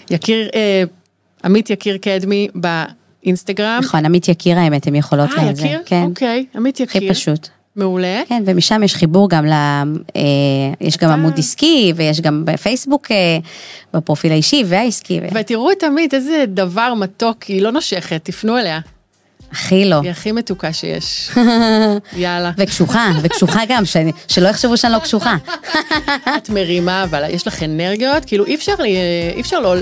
יקיר, 0.09 0.49
uh, 0.49 0.53
עמית 1.43 1.69
יקיר 1.69 1.97
קדמי 1.97 2.47
באינסטגרם. 3.25 3.79
נכון, 3.83 4.05
עמית 4.05 4.27
יקיר 4.27 4.59
האמת, 4.59 4.87
הם 4.87 4.95
יכולות 4.95 5.29
אה, 5.37 5.51
לזה. 5.51 5.65
יקיר? 5.67 5.79
כן, 5.85 6.03
אוקיי, 6.09 6.45
עמית 6.55 6.79
יקיר. 6.79 7.01
הכי 7.01 7.09
פשוט. 7.09 7.47
מעולה. 7.75 8.21
כן, 8.27 8.43
ומשם 8.45 8.83
יש 8.83 8.95
חיבור 8.95 9.29
גם 9.29 9.45
ל... 9.45 9.51
אה, 9.51 10.21
יש 10.81 10.97
גם 10.97 11.09
אה. 11.09 11.13
עמוד 11.13 11.33
עסקי, 11.39 11.93
ויש 11.95 12.21
גם 12.21 12.41
בפייסבוק, 12.45 13.11
אה, 13.11 13.37
בפרופיל 13.93 14.31
האישי 14.31 14.63
והעסקי. 14.65 15.19
ו- 15.19 15.39
ותראו 15.39 15.71
את 15.71 15.83
עמית, 15.83 16.13
איזה 16.13 16.43
דבר 16.47 16.93
מתוק, 16.93 17.43
היא 17.43 17.61
לא 17.61 17.71
נושכת, 17.71 18.21
תפנו 18.23 18.57
אליה. 18.57 18.79
הכי 19.51 19.85
לא. 19.85 19.99
היא 20.03 20.11
הכי 20.11 20.31
מתוקה 20.31 20.73
שיש. 20.73 21.29
יאללה. 22.17 22.51
וקשוחה, 22.57 23.11
וקשוחה 23.21 23.59
גם, 23.69 23.85
שאני- 23.85 24.11
שלא 24.27 24.47
יחשבו 24.47 24.77
שאני 24.77 24.93
לא 24.93 24.99
קשוחה. 24.99 25.35
את 26.37 26.49
מרימה, 26.49 27.03
אבל 27.03 27.23
יש 27.29 27.47
לך 27.47 27.63
אנרגיות, 27.63 28.25
כאילו 28.25 28.45
אי 28.45 28.55
אפשר, 28.55 28.75
לי- 28.79 28.97
אי 29.35 29.41
אפשר 29.41 29.59
לא... 29.59 29.75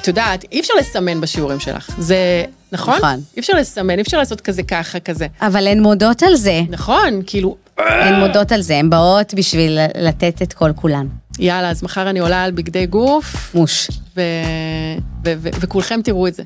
את 0.00 0.08
יודעת, 0.08 0.44
אי 0.52 0.60
אפשר 0.60 0.74
לסמן 0.80 1.20
בשיעורים 1.20 1.60
שלך. 1.60 1.90
זה, 1.98 2.44
נכון? 2.72 2.96
נכון. 2.96 3.20
אי 3.36 3.40
אפשר 3.40 3.52
לסמן, 3.52 3.96
אי 3.96 4.02
אפשר 4.02 4.18
לעשות 4.18 4.40
כזה 4.40 4.62
ככה, 4.62 5.00
כזה. 5.00 5.26
אבל 5.40 5.66
הן 5.66 5.80
מודות 5.80 6.22
על 6.22 6.36
זה. 6.36 6.60
נכון, 6.68 7.22
כאילו, 7.26 7.56
הן 7.78 8.14
מודות 8.14 8.52
על 8.52 8.62
זה, 8.62 8.76
הן 8.76 8.90
באות 8.90 9.34
בשביל 9.34 9.78
לתת 10.00 10.42
את 10.42 10.52
כל 10.52 10.72
כולן. 10.76 11.06
יאללה, 11.38 11.70
אז 11.70 11.82
מחר 11.82 12.10
אני 12.10 12.18
עולה 12.18 12.42
על 12.44 12.50
בגדי 12.50 12.86
גוף, 12.86 13.54
מוש. 13.54 13.88
וכולכם 15.60 16.00
תראו 16.04 16.26
את 16.26 16.34
זה. 16.34 16.42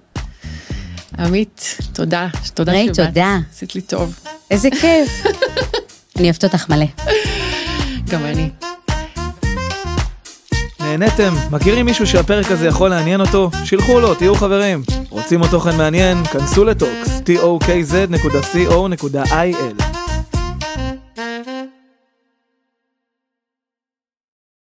עמית, 1.18 1.76
תודה, 1.93 2.28
תודה 2.55 2.72
ריי, 2.72 2.85
שבאת. 2.95 3.07
תודה. 3.09 3.39
עשית 3.53 3.74
לי 3.74 3.81
טוב. 3.81 4.18
איזה 4.51 4.68
כיף. 4.70 5.24
אני 6.16 6.24
אוהבת 6.24 6.45
אותך 6.45 6.68
מלא. 6.68 6.87
גם 8.11 8.24
אני. 8.24 8.51
נהניתם? 10.91 11.34
מכירים 11.51 11.86
מישהו 11.86 12.07
שהפרק 12.07 12.51
הזה 12.51 12.66
יכול 12.66 12.91
לעניין 12.91 13.20
אותו? 13.20 13.51
שילחו 13.64 14.01
לו, 14.01 14.14
תהיו 14.14 14.34
חברים. 14.34 14.82
רוצים 15.09 15.41
עוד 15.41 15.51
תוכן 15.51 15.76
מעניין? 15.76 16.24
כנסו 16.24 16.64
לטוקס, 16.64 17.20
tokz.co.il 17.26 18.91